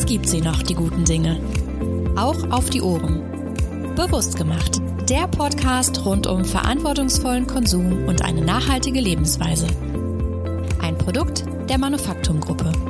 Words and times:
Es 0.00 0.06
gibt 0.06 0.30
sie 0.30 0.40
noch, 0.40 0.62
die 0.62 0.72
guten 0.72 1.04
Dinge. 1.04 1.38
Auch 2.16 2.50
auf 2.50 2.70
die 2.70 2.80
Ohren. 2.80 3.20
Bewusst 3.96 4.34
gemacht. 4.34 4.80
Der 5.10 5.28
Podcast 5.28 6.06
rund 6.06 6.26
um 6.26 6.42
verantwortungsvollen 6.42 7.46
Konsum 7.46 8.06
und 8.06 8.22
eine 8.22 8.40
nachhaltige 8.40 8.98
Lebensweise. 8.98 9.66
Ein 10.80 10.96
Produkt 10.96 11.44
der 11.68 11.76
Manufaktumgruppe. 11.76 12.89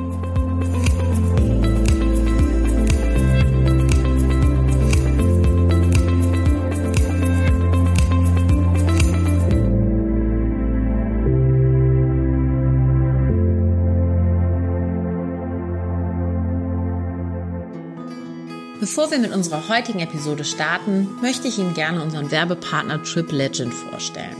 Bevor 18.93 19.09
wir 19.09 19.19
mit 19.19 19.31
unserer 19.31 19.69
heutigen 19.69 19.99
Episode 19.99 20.43
starten, 20.43 21.07
möchte 21.21 21.47
ich 21.47 21.57
Ihnen 21.57 21.73
gerne 21.73 22.01
unseren 22.01 22.29
Werbepartner 22.29 23.01
Trip 23.03 23.31
Legend 23.31 23.73
vorstellen. 23.73 24.35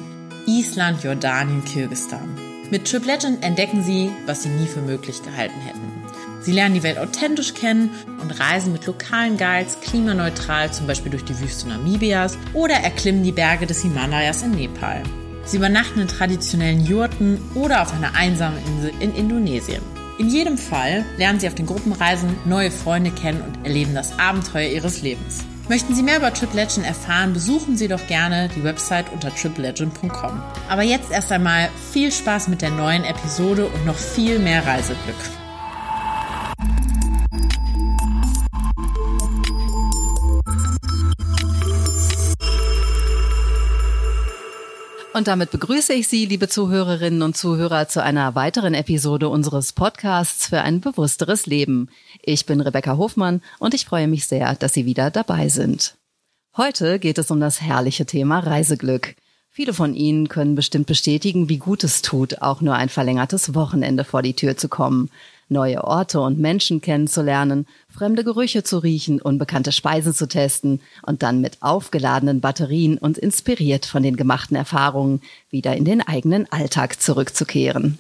Island, 0.45 1.05
Jordanien, 1.05 1.63
Kirgistan. 1.63 2.37
Mit 2.69 2.85
Trip 2.85 3.05
Legend 3.05 3.41
entdecken 3.45 3.81
Sie, 3.81 4.11
was 4.25 4.43
Sie 4.43 4.49
nie 4.49 4.65
für 4.65 4.81
möglich 4.81 5.23
gehalten 5.23 5.57
hätten. 5.61 6.03
Sie 6.41 6.51
lernen 6.51 6.75
die 6.75 6.83
Welt 6.83 6.97
authentisch 6.97 7.53
kennen 7.53 7.91
und 8.21 8.41
reisen 8.41 8.73
mit 8.73 8.85
lokalen 8.85 9.37
Guides 9.37 9.79
klimaneutral 9.79 10.73
zum 10.73 10.85
Beispiel 10.85 11.11
durch 11.11 11.23
die 11.23 11.39
Wüste 11.39 11.69
Namibias 11.69 12.37
oder 12.51 12.75
erklimmen 12.75 13.23
die 13.23 13.31
Berge 13.31 13.67
des 13.67 13.83
Himalayas 13.83 14.43
in 14.43 14.51
Nepal. 14.51 15.01
Sie 15.45 15.55
übernachten 15.55 16.01
in 16.01 16.09
traditionellen 16.09 16.85
Jurten 16.85 17.39
oder 17.55 17.83
auf 17.83 17.93
einer 17.93 18.15
einsamen 18.15 18.59
Insel 18.65 18.91
in 18.99 19.15
Indonesien. 19.15 19.81
In 20.21 20.29
jedem 20.29 20.55
Fall 20.55 21.03
lernen 21.17 21.39
Sie 21.39 21.47
auf 21.47 21.55
den 21.55 21.65
Gruppenreisen 21.65 22.37
neue 22.45 22.69
Freunde 22.69 23.09
kennen 23.09 23.41
und 23.41 23.65
erleben 23.65 23.95
das 23.95 24.19
Abenteuer 24.19 24.69
Ihres 24.69 25.01
Lebens. 25.01 25.39
Möchten 25.67 25.95
Sie 25.95 26.03
mehr 26.03 26.17
über 26.17 26.31
Trip 26.31 26.53
Legend 26.53 26.85
erfahren, 26.85 27.33
besuchen 27.33 27.75
Sie 27.75 27.87
doch 27.87 28.05
gerne 28.05 28.47
die 28.55 28.63
Website 28.63 29.11
unter 29.11 29.33
triplegend.com. 29.33 30.43
Aber 30.69 30.83
jetzt 30.83 31.11
erst 31.11 31.31
einmal 31.31 31.69
viel 31.91 32.11
Spaß 32.11 32.49
mit 32.49 32.61
der 32.61 32.69
neuen 32.69 33.03
Episode 33.03 33.65
und 33.65 33.83
noch 33.87 33.97
viel 33.97 34.37
mehr 34.37 34.63
Reiseglück. 34.63 35.40
Und 45.13 45.27
damit 45.27 45.51
begrüße 45.51 45.91
ich 45.91 46.07
Sie, 46.07 46.25
liebe 46.25 46.47
Zuhörerinnen 46.47 47.21
und 47.21 47.35
Zuhörer, 47.35 47.89
zu 47.89 48.01
einer 48.01 48.33
weiteren 48.33 48.73
Episode 48.73 49.27
unseres 49.27 49.73
Podcasts 49.73 50.47
für 50.47 50.61
ein 50.61 50.79
bewussteres 50.79 51.45
Leben. 51.45 51.89
Ich 52.21 52.45
bin 52.45 52.61
Rebecca 52.61 52.95
Hofmann 52.95 53.41
und 53.59 53.73
ich 53.73 53.85
freue 53.85 54.07
mich 54.07 54.25
sehr, 54.25 54.55
dass 54.55 54.73
Sie 54.73 54.85
wieder 54.85 55.11
dabei 55.11 55.49
sind. 55.49 55.95
Heute 56.55 56.97
geht 56.97 57.17
es 57.17 57.29
um 57.29 57.41
das 57.41 57.61
herrliche 57.61 58.05
Thema 58.05 58.39
Reiseglück. 58.39 59.15
Viele 59.49 59.73
von 59.73 59.95
Ihnen 59.95 60.29
können 60.29 60.55
bestimmt 60.55 60.87
bestätigen, 60.87 61.49
wie 61.49 61.57
gut 61.57 61.83
es 61.83 62.01
tut, 62.01 62.41
auch 62.41 62.61
nur 62.61 62.75
ein 62.75 62.87
verlängertes 62.87 63.53
Wochenende 63.53 64.05
vor 64.05 64.21
die 64.21 64.33
Tür 64.33 64.55
zu 64.55 64.69
kommen 64.69 65.09
neue 65.51 65.83
Orte 65.83 66.21
und 66.21 66.39
Menschen 66.39 66.81
kennenzulernen, 66.81 67.67
fremde 67.89 68.23
Gerüche 68.23 68.63
zu 68.63 68.79
riechen, 68.79 69.21
unbekannte 69.21 69.71
Speisen 69.71 70.13
zu 70.13 70.27
testen 70.27 70.81
und 71.03 71.21
dann 71.21 71.41
mit 71.41 71.61
aufgeladenen 71.61 72.41
Batterien 72.41 72.97
und 72.97 73.17
inspiriert 73.17 73.85
von 73.85 74.01
den 74.01 74.15
gemachten 74.15 74.55
Erfahrungen 74.55 75.21
wieder 75.49 75.75
in 75.75 75.85
den 75.85 76.01
eigenen 76.01 76.51
Alltag 76.51 77.01
zurückzukehren. 77.01 77.99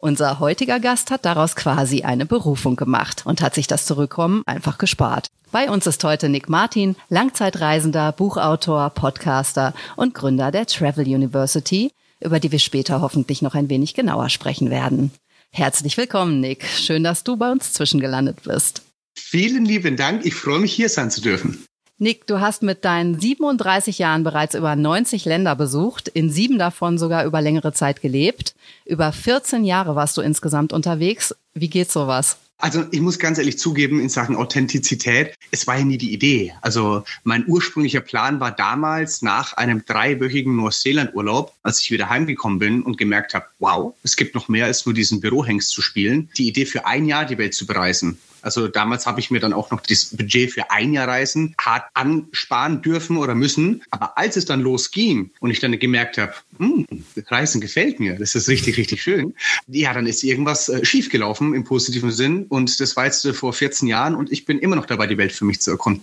Unser 0.00 0.38
heutiger 0.38 0.78
Gast 0.78 1.10
hat 1.10 1.24
daraus 1.24 1.56
quasi 1.56 2.02
eine 2.02 2.24
Berufung 2.24 2.76
gemacht 2.76 3.26
und 3.26 3.42
hat 3.42 3.56
sich 3.56 3.66
das 3.66 3.84
Zurückkommen 3.84 4.42
einfach 4.46 4.78
gespart. 4.78 5.26
Bei 5.50 5.70
uns 5.70 5.86
ist 5.88 6.04
heute 6.04 6.28
Nick 6.28 6.48
Martin, 6.48 6.94
Langzeitreisender, 7.08 8.12
Buchautor, 8.12 8.90
Podcaster 8.90 9.74
und 9.96 10.14
Gründer 10.14 10.52
der 10.52 10.66
Travel 10.66 11.04
University, 11.04 11.90
über 12.20 12.38
die 12.38 12.52
wir 12.52 12.60
später 12.60 13.00
hoffentlich 13.00 13.42
noch 13.42 13.54
ein 13.54 13.70
wenig 13.70 13.94
genauer 13.94 14.28
sprechen 14.28 14.70
werden. 14.70 15.10
Herzlich 15.50 15.96
willkommen, 15.96 16.40
Nick. 16.40 16.64
Schön, 16.64 17.02
dass 17.04 17.24
du 17.24 17.36
bei 17.36 17.50
uns 17.50 17.72
zwischengelandet 17.72 18.42
bist. 18.44 18.82
Vielen 19.16 19.64
lieben 19.64 19.96
Dank. 19.96 20.24
Ich 20.24 20.34
freue 20.34 20.60
mich, 20.60 20.72
hier 20.72 20.88
sein 20.88 21.10
zu 21.10 21.20
dürfen. 21.20 21.64
Nick, 22.00 22.28
du 22.28 22.40
hast 22.40 22.62
mit 22.62 22.84
deinen 22.84 23.18
37 23.18 23.98
Jahren 23.98 24.22
bereits 24.22 24.54
über 24.54 24.76
90 24.76 25.24
Länder 25.24 25.56
besucht, 25.56 26.06
in 26.06 26.30
sieben 26.30 26.56
davon 26.56 26.96
sogar 26.96 27.24
über 27.24 27.40
längere 27.40 27.72
Zeit 27.72 28.00
gelebt. 28.00 28.54
Über 28.84 29.10
14 29.10 29.64
Jahre 29.64 29.96
warst 29.96 30.16
du 30.16 30.20
insgesamt 30.20 30.72
unterwegs. 30.72 31.34
Wie 31.54 31.68
geht 31.68 31.90
sowas? 31.90 32.38
Also 32.60 32.84
ich 32.90 33.00
muss 33.00 33.20
ganz 33.20 33.38
ehrlich 33.38 33.56
zugeben, 33.56 34.00
in 34.00 34.08
Sachen 34.08 34.34
Authentizität, 34.34 35.36
es 35.52 35.68
war 35.68 35.78
ja 35.78 35.84
nie 35.84 35.96
die 35.96 36.12
Idee. 36.12 36.54
Also 36.60 37.04
mein 37.22 37.44
ursprünglicher 37.46 38.00
Plan 38.00 38.40
war 38.40 38.50
damals 38.50 39.22
nach 39.22 39.52
einem 39.52 39.84
dreiwöchigen 39.84 40.56
Neuseeland-Urlaub, 40.56 41.54
als 41.62 41.80
ich 41.80 41.92
wieder 41.92 42.08
heimgekommen 42.08 42.58
bin 42.58 42.82
und 42.82 42.98
gemerkt 42.98 43.34
habe, 43.34 43.46
wow, 43.60 43.94
es 44.02 44.16
gibt 44.16 44.34
noch 44.34 44.48
mehr 44.48 44.66
als 44.66 44.84
nur 44.84 44.94
diesen 44.94 45.20
Bürohengst 45.20 45.70
zu 45.70 45.82
spielen, 45.82 46.30
die 46.36 46.48
Idee 46.48 46.66
für 46.66 46.84
ein 46.84 47.06
Jahr 47.06 47.24
die 47.24 47.38
Welt 47.38 47.54
zu 47.54 47.64
bereisen. 47.64 48.18
Also 48.48 48.66
damals 48.66 49.04
habe 49.06 49.20
ich 49.20 49.30
mir 49.30 49.40
dann 49.40 49.52
auch 49.52 49.70
noch 49.70 49.82
das 49.82 50.06
Budget 50.06 50.50
für 50.50 50.70
ein 50.70 50.94
Jahr 50.94 51.06
Reisen 51.06 51.54
hart 51.60 51.84
ansparen 51.92 52.80
dürfen 52.80 53.18
oder 53.18 53.34
müssen. 53.34 53.82
Aber 53.90 54.16
als 54.16 54.38
es 54.38 54.46
dann 54.46 54.62
losging 54.62 55.32
und 55.40 55.50
ich 55.50 55.60
dann 55.60 55.78
gemerkt 55.78 56.16
habe, 56.16 56.32
hm, 56.56 56.86
Reisen 57.26 57.60
gefällt 57.60 58.00
mir, 58.00 58.18
das 58.18 58.34
ist 58.34 58.48
richtig, 58.48 58.78
richtig 58.78 59.02
schön, 59.02 59.34
ja, 59.66 59.92
dann 59.92 60.06
ist 60.06 60.22
irgendwas 60.22 60.70
äh, 60.70 60.82
schiefgelaufen 60.82 61.52
im 61.52 61.64
positiven 61.64 62.10
Sinn. 62.10 62.46
Und 62.46 62.80
das 62.80 62.96
war 62.96 63.04
jetzt 63.04 63.22
äh, 63.26 63.34
vor 63.34 63.52
14 63.52 63.86
Jahren 63.86 64.14
und 64.14 64.32
ich 64.32 64.46
bin 64.46 64.58
immer 64.58 64.76
noch 64.76 64.86
dabei, 64.86 65.06
die 65.06 65.18
Welt 65.18 65.32
für 65.32 65.44
mich 65.44 65.60
zu 65.60 65.70
erkunden. 65.70 66.02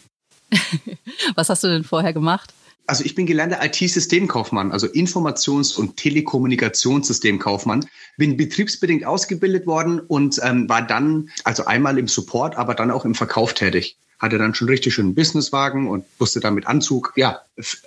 Was 1.35 1.50
hast 1.50 1.63
du 1.63 1.67
denn 1.67 1.83
vorher 1.83 2.13
gemacht? 2.13 2.53
Also 2.88 3.03
ich 3.03 3.16
bin 3.16 3.25
gelernter 3.25 3.63
IT-Systemkaufmann, 3.63 4.72
also 4.72 4.88
Informations- 4.88 5.75
und 5.75 5.97
Telekommunikationssystemkaufmann. 5.97 7.85
Bin 8.18 8.38
betriebsbedingt 8.38 9.06
ausgebildet 9.06 9.66
worden 9.66 10.00
und 10.00 10.40
ähm, 10.44 10.69
war 10.69 10.85
dann, 10.85 11.29
also 11.44 11.66
einmal 11.66 11.97
im 11.97 12.07
Support, 12.07 12.56
aber 12.57 12.75
dann 12.75 12.91
auch 12.91 13.06
im 13.06 13.16
Verkauf 13.16 13.53
tätig. 13.53 13.97
Hatte 14.19 14.38
dann 14.38 14.53
schon 14.53 14.69
richtig 14.69 14.94
schönen 14.94 15.16
Businesswagen 15.16 15.88
und 15.88 16.06
musste 16.19 16.40
dann 16.40 16.53
mit 16.53 16.68
Anzug, 16.68 17.13
ja, 17.16 17.41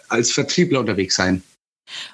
als 0.09 0.33
Vertriebler 0.33 0.81
unterwegs 0.81 1.15
sein. 1.15 1.43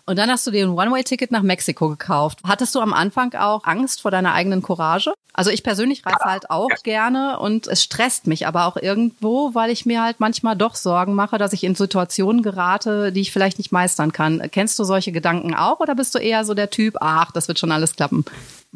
Und 0.06 0.18
dann 0.18 0.30
hast 0.30 0.46
du 0.46 0.50
dir 0.50 0.66
ein 0.66 0.70
One-Way-Ticket 0.70 1.30
nach 1.30 1.42
Mexiko 1.42 1.88
gekauft. 1.88 2.40
Hattest 2.46 2.74
du 2.74 2.80
am 2.80 2.92
Anfang 2.92 3.34
auch 3.34 3.64
Angst 3.64 4.02
vor 4.02 4.10
deiner 4.10 4.34
eigenen 4.34 4.62
Courage? 4.62 5.12
Also 5.32 5.50
ich 5.50 5.64
persönlich 5.64 6.06
reise 6.06 6.24
halt 6.24 6.50
auch 6.50 6.68
gerne 6.84 7.40
und 7.40 7.66
es 7.66 7.82
stresst 7.82 8.28
mich 8.28 8.46
aber 8.46 8.66
auch 8.66 8.76
irgendwo, 8.76 9.52
weil 9.54 9.70
ich 9.70 9.84
mir 9.84 10.00
halt 10.02 10.20
manchmal 10.20 10.56
doch 10.56 10.76
Sorgen 10.76 11.14
mache, 11.14 11.38
dass 11.38 11.52
ich 11.52 11.64
in 11.64 11.74
Situationen 11.74 12.42
gerate, 12.42 13.10
die 13.10 13.20
ich 13.20 13.32
vielleicht 13.32 13.58
nicht 13.58 13.72
meistern 13.72 14.12
kann. 14.12 14.48
Kennst 14.52 14.78
du 14.78 14.84
solche 14.84 15.10
Gedanken 15.10 15.54
auch 15.54 15.80
oder 15.80 15.96
bist 15.96 16.14
du 16.14 16.20
eher 16.20 16.44
so 16.44 16.54
der 16.54 16.70
Typ, 16.70 16.98
ach, 17.00 17.32
das 17.32 17.48
wird 17.48 17.58
schon 17.58 17.72
alles 17.72 17.96
klappen? 17.96 18.24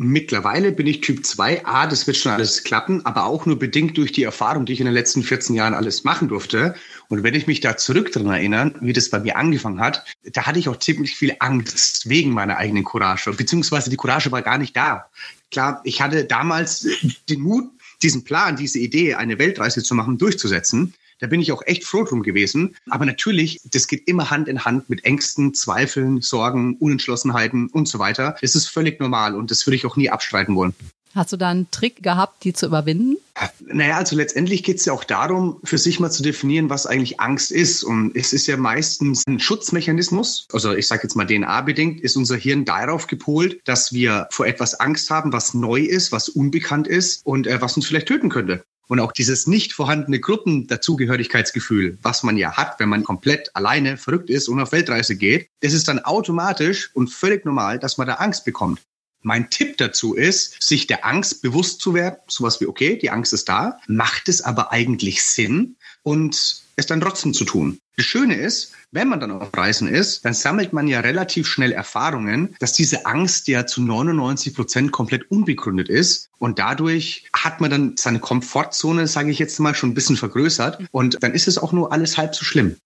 Mittlerweile 0.00 0.70
bin 0.70 0.86
ich 0.86 1.00
Typ 1.00 1.26
2. 1.26 1.66
A, 1.66 1.88
das 1.88 2.06
wird 2.06 2.16
schon 2.16 2.30
alles 2.30 2.62
klappen, 2.62 3.04
aber 3.04 3.24
auch 3.24 3.46
nur 3.46 3.58
bedingt 3.58 3.98
durch 3.98 4.12
die 4.12 4.22
Erfahrung, 4.22 4.64
die 4.64 4.72
ich 4.72 4.78
in 4.78 4.86
den 4.86 4.94
letzten 4.94 5.24
14 5.24 5.56
Jahren 5.56 5.74
alles 5.74 6.04
machen 6.04 6.28
durfte. 6.28 6.76
Und 7.08 7.24
wenn 7.24 7.34
ich 7.34 7.48
mich 7.48 7.58
da 7.58 7.76
zurück 7.76 8.12
dran 8.12 8.26
erinnere, 8.26 8.74
wie 8.80 8.92
das 8.92 9.10
bei 9.10 9.18
mir 9.18 9.36
angefangen 9.36 9.80
hat, 9.80 10.04
da 10.22 10.46
hatte 10.46 10.60
ich 10.60 10.68
auch 10.68 10.78
ziemlich 10.78 11.16
viel 11.16 11.34
Angst 11.40 12.08
wegen 12.08 12.30
meiner 12.30 12.58
eigenen 12.58 12.84
Courage. 12.84 13.32
Beziehungsweise 13.32 13.90
die 13.90 13.96
Courage 13.96 14.30
war 14.30 14.42
gar 14.42 14.58
nicht 14.58 14.76
da. 14.76 15.10
Klar, 15.50 15.80
ich 15.82 16.00
hatte 16.00 16.24
damals 16.26 16.86
den 17.28 17.40
Mut, 17.40 17.64
diesen 18.00 18.22
Plan, 18.22 18.54
diese 18.54 18.78
Idee, 18.78 19.16
eine 19.16 19.40
Weltreise 19.40 19.82
zu 19.82 19.96
machen, 19.96 20.16
durchzusetzen. 20.16 20.94
Da 21.18 21.26
bin 21.26 21.40
ich 21.40 21.52
auch 21.52 21.62
echt 21.66 21.84
froh 21.84 22.04
drum 22.04 22.22
gewesen. 22.22 22.76
Aber 22.88 23.06
natürlich, 23.06 23.60
das 23.64 23.88
geht 23.88 24.06
immer 24.06 24.30
Hand 24.30 24.48
in 24.48 24.64
Hand 24.64 24.88
mit 24.88 25.04
Ängsten, 25.04 25.54
Zweifeln, 25.54 26.20
Sorgen, 26.20 26.76
Unentschlossenheiten 26.76 27.68
und 27.68 27.88
so 27.88 27.98
weiter. 27.98 28.36
Das 28.40 28.54
ist 28.54 28.68
völlig 28.68 29.00
normal 29.00 29.34
und 29.34 29.50
das 29.50 29.66
würde 29.66 29.76
ich 29.76 29.86
auch 29.86 29.96
nie 29.96 30.10
abstreiten 30.10 30.54
wollen. 30.54 30.74
Hast 31.14 31.32
du 31.32 31.36
da 31.36 31.48
einen 31.48 31.70
Trick 31.70 32.02
gehabt, 32.02 32.44
die 32.44 32.52
zu 32.52 32.66
überwinden? 32.66 33.16
Naja, 33.60 33.96
also 33.96 34.14
letztendlich 34.14 34.62
geht 34.62 34.76
es 34.76 34.84
ja 34.84 34.92
auch 34.92 35.04
darum, 35.04 35.58
für 35.64 35.78
sich 35.78 36.00
mal 36.00 36.10
zu 36.10 36.22
definieren, 36.22 36.70
was 36.70 36.86
eigentlich 36.86 37.18
Angst 37.18 37.50
ist. 37.50 37.82
Und 37.82 38.14
es 38.14 38.32
ist 38.32 38.46
ja 38.46 38.56
meistens 38.56 39.26
ein 39.26 39.40
Schutzmechanismus. 39.40 40.46
Also 40.52 40.74
ich 40.74 40.86
sage 40.86 41.02
jetzt 41.04 41.16
mal 41.16 41.26
DNA-bedingt, 41.26 42.00
ist 42.00 42.16
unser 42.16 42.36
Hirn 42.36 42.64
darauf 42.64 43.06
gepolt, 43.06 43.60
dass 43.64 43.92
wir 43.92 44.28
vor 44.30 44.46
etwas 44.46 44.78
Angst 44.78 45.10
haben, 45.10 45.32
was 45.32 45.54
neu 45.54 45.80
ist, 45.80 46.12
was 46.12 46.28
unbekannt 46.28 46.86
ist 46.86 47.24
und 47.26 47.46
äh, 47.46 47.60
was 47.60 47.76
uns 47.76 47.86
vielleicht 47.86 48.08
töten 48.08 48.28
könnte. 48.28 48.62
Und 48.88 49.00
auch 49.00 49.12
dieses 49.12 49.46
nicht 49.46 49.74
vorhandene 49.74 50.18
Gruppendazugehörigkeitsgefühl, 50.18 51.98
was 52.02 52.22
man 52.22 52.36
ja 52.36 52.56
hat, 52.56 52.80
wenn 52.80 52.88
man 52.88 53.04
komplett 53.04 53.54
alleine 53.54 53.98
verrückt 53.98 54.30
ist 54.30 54.48
und 54.48 54.60
auf 54.60 54.72
Weltreise 54.72 55.14
geht, 55.14 55.48
das 55.60 55.74
ist 55.74 55.88
dann 55.88 56.00
automatisch 56.00 56.90
und 56.94 57.08
völlig 57.08 57.44
normal, 57.44 57.78
dass 57.78 57.98
man 57.98 58.06
da 58.06 58.14
Angst 58.14 58.44
bekommt. 58.44 58.80
Mein 59.22 59.50
Tipp 59.50 59.76
dazu 59.76 60.14
ist, 60.14 60.62
sich 60.62 60.86
der 60.86 61.04
Angst 61.04 61.42
bewusst 61.42 61.80
zu 61.80 61.92
werden, 61.92 62.16
sowas 62.28 62.60
wie, 62.60 62.66
okay, 62.66 62.96
die 62.96 63.10
Angst 63.10 63.32
ist 63.32 63.48
da, 63.48 63.78
macht 63.88 64.28
es 64.28 64.40
aber 64.40 64.72
eigentlich 64.72 65.24
Sinn? 65.24 65.76
Und 66.02 66.62
es 66.78 66.86
dann 66.86 67.00
trotzdem 67.00 67.34
zu 67.34 67.44
tun. 67.44 67.78
Das 67.96 68.06
Schöne 68.06 68.36
ist, 68.36 68.72
wenn 68.92 69.08
man 69.08 69.20
dann 69.20 69.32
auf 69.32 69.50
Reisen 69.54 69.88
ist, 69.88 70.24
dann 70.24 70.32
sammelt 70.32 70.72
man 70.72 70.86
ja 70.86 71.00
relativ 71.00 71.48
schnell 71.48 71.72
Erfahrungen, 71.72 72.54
dass 72.60 72.72
diese 72.72 73.04
Angst 73.04 73.48
ja 73.48 73.66
zu 73.66 73.82
99 73.82 74.54
Prozent 74.54 74.92
komplett 74.92 75.30
unbegründet 75.30 75.88
ist. 75.88 76.30
Und 76.38 76.58
dadurch 76.58 77.28
hat 77.32 77.60
man 77.60 77.70
dann 77.70 77.96
seine 77.96 78.20
Komfortzone, 78.20 79.08
sage 79.08 79.30
ich 79.30 79.38
jetzt 79.38 79.58
mal, 79.58 79.74
schon 79.74 79.90
ein 79.90 79.94
bisschen 79.94 80.16
vergrößert. 80.16 80.84
Und 80.92 81.18
dann 81.20 81.34
ist 81.34 81.48
es 81.48 81.58
auch 81.58 81.72
nur 81.72 81.92
alles 81.92 82.16
halb 82.16 82.34
so 82.34 82.44
schlimm. 82.44 82.76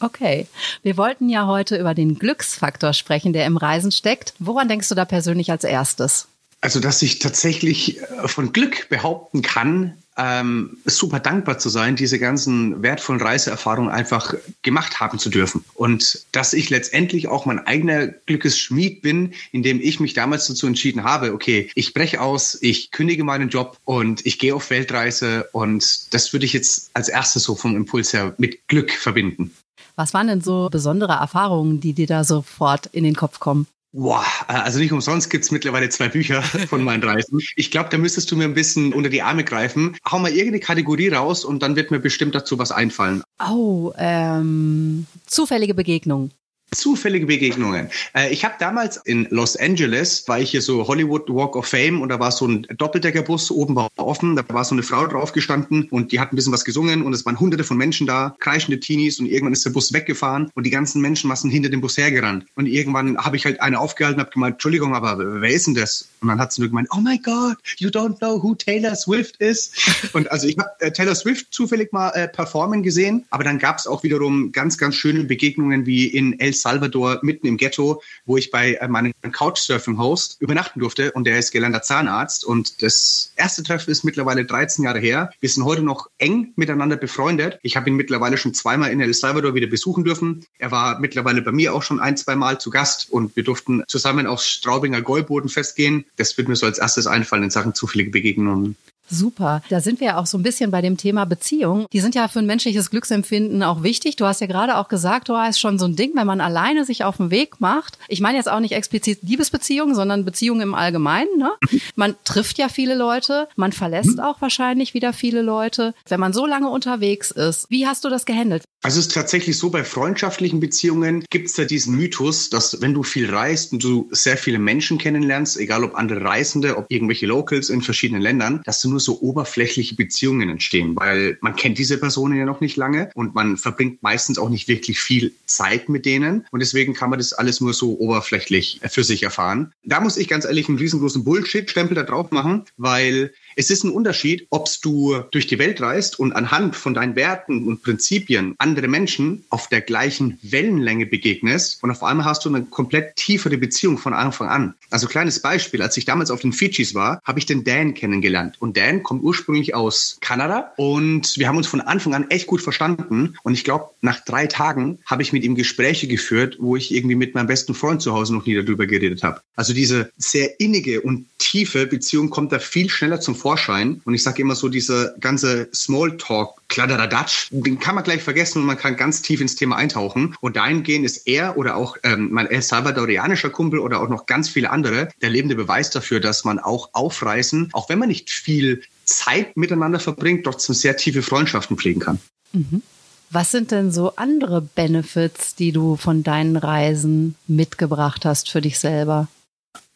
Okay. 0.00 0.46
Wir 0.82 0.96
wollten 0.96 1.28
ja 1.28 1.46
heute 1.46 1.76
über 1.76 1.94
den 1.94 2.18
Glücksfaktor 2.18 2.92
sprechen, 2.92 3.32
der 3.32 3.46
im 3.46 3.56
Reisen 3.56 3.92
steckt. 3.92 4.34
Woran 4.38 4.68
denkst 4.68 4.88
du 4.88 4.94
da 4.94 5.04
persönlich 5.04 5.50
als 5.50 5.64
erstes? 5.64 6.28
Also, 6.62 6.80
dass 6.80 7.02
ich 7.02 7.18
tatsächlich 7.18 8.00
äh, 8.00 8.28
von 8.28 8.52
Glück 8.52 8.88
behaupten 8.88 9.42
kann, 9.42 9.94
ähm, 10.16 10.78
super 10.84 11.20
dankbar 11.20 11.58
zu 11.58 11.68
sein, 11.68 11.96
diese 11.96 12.18
ganzen 12.18 12.82
wertvollen 12.82 13.20
Reiseerfahrungen 13.20 13.90
einfach 13.90 14.34
gemacht 14.62 15.00
haben 15.00 15.18
zu 15.18 15.30
dürfen. 15.30 15.64
Und 15.74 16.24
dass 16.32 16.52
ich 16.52 16.70
letztendlich 16.70 17.28
auch 17.28 17.46
mein 17.46 17.66
eigener 17.66 18.08
Glückesschmied 18.08 19.02
bin, 19.02 19.34
indem 19.52 19.80
ich 19.80 20.00
mich 20.00 20.14
damals 20.14 20.46
dazu 20.46 20.66
entschieden 20.66 21.04
habe, 21.04 21.32
okay, 21.32 21.70
ich 21.74 21.94
breche 21.94 22.20
aus, 22.20 22.58
ich 22.60 22.90
kündige 22.90 23.24
meinen 23.24 23.48
Job 23.48 23.78
und 23.84 24.24
ich 24.24 24.38
gehe 24.38 24.54
auf 24.54 24.70
Weltreise. 24.70 25.48
Und 25.52 26.14
das 26.14 26.32
würde 26.32 26.46
ich 26.46 26.52
jetzt 26.52 26.90
als 26.94 27.08
erstes 27.08 27.42
so 27.42 27.54
vom 27.54 27.76
Impuls 27.76 28.12
her 28.12 28.34
mit 28.38 28.66
Glück 28.68 28.92
verbinden. 28.92 29.52
Was 29.96 30.12
waren 30.12 30.26
denn 30.26 30.40
so 30.42 30.68
besondere 30.70 31.14
Erfahrungen, 31.14 31.80
die 31.80 31.94
dir 31.94 32.06
da 32.06 32.22
sofort 32.22 32.86
in 32.86 33.04
den 33.04 33.14
Kopf 33.14 33.38
kommen? 33.38 33.66
Boah, 33.92 34.26
also 34.46 34.78
nicht 34.78 34.92
umsonst 34.92 35.30
gibt's 35.30 35.50
mittlerweile 35.50 35.88
zwei 35.88 36.08
Bücher 36.08 36.42
von 36.42 36.82
meinen 36.82 37.02
Reisen. 37.02 37.40
Ich 37.56 37.70
glaube, 37.70 37.88
da 37.90 37.98
müsstest 37.98 38.30
du 38.30 38.36
mir 38.36 38.44
ein 38.44 38.54
bisschen 38.54 38.92
unter 38.92 39.08
die 39.08 39.22
Arme 39.22 39.42
greifen. 39.42 39.96
Hau 40.10 40.18
mal 40.18 40.30
irgendeine 40.30 40.60
Kategorie 40.60 41.08
raus 41.08 41.44
und 41.44 41.62
dann 41.62 41.76
wird 41.76 41.90
mir 41.90 42.00
bestimmt 42.00 42.34
dazu 42.34 42.58
was 42.58 42.70
einfallen. 42.70 43.22
Oh, 43.40 43.92
ähm, 43.96 45.06
zufällige 45.26 45.74
Begegnung. 45.74 46.30
Zufällige 46.72 47.26
Begegnungen. 47.26 47.90
Äh, 48.12 48.32
ich 48.32 48.44
habe 48.44 48.54
damals 48.58 48.96
in 48.96 49.28
Los 49.30 49.56
Angeles, 49.56 50.26
war 50.26 50.40
ich 50.40 50.50
hier 50.50 50.60
so 50.60 50.88
Hollywood 50.88 51.28
Walk 51.28 51.54
of 51.54 51.66
Fame 51.66 52.00
und 52.00 52.08
da 52.08 52.18
war 52.18 52.32
so 52.32 52.46
ein 52.46 52.66
Doppeldeckerbus, 52.76 53.52
oben 53.52 53.76
war 53.76 53.88
offen, 53.96 54.34
da 54.34 54.44
war 54.48 54.64
so 54.64 54.74
eine 54.74 54.82
Frau 54.82 55.06
drauf 55.06 55.32
gestanden 55.32 55.86
und 55.90 56.10
die 56.10 56.18
hat 56.18 56.32
ein 56.32 56.36
bisschen 56.36 56.52
was 56.52 56.64
gesungen 56.64 57.02
und 57.02 57.12
es 57.12 57.24
waren 57.24 57.38
hunderte 57.38 57.62
von 57.62 57.76
Menschen 57.76 58.06
da, 58.06 58.34
kreischende 58.40 58.80
Teenies 58.80 59.20
und 59.20 59.26
irgendwann 59.26 59.52
ist 59.52 59.64
der 59.64 59.70
Bus 59.70 59.92
weggefahren 59.92 60.50
und 60.54 60.64
die 60.66 60.70
ganzen 60.70 61.00
Menschenmassen 61.00 61.50
hinter 61.50 61.68
dem 61.68 61.80
Bus 61.80 61.96
hergerannt. 61.96 62.46
Und 62.56 62.66
irgendwann 62.66 63.16
habe 63.16 63.36
ich 63.36 63.44
halt 63.44 63.60
eine 63.60 63.78
aufgehalten 63.78 64.18
und 64.18 64.26
habe 64.26 64.32
gemeint, 64.32 64.54
Entschuldigung, 64.54 64.94
aber 64.94 65.40
wer 65.40 65.50
ist 65.50 65.68
denn 65.68 65.74
das? 65.74 66.08
Und 66.20 66.28
dann 66.28 66.40
hat 66.40 66.52
sie 66.52 66.62
nur 66.62 66.70
gemeint, 66.70 66.88
oh 66.90 67.00
my 67.00 67.16
God, 67.18 67.56
you 67.78 67.90
don't 67.90 68.18
know 68.18 68.42
who 68.42 68.56
Taylor 68.56 68.96
Swift 68.96 69.36
is. 69.36 69.70
Und 70.12 70.28
also 70.32 70.48
ich 70.48 70.58
habe 70.58 70.70
äh, 70.80 70.90
Taylor 70.90 71.14
Swift 71.14 71.54
zufällig 71.54 71.92
mal 71.92 72.10
äh, 72.10 72.26
performen 72.26 72.82
gesehen, 72.82 73.24
aber 73.30 73.44
dann 73.44 73.60
gab 73.60 73.78
es 73.78 73.86
auch 73.86 74.02
wiederum 74.02 74.50
ganz, 74.50 74.76
ganz 74.78 74.96
schöne 74.96 75.22
Begegnungen 75.22 75.86
wie 75.86 76.06
in 76.06 76.38
El 76.40 76.55
Salvador 76.60 77.20
mitten 77.22 77.46
im 77.46 77.56
Ghetto, 77.56 78.02
wo 78.24 78.36
ich 78.36 78.50
bei 78.50 78.74
äh, 78.74 78.88
meinem 78.88 79.12
Couchsurfing-Host 79.30 80.36
übernachten 80.40 80.80
durfte 80.80 81.12
und 81.12 81.24
der 81.24 81.38
ist 81.38 81.52
gelernter 81.52 81.82
Zahnarzt 81.82 82.44
und 82.44 82.82
das 82.82 83.32
erste 83.36 83.62
Treffen 83.62 83.90
ist 83.90 84.04
mittlerweile 84.04 84.44
13 84.44 84.84
Jahre 84.84 84.98
her. 84.98 85.30
Wir 85.40 85.48
sind 85.48 85.64
heute 85.64 85.82
noch 85.82 86.08
eng 86.18 86.52
miteinander 86.56 86.96
befreundet. 86.96 87.58
Ich 87.62 87.76
habe 87.76 87.88
ihn 87.90 87.96
mittlerweile 87.96 88.38
schon 88.38 88.54
zweimal 88.54 88.90
in 88.90 89.00
El 89.00 89.14
Salvador 89.14 89.54
wieder 89.54 89.66
besuchen 89.66 90.04
dürfen. 90.04 90.44
Er 90.58 90.70
war 90.70 90.98
mittlerweile 90.98 91.42
bei 91.42 91.52
mir 91.52 91.74
auch 91.74 91.82
schon 91.82 92.00
ein, 92.00 92.16
zwei 92.16 92.36
Mal 92.36 92.58
zu 92.58 92.70
Gast 92.70 93.10
und 93.10 93.36
wir 93.36 93.44
durften 93.44 93.84
zusammen 93.88 94.26
aufs 94.26 94.48
Straubinger 94.48 95.02
Gäuboden 95.02 95.48
festgehen. 95.48 96.04
Das 96.16 96.36
wird 96.36 96.48
mir 96.48 96.56
so 96.56 96.66
als 96.66 96.78
erstes 96.78 97.06
einfallen 97.06 97.44
in 97.44 97.50
Sachen 97.50 97.74
zufällige 97.74 98.10
Begegnungen. 98.10 98.76
Super. 99.08 99.62
Da 99.68 99.80
sind 99.80 100.00
wir 100.00 100.08
ja 100.08 100.18
auch 100.18 100.26
so 100.26 100.38
ein 100.38 100.42
bisschen 100.42 100.70
bei 100.70 100.82
dem 100.82 100.96
Thema 100.96 101.24
Beziehung. 101.24 101.86
Die 101.92 102.00
sind 102.00 102.14
ja 102.14 102.28
für 102.28 102.40
ein 102.40 102.46
menschliches 102.46 102.90
Glücksempfinden 102.90 103.62
auch 103.62 103.82
wichtig. 103.82 104.16
Du 104.16 104.26
hast 104.26 104.40
ja 104.40 104.46
gerade 104.46 104.76
auch 104.76 104.88
gesagt, 104.88 105.28
du 105.28 105.36
hast 105.36 105.60
schon 105.60 105.78
so 105.78 105.86
ein 105.86 105.96
Ding, 105.96 106.12
wenn 106.14 106.26
man 106.26 106.40
alleine 106.40 106.84
sich 106.84 107.04
auf 107.04 107.18
den 107.18 107.30
Weg 107.30 107.60
macht. 107.60 107.98
Ich 108.08 108.20
meine 108.20 108.36
jetzt 108.36 108.50
auch 108.50 108.60
nicht 108.60 108.72
explizit 108.72 109.20
Liebesbeziehungen, 109.22 109.94
sondern 109.94 110.24
Beziehungen 110.24 110.60
im 110.60 110.74
Allgemeinen. 110.74 111.38
Ne? 111.38 111.50
Man 111.94 112.14
trifft 112.24 112.58
ja 112.58 112.68
viele 112.68 112.94
Leute, 112.94 113.48
man 113.56 113.72
verlässt 113.72 114.20
auch 114.20 114.40
wahrscheinlich 114.40 114.94
wieder 114.94 115.12
viele 115.12 115.42
Leute. 115.42 115.94
Wenn 116.08 116.20
man 116.20 116.32
so 116.32 116.46
lange 116.46 116.68
unterwegs 116.68 117.30
ist, 117.30 117.66
wie 117.70 117.86
hast 117.86 118.04
du 118.04 118.08
das 118.08 118.26
gehandelt? 118.26 118.64
Also 118.82 119.00
es 119.00 119.06
ist 119.06 119.14
tatsächlich 119.14 119.58
so, 119.58 119.70
bei 119.70 119.82
freundschaftlichen 119.82 120.60
Beziehungen 120.60 121.24
gibt 121.30 121.48
es 121.48 121.56
ja 121.56 121.64
diesen 121.64 121.96
Mythos, 121.96 122.50
dass 122.50 122.80
wenn 122.80 122.94
du 122.94 123.02
viel 123.02 123.28
reist 123.28 123.72
und 123.72 123.82
du 123.82 124.08
sehr 124.12 124.36
viele 124.36 124.58
Menschen 124.58 124.98
kennenlernst, 124.98 125.56
egal 125.58 125.82
ob 125.82 125.96
andere 125.96 126.22
Reisende, 126.22 126.76
ob 126.76 126.86
irgendwelche 126.88 127.26
Locals 127.26 127.68
in 127.68 127.82
verschiedenen 127.82 128.22
Ländern, 128.22 128.62
dass 128.64 128.80
du 128.80 128.88
nur 128.88 128.95
so 129.00 129.20
oberflächliche 129.20 129.94
Beziehungen 129.94 130.48
entstehen, 130.48 130.96
weil 130.96 131.38
man 131.40 131.56
kennt 131.56 131.78
diese 131.78 131.98
Personen 131.98 132.38
ja 132.38 132.44
noch 132.44 132.60
nicht 132.60 132.76
lange 132.76 133.10
und 133.14 133.34
man 133.34 133.56
verbringt 133.56 134.02
meistens 134.02 134.38
auch 134.38 134.48
nicht 134.48 134.68
wirklich 134.68 135.00
viel 135.00 135.32
Zeit 135.46 135.88
mit 135.88 136.06
denen 136.06 136.46
und 136.50 136.60
deswegen 136.60 136.94
kann 136.94 137.10
man 137.10 137.18
das 137.18 137.32
alles 137.32 137.60
nur 137.60 137.72
so 137.72 137.98
oberflächlich 137.98 138.80
für 138.88 139.04
sich 139.04 139.22
erfahren. 139.22 139.72
Da 139.84 140.00
muss 140.00 140.16
ich 140.16 140.28
ganz 140.28 140.44
ehrlich 140.44 140.68
einen 140.68 140.78
riesengroßen 140.78 141.24
Bullshit-Stempel 141.24 141.94
da 141.94 142.02
drauf 142.02 142.30
machen, 142.30 142.64
weil 142.76 143.32
es 143.58 143.70
ist 143.70 143.84
ein 143.84 143.90
Unterschied, 143.90 144.46
ob 144.50 144.68
du 144.82 145.22
durch 145.30 145.46
die 145.46 145.58
Welt 145.58 145.80
reist 145.80 146.18
und 146.18 146.34
anhand 146.34 146.76
von 146.76 146.92
deinen 146.92 147.16
Werten 147.16 147.66
und 147.66 147.82
Prinzipien 147.82 148.54
andere 148.58 148.86
Menschen 148.86 149.44
auf 149.48 149.68
der 149.68 149.80
gleichen 149.80 150.38
Wellenlänge 150.42 151.06
begegnest 151.06 151.82
und 151.82 151.90
auf 151.90 152.02
einmal 152.02 152.26
hast 152.26 152.44
du 152.44 152.50
eine 152.50 152.64
komplett 152.64 153.16
tiefere 153.16 153.56
Beziehung 153.56 153.96
von 153.96 154.12
Anfang 154.12 154.48
an. 154.48 154.74
Also 154.90 155.06
kleines 155.06 155.40
Beispiel, 155.40 155.80
als 155.80 155.96
ich 155.96 156.04
damals 156.04 156.30
auf 156.30 156.42
den 156.42 156.52
Fidschis 156.52 156.94
war, 156.94 157.20
habe 157.24 157.38
ich 157.38 157.46
den 157.46 157.64
Dan 157.64 157.94
kennengelernt 157.94 158.56
und 158.60 158.76
Dan 158.86 159.02
kommt 159.02 159.24
ursprünglich 159.24 159.74
aus 159.74 160.18
Kanada 160.20 160.72
und 160.76 161.36
wir 161.36 161.48
haben 161.48 161.56
uns 161.56 161.66
von 161.66 161.80
Anfang 161.80 162.14
an 162.14 162.30
echt 162.30 162.46
gut 162.46 162.62
verstanden 162.62 163.34
und 163.42 163.54
ich 163.54 163.64
glaube, 163.64 163.90
nach 164.00 164.20
drei 164.20 164.46
Tagen 164.46 165.00
habe 165.06 165.22
ich 165.22 165.32
mit 165.32 165.42
ihm 165.42 165.56
Gespräche 165.56 166.06
geführt, 166.06 166.58
wo 166.60 166.76
ich 166.76 166.94
irgendwie 166.94 167.16
mit 167.16 167.34
meinem 167.34 167.48
besten 167.48 167.74
Freund 167.74 168.00
zu 168.00 168.12
Hause 168.12 168.32
noch 168.32 168.46
nie 168.46 168.54
darüber 168.54 168.86
geredet 168.86 169.24
habe. 169.24 169.40
Also 169.56 169.72
diese 169.72 170.12
sehr 170.18 170.60
innige 170.60 171.00
und 171.00 171.26
tiefe 171.38 171.86
Beziehung 171.86 172.30
kommt 172.30 172.52
da 172.52 172.58
viel 172.58 172.88
schneller 172.88 173.20
zum 173.20 173.34
Vorschein. 173.34 174.00
Und 174.04 174.14
ich 174.14 174.22
sage 174.22 174.42
immer 174.42 174.54
so, 174.54 174.68
diese 174.68 175.16
ganze 175.20 175.68
Smalltalk, 175.74 176.50
Kladderadatsch, 176.68 177.48
den 177.50 177.78
kann 177.78 177.94
man 177.94 178.04
gleich 178.04 178.22
vergessen 178.22 178.60
und 178.60 178.66
man 178.66 178.76
kann 178.76 178.96
ganz 178.96 179.22
tief 179.22 179.40
ins 179.40 179.54
Thema 179.54 179.76
eintauchen. 179.76 180.36
Und 180.40 180.56
dahingehend 180.56 181.06
ist 181.06 181.26
er 181.26 181.56
oder 181.56 181.76
auch 181.76 181.96
ähm, 182.02 182.28
mein 182.32 182.46
El 182.46 182.62
Salvadorianischer 182.62 183.50
Kumpel 183.50 183.78
oder 183.78 184.00
auch 184.00 184.08
noch 184.08 184.26
ganz 184.26 184.48
viele 184.48 184.70
andere 184.70 185.08
der 185.22 185.30
lebende 185.30 185.54
Beweis 185.54 185.90
dafür, 185.90 186.20
dass 186.20 186.44
man 186.44 186.58
auch 186.58 186.90
aufreißen, 186.92 187.70
auch 187.72 187.88
wenn 187.88 187.98
man 187.98 188.08
nicht 188.08 188.30
viel 188.30 188.75
Zeit 189.06 189.56
miteinander 189.56 190.00
verbringt, 190.00 190.44
trotzdem 190.44 190.74
sehr 190.74 190.96
tiefe 190.96 191.22
Freundschaften 191.22 191.76
pflegen 191.76 192.00
kann. 192.00 192.18
Mhm. 192.52 192.82
Was 193.30 193.50
sind 193.50 193.70
denn 193.70 193.90
so 193.90 194.14
andere 194.16 194.60
Benefits, 194.60 195.54
die 195.54 195.72
du 195.72 195.96
von 195.96 196.22
deinen 196.22 196.56
Reisen 196.56 197.34
mitgebracht 197.48 198.24
hast 198.24 198.50
für 198.50 198.60
dich 198.60 198.78
selber? 198.78 199.28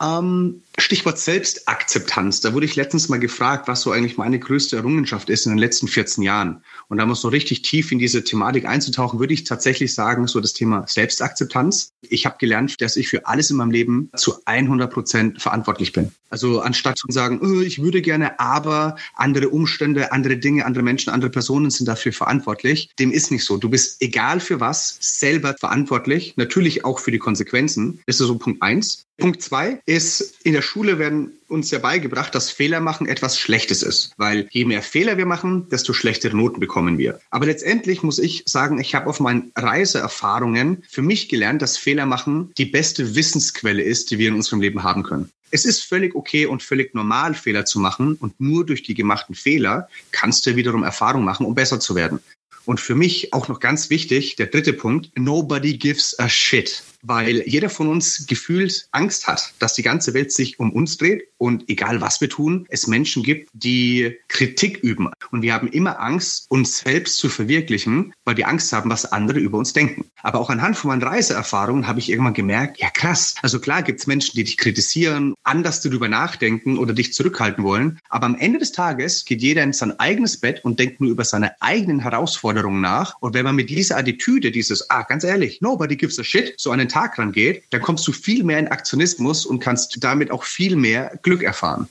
Ähm, 0.00 0.62
Stichwort 0.78 1.18
Selbstakzeptanz. 1.18 2.40
Da 2.40 2.54
wurde 2.54 2.64
ich 2.64 2.74
letztens 2.74 3.08
mal 3.08 3.18
gefragt, 3.18 3.68
was 3.68 3.82
so 3.82 3.92
eigentlich 3.92 4.16
meine 4.16 4.38
größte 4.38 4.76
Errungenschaft 4.76 5.28
ist 5.28 5.44
in 5.44 5.52
den 5.52 5.58
letzten 5.58 5.88
14 5.88 6.22
Jahren. 6.22 6.64
Und 6.88 6.98
da 6.98 7.06
muss 7.06 7.20
so 7.20 7.28
richtig 7.28 7.62
tief 7.62 7.92
in 7.92 7.98
diese 7.98 8.24
Thematik 8.24 8.66
einzutauchen, 8.66 9.20
würde 9.20 9.34
ich 9.34 9.44
tatsächlich 9.44 9.94
sagen, 9.94 10.26
so 10.26 10.40
das 10.40 10.54
Thema 10.54 10.84
Selbstakzeptanz. 10.86 11.92
Ich 12.08 12.24
habe 12.24 12.36
gelernt, 12.38 12.80
dass 12.80 12.96
ich 12.96 13.08
für 13.08 13.26
alles 13.26 13.50
in 13.50 13.58
meinem 13.58 13.70
Leben 13.70 14.10
zu 14.16 14.36
100 14.46 14.90
Prozent 14.90 15.42
verantwortlich 15.42 15.92
bin. 15.92 16.12
Also 16.30 16.60
anstatt 16.60 16.96
zu 16.96 17.06
sagen, 17.10 17.40
oh, 17.42 17.60
ich 17.60 17.82
würde 17.82 18.00
gerne, 18.00 18.38
aber 18.38 18.96
andere 19.14 19.48
Umstände, 19.48 20.12
andere 20.12 20.38
Dinge, 20.38 20.64
andere 20.64 20.84
Menschen, 20.84 21.12
andere 21.12 21.30
Personen 21.30 21.70
sind 21.70 21.86
dafür 21.86 22.12
verantwortlich. 22.12 22.90
Dem 22.98 23.10
ist 23.10 23.32
nicht 23.32 23.44
so. 23.44 23.56
Du 23.56 23.68
bist 23.68 24.00
egal 24.00 24.40
für 24.40 24.60
was 24.60 24.96
selber 25.00 25.56
verantwortlich. 25.58 26.34
Natürlich 26.36 26.84
auch 26.84 27.00
für 27.00 27.10
die 27.10 27.18
Konsequenzen. 27.18 28.00
Das 28.06 28.20
ist 28.20 28.28
so 28.28 28.38
Punkt 28.38 28.62
eins. 28.62 29.06
Punkt 29.18 29.42
zwei 29.42 29.82
ist, 29.90 30.36
in 30.44 30.52
der 30.52 30.62
Schule 30.62 31.00
werden 31.00 31.32
uns 31.48 31.70
ja 31.72 31.80
beigebracht, 31.80 32.32
dass 32.34 32.50
Fehler 32.50 32.80
machen 32.80 33.08
etwas 33.08 33.38
Schlechtes 33.38 33.82
ist. 33.82 34.12
Weil 34.16 34.46
je 34.52 34.64
mehr 34.64 34.82
Fehler 34.82 35.16
wir 35.16 35.26
machen, 35.26 35.68
desto 35.68 35.92
schlechtere 35.92 36.36
Noten 36.36 36.60
bekommen 36.60 36.96
wir. 36.96 37.20
Aber 37.30 37.46
letztendlich 37.46 38.04
muss 38.04 38.20
ich 38.20 38.44
sagen, 38.46 38.78
ich 38.78 38.94
habe 38.94 39.08
auf 39.08 39.18
meinen 39.18 39.50
Reiseerfahrungen 39.56 40.84
für 40.88 41.02
mich 41.02 41.28
gelernt, 41.28 41.60
dass 41.60 41.76
Fehler 41.76 42.06
machen 42.06 42.52
die 42.56 42.66
beste 42.66 43.16
Wissensquelle 43.16 43.82
ist, 43.82 44.12
die 44.12 44.18
wir 44.18 44.28
in 44.28 44.34
unserem 44.34 44.60
Leben 44.60 44.84
haben 44.84 45.02
können. 45.02 45.30
Es 45.50 45.64
ist 45.64 45.82
völlig 45.82 46.14
okay 46.14 46.46
und 46.46 46.62
völlig 46.62 46.94
normal, 46.94 47.34
Fehler 47.34 47.64
zu 47.64 47.80
machen. 47.80 48.14
Und 48.14 48.40
nur 48.40 48.64
durch 48.64 48.84
die 48.84 48.94
gemachten 48.94 49.34
Fehler 49.34 49.88
kannst 50.12 50.46
du 50.46 50.54
wiederum 50.54 50.84
Erfahrung 50.84 51.24
machen, 51.24 51.44
um 51.44 51.56
besser 51.56 51.80
zu 51.80 51.96
werden. 51.96 52.20
Und 52.64 52.78
für 52.78 52.94
mich 52.94 53.32
auch 53.32 53.48
noch 53.48 53.58
ganz 53.58 53.90
wichtig, 53.90 54.36
der 54.36 54.46
dritte 54.46 54.72
Punkt, 54.72 55.10
nobody 55.18 55.76
gives 55.76 56.16
a 56.20 56.28
shit. 56.28 56.84
Weil 57.02 57.42
jeder 57.46 57.70
von 57.70 57.88
uns 57.88 58.26
gefühlt 58.26 58.88
Angst 58.92 59.26
hat, 59.26 59.54
dass 59.58 59.74
die 59.74 59.82
ganze 59.82 60.14
Welt 60.14 60.32
sich 60.32 60.58
um 60.58 60.72
uns 60.72 60.96
dreht 60.96 61.24
und 61.38 61.68
egal 61.68 62.00
was 62.00 62.20
wir 62.20 62.28
tun, 62.28 62.66
es 62.68 62.86
Menschen 62.86 63.22
gibt, 63.22 63.48
die 63.54 64.18
Kritik 64.28 64.78
üben. 64.82 65.10
Und 65.30 65.42
wir 65.42 65.54
haben 65.54 65.68
immer 65.68 66.00
Angst, 66.00 66.46
uns 66.50 66.78
selbst 66.78 67.16
zu 67.16 67.28
verwirklichen, 67.28 68.12
weil 68.24 68.36
wir 68.36 68.48
Angst 68.48 68.72
haben, 68.72 68.90
was 68.90 69.06
andere 69.06 69.38
über 69.38 69.56
uns 69.56 69.72
denken. 69.72 70.04
Aber 70.22 70.38
auch 70.38 70.50
anhand 70.50 70.76
von 70.76 70.88
meinen 70.88 71.02
Reiseerfahrungen 71.02 71.86
habe 71.86 71.98
ich 71.98 72.10
irgendwann 72.10 72.34
gemerkt, 72.34 72.78
ja 72.78 72.90
krass, 72.90 73.36
also 73.42 73.58
klar 73.58 73.82
gibt 73.82 74.00
es 74.00 74.06
Menschen, 74.06 74.36
die 74.36 74.44
dich 74.44 74.58
kritisieren, 74.58 75.34
anders 75.44 75.80
darüber 75.80 76.08
nachdenken 76.08 76.76
oder 76.76 76.92
dich 76.92 77.14
zurückhalten 77.14 77.64
wollen. 77.64 77.98
Aber 78.10 78.26
am 78.26 78.36
Ende 78.36 78.58
des 78.58 78.72
Tages 78.72 79.24
geht 79.24 79.40
jeder 79.40 79.62
in 79.62 79.72
sein 79.72 79.98
eigenes 79.98 80.38
Bett 80.38 80.62
und 80.64 80.78
denkt 80.78 81.00
nur 81.00 81.10
über 81.10 81.24
seine 81.24 81.60
eigenen 81.62 82.00
Herausforderungen 82.00 82.82
nach. 82.82 83.14
Und 83.20 83.32
wenn 83.32 83.44
man 83.44 83.56
mit 83.56 83.70
dieser 83.70 83.96
Attitüde, 83.96 84.50
dieses, 84.50 84.90
ah, 84.90 85.02
ganz 85.02 85.24
ehrlich, 85.24 85.60
nobody 85.62 85.96
gives 85.96 86.18
a 86.18 86.24
shit, 86.24 86.54
so 86.58 86.70
einen 86.70 86.89
Tag 86.90 87.18
rangeht, 87.18 87.64
dann 87.70 87.80
kommst 87.80 88.06
du 88.06 88.12
viel 88.12 88.44
mehr 88.44 88.58
in 88.58 88.68
Aktionismus 88.68 89.46
und 89.46 89.60
kannst 89.60 90.02
damit 90.04 90.30
auch 90.30 90.44
viel 90.44 90.76
mehr 90.76 91.18
Glück 91.22 91.42
erfahren. 91.42 91.88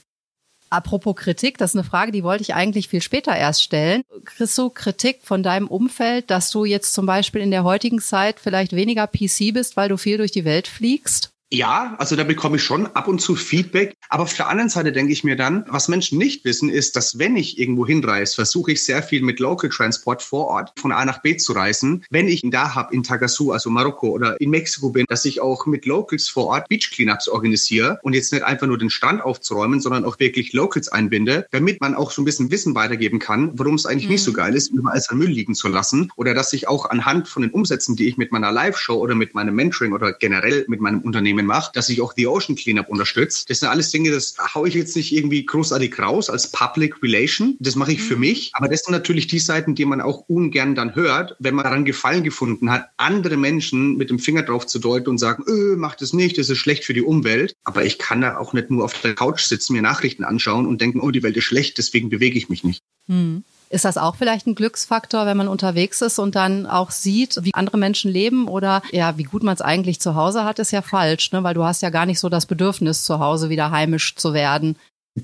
Apropos 0.69 1.15
Kritik, 1.15 1.57
das 1.57 1.71
ist 1.71 1.77
eine 1.77 1.83
Frage, 1.83 2.11
die 2.11 2.23
wollte 2.23 2.43
ich 2.43 2.53
eigentlich 2.53 2.89
viel 2.89 3.01
später 3.01 3.35
erst 3.35 3.63
stellen. 3.63 4.03
Kriegst 4.25 4.55
du 4.57 4.69
Kritik 4.69 5.21
von 5.23 5.41
deinem 5.41 5.67
Umfeld, 5.67 6.29
dass 6.29 6.51
du 6.51 6.63
jetzt 6.63 6.93
zum 6.93 7.07
Beispiel 7.07 7.41
in 7.41 7.49
der 7.49 7.63
heutigen 7.63 7.99
Zeit 7.99 8.39
vielleicht 8.39 8.73
weniger 8.73 9.07
PC 9.07 9.51
bist, 9.53 9.77
weil 9.77 9.89
du 9.89 9.97
viel 9.97 10.17
durch 10.17 10.31
die 10.31 10.45
Welt 10.45 10.67
fliegst? 10.67 11.31
Ja, 11.51 11.95
also 11.97 12.15
da 12.15 12.23
bekomme 12.23 12.57
ich 12.57 12.63
schon 12.63 12.85
ab 12.85 13.07
und 13.07 13.19
zu 13.19 13.35
Feedback. 13.35 13.95
Aber 14.09 14.23
auf 14.23 14.35
der 14.35 14.49
anderen 14.49 14.69
Seite 14.69 14.91
denke 14.91 15.11
ich 15.11 15.23
mir 15.23 15.35
dann, 15.35 15.65
was 15.67 15.87
Menschen 15.87 16.19
nicht 16.19 16.45
wissen, 16.45 16.69
ist, 16.69 16.95
dass 16.95 17.17
wenn 17.17 17.35
ich 17.35 17.57
irgendwo 17.57 17.87
hinreise, 17.87 18.35
versuche 18.35 18.73
ich 18.73 18.85
sehr 18.85 19.01
viel 19.01 19.23
mit 19.23 19.39
Local 19.39 19.69
Transport 19.69 20.21
vor 20.21 20.47
Ort 20.47 20.73
von 20.79 20.91
A 20.91 21.03
nach 21.05 21.23
B 21.23 21.37
zu 21.37 21.53
reisen. 21.53 22.05
Wenn 22.11 22.27
ich 22.27 22.43
ihn 22.43 22.51
da 22.51 22.75
habe 22.75 22.93
in 22.93 23.01
Tagasu, 23.01 23.51
also 23.51 23.71
Marokko 23.71 24.09
oder 24.09 24.39
in 24.39 24.51
Mexiko 24.51 24.91
bin, 24.91 25.05
dass 25.09 25.25
ich 25.25 25.41
auch 25.41 25.65
mit 25.65 25.87
Locals 25.87 26.29
vor 26.29 26.47
Ort 26.47 26.69
Beach 26.69 26.91
Cleanups 26.91 27.27
organisiere 27.27 27.99
und 28.03 28.13
jetzt 28.13 28.31
nicht 28.31 28.43
einfach 28.43 28.67
nur 28.67 28.77
den 28.77 28.91
Strand 28.91 29.23
aufzuräumen, 29.23 29.81
sondern 29.81 30.05
auch 30.05 30.19
wirklich 30.19 30.53
Locals 30.53 30.89
einbinde, 30.89 31.47
damit 31.49 31.81
man 31.81 31.95
auch 31.95 32.11
so 32.11 32.21
ein 32.21 32.25
bisschen 32.25 32.51
Wissen 32.51 32.75
weitergeben 32.75 33.17
kann, 33.17 33.57
warum 33.57 33.73
es 33.73 33.87
eigentlich 33.87 34.05
mhm. 34.05 34.11
nicht 34.11 34.23
so 34.23 34.31
mhm. 34.31 34.35
geil 34.35 34.55
ist, 34.55 34.67
überall 34.67 35.01
sein 35.01 35.17
Müll 35.17 35.29
liegen 35.29 35.55
zu 35.55 35.67
lassen. 35.67 36.11
Oder 36.15 36.35
dass 36.35 36.53
ich 36.53 36.67
auch 36.67 36.91
anhand 36.91 37.27
von 37.27 37.41
den 37.41 37.51
Umsätzen, 37.51 37.95
die 37.95 38.07
ich 38.07 38.17
mit 38.17 38.31
meiner 38.31 38.51
Live-Show 38.51 38.95
oder 38.95 39.15
mit 39.15 39.33
meinem 39.33 39.55
Mentoring 39.55 39.93
oder 39.93 40.13
generell 40.13 40.65
mit 40.67 40.79
meinem 40.79 41.01
Unternehmen 41.01 41.38
Unternehmen 41.39 41.48
mache, 41.48 41.72
dass 41.74 41.89
ich 41.89 42.01
auch 42.01 42.13
die 42.13 42.27
Ocean 42.27 42.55
Cleanup 42.55 42.89
unterstütze. 42.89 43.46
Das 43.48 43.60
sind 43.60 43.69
alles 43.69 43.91
Dinge, 43.91 44.12
das 44.12 44.36
haue 44.53 44.67
ich 44.67 44.74
jetzt 44.75 44.96
nicht 44.96 45.12
irgendwie 45.12 45.46
großartig 45.46 45.98
raus 46.00 46.29
als 46.29 46.51
Public 46.51 47.01
Relation. 47.01 47.55
Das 47.60 47.75
mache 47.75 47.93
ich 47.93 48.01
für 48.01 48.15
mhm. 48.15 48.22
mich. 48.22 48.51
Aber 48.53 48.67
das 48.67 48.84
sind 48.84 48.91
natürlich 48.91 49.27
die 49.27 49.39
Seiten, 49.39 49.75
die 49.75 49.86
man 49.86 50.01
auch 50.01 50.25
ungern 50.27 50.75
dann 50.75 50.96
hört, 50.96 51.36
wenn 51.39 51.55
man 51.55 51.63
daran 51.63 51.86
Gefallen 51.86 52.24
gefunden 52.24 52.69
hat, 52.69 52.88
andere 52.98 53.38
Menschen 53.38 53.98
mit 53.98 54.10
dem 54.10 54.19
Finger 54.19 54.43
drauf 54.43 54.67
zu 54.67 54.79
deuten 54.79 55.10
und 55.10 55.17
sagen, 55.17 55.43
öh, 55.48 55.75
mach 55.77 55.96
das 55.96 56.13
nicht, 56.13 56.38
das 56.38 56.50
ist 56.50 56.58
schlecht 56.58 56.86
für 56.86 56.93
die 56.93 57.01
Umwelt. 57.01 57.53
Aber 57.63 57.86
ich 57.86 57.98
kann 57.98 58.22
da 58.22 58.38
auch 58.38 58.53
nicht 58.53 58.69
nur 58.69 58.84
auf 58.84 59.00
der 59.01 59.15
Couch 59.15 59.41
sitzen, 59.41 59.74
mir 59.74 59.81
Nachrichten 59.81 60.24
anschauen 60.24 60.67
und 60.67 60.81
denken, 60.81 61.00
oh, 61.00 61.12
die 61.12 61.24
Welt 61.24 61.38
ist 61.38 61.46
schlecht, 61.46 61.77
deswegen 61.77 62.10
bewege 62.10 62.38
ich 62.38 62.50
mich 62.50 62.63
nicht. 62.63 62.84
Hm. 63.08 63.43
Ist 63.69 63.85
das 63.85 63.97
auch 63.97 64.15
vielleicht 64.15 64.47
ein 64.47 64.55
Glücksfaktor, 64.55 65.27
wenn 65.27 65.38
man 65.38 65.47
unterwegs 65.47 66.01
ist 66.01 66.17
und 66.17 66.35
dann 66.35 66.65
auch 66.65 66.89
sieht, 66.89 67.38
wie 67.43 67.53
andere 67.53 67.77
Menschen 67.77 68.11
leben 68.11 68.47
oder 68.47 68.81
ja, 68.91 69.17
wie 69.17 69.23
gut 69.23 69.43
man 69.43 69.53
es 69.53 69.61
eigentlich 69.61 69.99
zu 69.99 70.15
Hause 70.15 70.43
hat, 70.43 70.57
ist 70.57 70.71
ja 70.71 70.81
falsch, 70.81 71.31
ne? 71.31 71.43
weil 71.43 71.53
du 71.53 71.63
hast 71.63 71.81
ja 71.81 71.91
gar 71.91 72.07
nicht 72.07 72.19
so 72.19 72.29
das 72.29 72.47
Bedürfnis, 72.47 73.03
zu 73.03 73.19
Hause 73.19 73.49
wieder 73.49 73.69
heimisch 73.69 74.15
zu 74.15 74.33
werden. 74.33 74.75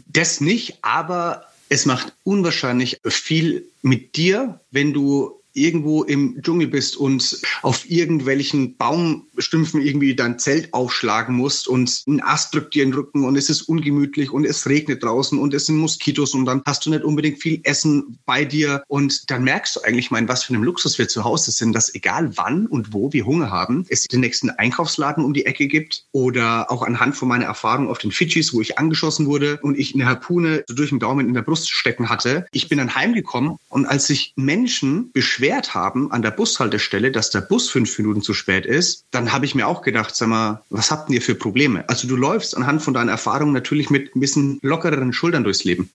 Das 0.07 0.41
nicht, 0.41 0.77
aber 0.83 1.45
es 1.69 1.85
macht 1.85 2.13
unwahrscheinlich 2.23 2.99
viel 3.05 3.65
mit 3.81 4.15
dir, 4.15 4.59
wenn 4.69 4.93
du 4.93 5.41
irgendwo 5.55 6.03
im 6.03 6.41
Dschungel 6.41 6.67
bist 6.67 6.97
und 6.97 7.41
auf 7.61 7.89
irgendwelchen 7.89 8.75
Baumstümpfen 8.75 9.81
irgendwie 9.81 10.15
dein 10.15 10.37
Zelt 10.37 10.73
aufschlagen 10.73 11.35
musst 11.35 11.67
und 11.67 12.03
ein 12.07 12.21
Ast 12.21 12.53
drückt 12.53 12.75
dir 12.75 12.83
in 12.83 12.91
den 12.91 12.95
Rücken 12.95 13.25
und 13.25 13.35
es 13.35 13.49
ist 13.49 13.63
ungemütlich 13.63 14.31
und 14.31 14.45
es 14.45 14.67
regnet 14.67 15.03
draußen 15.03 15.39
und 15.39 15.53
es 15.53 15.65
sind 15.65 15.77
Moskitos 15.77 16.33
und 16.33 16.45
dann 16.45 16.61
hast 16.65 16.85
du 16.85 16.89
nicht 16.89 17.03
unbedingt 17.03 17.41
viel 17.41 17.61
Essen 17.63 18.19
bei 18.25 18.45
dir 18.45 18.83
und 18.87 19.31
dann 19.31 19.43
merkst 19.43 19.75
du 19.75 19.81
eigentlich 19.81 20.11
mal, 20.11 20.27
was 20.27 20.43
für 20.43 20.53
einem 20.53 20.63
Luxus 20.63 20.97
wir 20.97 21.07
zu 21.07 21.23
Hause 21.23 21.51
sind, 21.51 21.73
dass 21.73 21.93
egal 21.95 22.35
wann 22.37 22.67
und 22.67 22.93
wo 22.93 23.13
wir 23.13 23.25
Hunger 23.25 23.49
haben, 23.49 23.85
es 23.89 24.03
den 24.03 24.19
nächsten 24.19 24.49
Einkaufsladen 24.49 25.23
um 25.23 25.33
die 25.33 25.45
Ecke 25.45 25.67
gibt 25.67 26.05
oder 26.11 26.71
auch 26.71 26.83
anhand 26.83 27.15
von 27.15 27.27
meiner 27.27 27.45
Erfahrung 27.45 27.89
auf 27.89 27.97
den 27.97 28.11
Fidschis, 28.11 28.53
wo 28.53 28.61
ich 28.61 28.77
angeschossen 28.77 29.25
wurde 29.25 29.59
und 29.61 29.77
ich 29.77 29.93
eine 29.95 30.05
Harpune 30.05 30.63
durch 30.67 30.89
den 30.89 30.99
Daumen 30.99 31.27
in 31.27 31.33
der 31.33 31.41
Brust 31.41 31.69
stecken 31.71 32.09
hatte. 32.09 32.45
Ich 32.51 32.67
bin 32.67 32.77
dann 32.77 32.95
heimgekommen 32.95 33.57
und 33.69 33.85
als 33.85 34.07
sich 34.07 34.33
Menschen 34.35 35.11
beschweren 35.11 35.44
beschwert 35.45 35.75
haben 35.75 36.11
an 36.11 36.23
der 36.23 36.31
Bushaltestelle, 36.31 37.11
dass 37.11 37.29
der 37.29 37.41
Bus 37.41 37.69
fünf 37.69 37.97
Minuten 37.99 38.21
zu 38.21 38.33
spät 38.33 38.65
ist, 38.65 39.05
dann 39.11 39.31
habe 39.31 39.45
ich 39.45 39.53
mir 39.53 39.67
auch 39.67 39.83
gedacht, 39.83 40.15
sag 40.15 40.27
mal, 40.27 40.63
was 40.71 40.89
habt 40.89 41.11
ihr 41.11 41.21
für 41.21 41.35
Probleme? 41.35 41.87
Also 41.87 42.07
du 42.07 42.15
läufst 42.15 42.57
anhand 42.57 42.81
von 42.81 42.95
deiner 42.95 43.11
Erfahrung 43.11 43.51
natürlich 43.51 43.91
mit 43.91 44.15
ein 44.15 44.19
bisschen 44.19 44.59
lockereren 44.63 45.13
Schultern 45.13 45.43
durchs 45.43 45.63
Leben. 45.63 45.91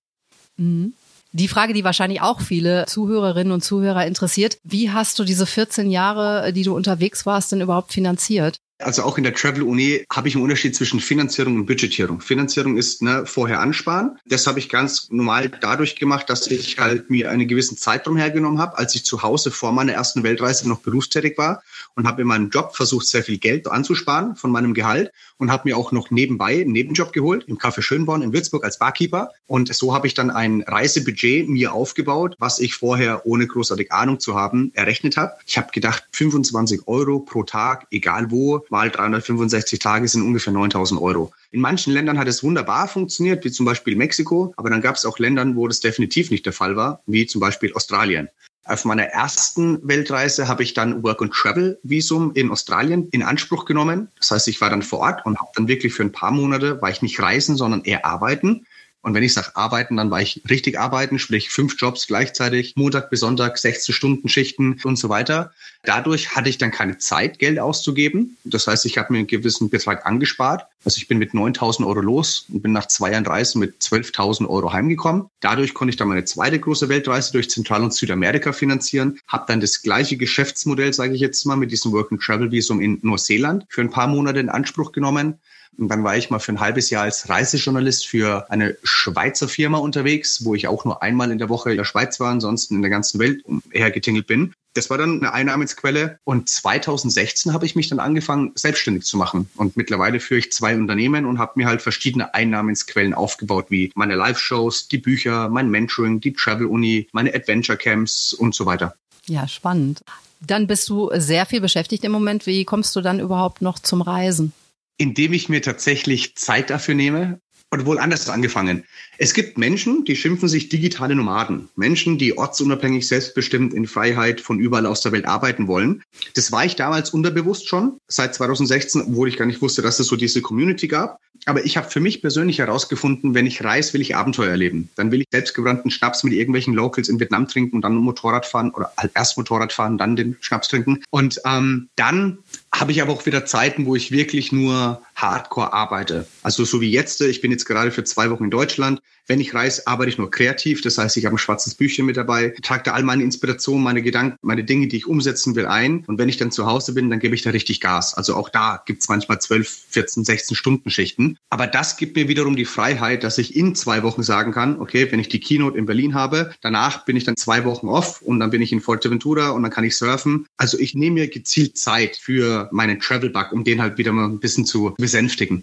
Mhm. 0.56 0.92
Die 1.32 1.48
Frage, 1.48 1.72
die 1.72 1.84
wahrscheinlich 1.84 2.20
auch 2.22 2.40
viele 2.40 2.86
Zuhörerinnen 2.86 3.52
und 3.52 3.62
Zuhörer 3.62 4.06
interessiert, 4.06 4.58
wie 4.64 4.90
hast 4.90 5.18
du 5.18 5.24
diese 5.24 5.46
14 5.46 5.90
Jahre, 5.90 6.52
die 6.52 6.64
du 6.64 6.74
unterwegs 6.74 7.26
warst, 7.26 7.52
denn 7.52 7.60
überhaupt 7.60 7.92
finanziert? 7.92 8.58
Also 8.80 9.02
auch 9.02 9.18
in 9.18 9.24
der 9.24 9.34
Travel-Uni 9.34 10.06
habe 10.10 10.28
ich 10.28 10.34
einen 10.34 10.44
Unterschied 10.44 10.74
zwischen 10.74 11.00
Finanzierung 11.00 11.56
und 11.56 11.66
Budgetierung. 11.66 12.20
Finanzierung 12.20 12.76
ist 12.76 13.02
ne, 13.02 13.24
vorher 13.26 13.60
ansparen. 13.60 14.18
Das 14.26 14.46
habe 14.46 14.58
ich 14.58 14.68
ganz 14.68 15.10
normal 15.10 15.50
dadurch 15.60 15.96
gemacht, 15.96 16.30
dass 16.30 16.46
ich 16.46 16.78
halt 16.78 17.10
mir 17.10 17.30
einen 17.30 17.46
gewissen 17.46 17.76
Zeitraum 17.76 18.16
hergenommen 18.16 18.58
habe, 18.58 18.78
als 18.78 18.94
ich 18.94 19.04
zu 19.04 19.22
Hause 19.22 19.50
vor 19.50 19.72
meiner 19.72 19.92
ersten 19.92 20.22
Weltreise 20.22 20.68
noch 20.68 20.80
berufstätig 20.80 21.36
war 21.36 21.62
und 21.94 22.06
habe 22.06 22.22
in 22.22 22.28
meinem 22.28 22.50
Job 22.50 22.74
versucht, 22.74 23.06
sehr 23.06 23.22
viel 23.22 23.38
Geld 23.38 23.68
anzusparen 23.68 24.36
von 24.36 24.50
meinem 24.50 24.74
Gehalt 24.74 25.12
und 25.40 25.50
habe 25.50 25.68
mir 25.68 25.76
auch 25.76 25.90
noch 25.90 26.10
nebenbei 26.10 26.60
einen 26.60 26.72
Nebenjob 26.72 27.12
geholt 27.12 27.44
im 27.48 27.58
Café 27.58 27.82
Schönborn 27.82 28.22
in 28.22 28.32
Würzburg 28.32 28.62
als 28.62 28.78
Barkeeper. 28.78 29.30
Und 29.46 29.74
so 29.74 29.94
habe 29.94 30.06
ich 30.06 30.14
dann 30.14 30.30
ein 30.30 30.62
Reisebudget 30.62 31.48
mir 31.48 31.72
aufgebaut, 31.72 32.36
was 32.38 32.60
ich 32.60 32.74
vorher 32.74 33.26
ohne 33.26 33.46
großartig 33.46 33.90
Ahnung 33.90 34.20
zu 34.20 34.34
haben 34.34 34.70
errechnet 34.74 35.16
habe. 35.16 35.32
Ich 35.46 35.56
habe 35.56 35.72
gedacht, 35.72 36.04
25 36.12 36.86
Euro 36.86 37.20
pro 37.20 37.42
Tag, 37.42 37.86
egal 37.90 38.30
wo, 38.30 38.64
mal 38.68 38.90
365 38.90 39.78
Tage 39.78 40.06
sind 40.06 40.22
ungefähr 40.22 40.52
9000 40.52 41.00
Euro. 41.00 41.32
In 41.50 41.60
manchen 41.60 41.92
Ländern 41.92 42.18
hat 42.18 42.28
es 42.28 42.44
wunderbar 42.44 42.86
funktioniert, 42.86 43.44
wie 43.44 43.50
zum 43.50 43.66
Beispiel 43.66 43.96
Mexiko, 43.96 44.52
aber 44.56 44.70
dann 44.70 44.82
gab 44.82 44.96
es 44.96 45.06
auch 45.06 45.18
Ländern, 45.18 45.56
wo 45.56 45.66
das 45.66 45.80
definitiv 45.80 46.30
nicht 46.30 46.46
der 46.46 46.52
Fall 46.52 46.76
war, 46.76 47.02
wie 47.06 47.26
zum 47.26 47.40
Beispiel 47.40 47.72
Australien. 47.72 48.28
Auf 48.70 48.84
meiner 48.84 49.02
ersten 49.02 49.80
Weltreise 49.82 50.46
habe 50.46 50.62
ich 50.62 50.74
dann 50.74 51.02
Work 51.02 51.22
and 51.22 51.32
Travel 51.32 51.80
Visum 51.82 52.32
in 52.34 52.52
Australien 52.52 53.08
in 53.10 53.24
Anspruch 53.24 53.64
genommen. 53.64 54.12
Das 54.16 54.30
heißt, 54.30 54.46
ich 54.46 54.60
war 54.60 54.70
dann 54.70 54.82
vor 54.82 55.00
Ort 55.00 55.26
und 55.26 55.40
habe 55.40 55.50
dann 55.56 55.66
wirklich 55.66 55.92
für 55.92 56.04
ein 56.04 56.12
paar 56.12 56.30
Monate 56.30 56.80
war 56.80 56.88
ich 56.88 57.02
nicht 57.02 57.18
reisen, 57.20 57.56
sondern 57.56 57.82
eher 57.82 58.06
arbeiten. 58.06 58.66
Und 59.02 59.14
wenn 59.14 59.22
ich 59.22 59.32
sage 59.32 59.56
arbeiten, 59.56 59.96
dann 59.96 60.10
war 60.10 60.20
ich 60.20 60.42
richtig 60.50 60.78
arbeiten, 60.78 61.18
sprich 61.18 61.48
fünf 61.48 61.80
Jobs 61.80 62.06
gleichzeitig, 62.06 62.74
Montag 62.76 63.08
bis 63.08 63.20
Sonntag, 63.20 63.56
16 63.56 63.94
Stunden 63.94 64.28
Schichten 64.28 64.78
und 64.84 64.96
so 64.96 65.08
weiter. 65.08 65.52
Dadurch 65.84 66.36
hatte 66.36 66.50
ich 66.50 66.58
dann 66.58 66.70
keine 66.70 66.98
Zeit, 66.98 67.38
Geld 67.38 67.58
auszugeben. 67.58 68.36
Das 68.44 68.66
heißt, 68.66 68.84
ich 68.84 68.98
habe 68.98 69.12
mir 69.12 69.20
einen 69.20 69.26
gewissen 69.26 69.70
Betrag 69.70 70.04
angespart. 70.04 70.66
Also 70.84 70.98
ich 70.98 71.08
bin 71.08 71.16
mit 71.16 71.32
9.000 71.32 71.86
Euro 71.86 72.00
los 72.00 72.44
und 72.52 72.62
bin 72.62 72.72
nach 72.72 72.88
zwei 72.88 73.12
Jahren 73.12 73.26
Reisen 73.26 73.60
mit 73.60 73.80
12.000 73.80 74.46
Euro 74.46 74.72
heimgekommen. 74.72 75.30
Dadurch 75.40 75.72
konnte 75.72 75.90
ich 75.90 75.96
dann 75.96 76.08
meine 76.08 76.26
zweite 76.26 76.58
große 76.58 76.90
Weltreise 76.90 77.32
durch 77.32 77.48
Zentral- 77.48 77.82
und 77.82 77.94
Südamerika 77.94 78.52
finanzieren. 78.52 79.18
Habe 79.26 79.44
dann 79.48 79.60
das 79.60 79.80
gleiche 79.80 80.18
Geschäftsmodell, 80.18 80.92
sage 80.92 81.14
ich 81.14 81.20
jetzt 81.22 81.46
mal, 81.46 81.56
mit 81.56 81.72
diesem 81.72 81.92
Work-and-Travel-Visum 81.92 82.80
in 82.80 82.98
Neuseeland 83.00 83.64
für 83.70 83.80
ein 83.80 83.90
paar 83.90 84.08
Monate 84.08 84.40
in 84.40 84.50
Anspruch 84.50 84.92
genommen 84.92 85.38
und 85.78 85.88
dann 85.88 86.04
war 86.04 86.16
ich 86.16 86.30
mal 86.30 86.38
für 86.38 86.52
ein 86.52 86.60
halbes 86.60 86.90
Jahr 86.90 87.04
als 87.04 87.28
Reisejournalist 87.28 88.06
für 88.06 88.50
eine 88.50 88.76
Schweizer 88.82 89.48
Firma 89.48 89.78
unterwegs, 89.78 90.44
wo 90.44 90.54
ich 90.54 90.68
auch 90.68 90.84
nur 90.84 91.02
einmal 91.02 91.30
in 91.30 91.38
der 91.38 91.48
Woche 91.48 91.70
in 91.70 91.76
der 91.76 91.84
Schweiz 91.84 92.20
war, 92.20 92.30
ansonsten 92.30 92.76
in 92.76 92.82
der 92.82 92.90
ganzen 92.90 93.18
Welt 93.18 93.44
umhergetingelt 93.44 94.26
bin. 94.26 94.52
Das 94.74 94.88
war 94.88 94.98
dann 94.98 95.20
eine 95.20 95.32
Einnahmensquelle. 95.32 96.18
Und 96.24 96.48
2016 96.48 97.52
habe 97.52 97.66
ich 97.66 97.74
mich 97.74 97.88
dann 97.88 97.98
angefangen, 97.98 98.52
selbstständig 98.54 99.04
zu 99.04 99.16
machen. 99.16 99.48
Und 99.56 99.76
mittlerweile 99.76 100.20
führe 100.20 100.38
ich 100.38 100.52
zwei 100.52 100.76
Unternehmen 100.76 101.24
und 101.24 101.38
habe 101.38 101.52
mir 101.56 101.66
halt 101.66 101.82
verschiedene 101.82 102.34
Einnahmensquellen 102.34 103.14
aufgebaut, 103.14 103.66
wie 103.70 103.90
meine 103.94 104.14
Live-Shows, 104.14 104.88
die 104.88 104.98
Bücher, 104.98 105.48
mein 105.48 105.70
Mentoring, 105.70 106.20
die 106.20 106.32
Travel-Uni, 106.32 107.08
meine 107.12 107.34
Adventure-Camps 107.34 108.34
und 108.34 108.54
so 108.54 108.66
weiter. 108.66 108.94
Ja, 109.26 109.48
spannend. 109.48 110.04
Dann 110.40 110.66
bist 110.66 110.88
du 110.88 111.10
sehr 111.14 111.46
viel 111.46 111.60
beschäftigt 111.60 112.04
im 112.04 112.12
Moment. 112.12 112.46
Wie 112.46 112.64
kommst 112.64 112.94
du 112.94 113.00
dann 113.00 113.18
überhaupt 113.18 113.62
noch 113.62 113.78
zum 113.78 114.02
Reisen? 114.02 114.52
Indem 115.00 115.32
ich 115.32 115.48
mir 115.48 115.62
tatsächlich 115.62 116.36
Zeit 116.36 116.68
dafür 116.68 116.94
nehme, 116.94 117.40
oder 117.72 117.86
wohl 117.86 117.98
anders 117.98 118.28
angefangen. 118.28 118.84
Es 119.16 119.32
gibt 119.32 119.56
Menschen, 119.56 120.04
die 120.04 120.16
schimpfen 120.16 120.48
sich 120.48 120.68
digitale 120.68 121.14
Nomaden. 121.14 121.68
Menschen, 121.76 122.18
die 122.18 122.36
ortsunabhängig, 122.36 123.06
selbstbestimmt 123.06 123.74
in 123.74 123.86
Freiheit 123.86 124.40
von 124.40 124.58
überall 124.58 124.86
aus 124.86 125.02
der 125.02 125.12
Welt 125.12 125.26
arbeiten 125.26 125.68
wollen. 125.68 126.02
Das 126.34 126.50
war 126.50 126.64
ich 126.64 126.74
damals 126.74 127.10
unterbewusst 127.10 127.68
schon, 127.68 127.98
seit 128.08 128.34
2016, 128.34 129.02
obwohl 129.02 129.28
ich 129.28 129.36
gar 129.36 129.46
nicht 129.46 129.62
wusste, 129.62 129.82
dass 129.82 130.00
es 130.00 130.08
so 130.08 130.16
diese 130.16 130.42
Community 130.42 130.88
gab. 130.88 131.20
Aber 131.46 131.64
ich 131.64 131.76
habe 131.76 131.88
für 131.88 132.00
mich 132.00 132.20
persönlich 132.20 132.58
herausgefunden, 132.58 133.34
wenn 133.34 133.46
ich 133.46 133.62
reise, 133.64 133.94
will 133.94 134.00
ich 134.00 134.16
Abenteuer 134.16 134.50
erleben. 134.50 134.90
Dann 134.96 135.10
will 135.10 135.22
ich 135.22 135.28
selbstgebrannten 135.30 135.90
Schnaps 135.90 136.24
mit 136.24 136.32
irgendwelchen 136.32 136.74
Locals 136.74 137.08
in 137.08 137.20
Vietnam 137.20 137.46
trinken 137.46 137.76
und 137.76 137.82
dann 137.82 137.94
Motorrad 137.94 138.46
fahren 138.46 138.72
oder 138.72 138.92
halt 138.96 139.12
erst 139.14 139.38
Motorrad 139.38 139.72
fahren, 139.72 139.96
dann 139.96 140.16
den 140.16 140.36
Schnaps 140.40 140.68
trinken. 140.68 141.02
Und 141.10 141.40
ähm, 141.46 141.88
dann 141.96 142.38
habe 142.80 142.92
ich 142.92 143.02
aber 143.02 143.12
auch 143.12 143.26
wieder 143.26 143.44
Zeiten, 143.44 143.84
wo 143.84 143.94
ich 143.94 144.10
wirklich 144.10 144.52
nur 144.52 145.02
hardcore 145.14 145.72
arbeite. 145.72 146.26
Also 146.42 146.64
so 146.64 146.80
wie 146.80 146.90
jetzt, 146.90 147.20
ich 147.20 147.40
bin 147.42 147.50
jetzt 147.50 147.66
gerade 147.66 147.90
für 147.90 148.04
zwei 148.04 148.30
Wochen 148.30 148.44
in 148.44 148.50
Deutschland. 148.50 149.02
Wenn 149.30 149.38
ich 149.38 149.54
reise, 149.54 149.86
arbeite 149.86 150.10
ich 150.10 150.18
nur 150.18 150.28
kreativ. 150.28 150.80
Das 150.80 150.98
heißt, 150.98 151.16
ich 151.16 151.24
habe 151.24 151.36
ein 151.36 151.38
schwarzes 151.38 151.76
Büchchen 151.76 152.04
mit 152.04 152.16
dabei, 152.16 152.52
trage 152.62 152.82
da 152.82 152.94
all 152.94 153.04
meine 153.04 153.22
Inspirationen, 153.22 153.84
meine 153.84 154.02
Gedanken, 154.02 154.36
meine 154.42 154.64
Dinge, 154.64 154.88
die 154.88 154.96
ich 154.96 155.06
umsetzen 155.06 155.54
will, 155.54 155.66
ein. 155.66 156.02
Und 156.08 156.18
wenn 156.18 156.28
ich 156.28 156.36
dann 156.36 156.50
zu 156.50 156.66
Hause 156.66 156.94
bin, 156.94 157.10
dann 157.10 157.20
gebe 157.20 157.36
ich 157.36 157.42
da 157.42 157.50
richtig 157.50 157.80
Gas. 157.80 158.14
Also 158.14 158.34
auch 158.34 158.48
da 158.48 158.82
gibt 158.86 159.02
es 159.02 159.08
manchmal 159.08 159.40
12, 159.40 159.68
14, 159.90 160.24
16 160.24 160.56
Stunden 160.56 160.90
Schichten. 160.90 161.38
Aber 161.48 161.68
das 161.68 161.96
gibt 161.96 162.16
mir 162.16 162.26
wiederum 162.26 162.56
die 162.56 162.64
Freiheit, 162.64 163.22
dass 163.22 163.38
ich 163.38 163.54
in 163.54 163.76
zwei 163.76 164.02
Wochen 164.02 164.24
sagen 164.24 164.50
kann, 164.50 164.80
okay, 164.80 165.06
wenn 165.12 165.20
ich 165.20 165.28
die 165.28 165.38
Keynote 165.38 165.78
in 165.78 165.86
Berlin 165.86 166.14
habe, 166.14 166.52
danach 166.60 167.04
bin 167.04 167.14
ich 167.14 167.22
dann 167.22 167.36
zwei 167.36 167.64
Wochen 167.64 167.86
off 167.86 168.22
und 168.22 168.40
dann 168.40 168.50
bin 168.50 168.62
ich 168.62 168.72
in 168.72 168.80
Fuerteventura 168.80 169.50
und 169.50 169.62
dann 169.62 169.70
kann 169.70 169.84
ich 169.84 169.96
surfen. 169.96 170.46
Also 170.56 170.76
ich 170.76 170.96
nehme 170.96 171.20
mir 171.20 171.28
gezielt 171.28 171.78
Zeit 171.78 172.16
für 172.16 172.68
meinen 172.72 172.98
Travel-Bug, 172.98 173.52
um 173.52 173.62
den 173.62 173.80
halt 173.80 173.96
wieder 173.96 174.10
mal 174.10 174.24
ein 174.24 174.40
bisschen 174.40 174.66
zu 174.66 174.92
besänftigen. 174.98 175.62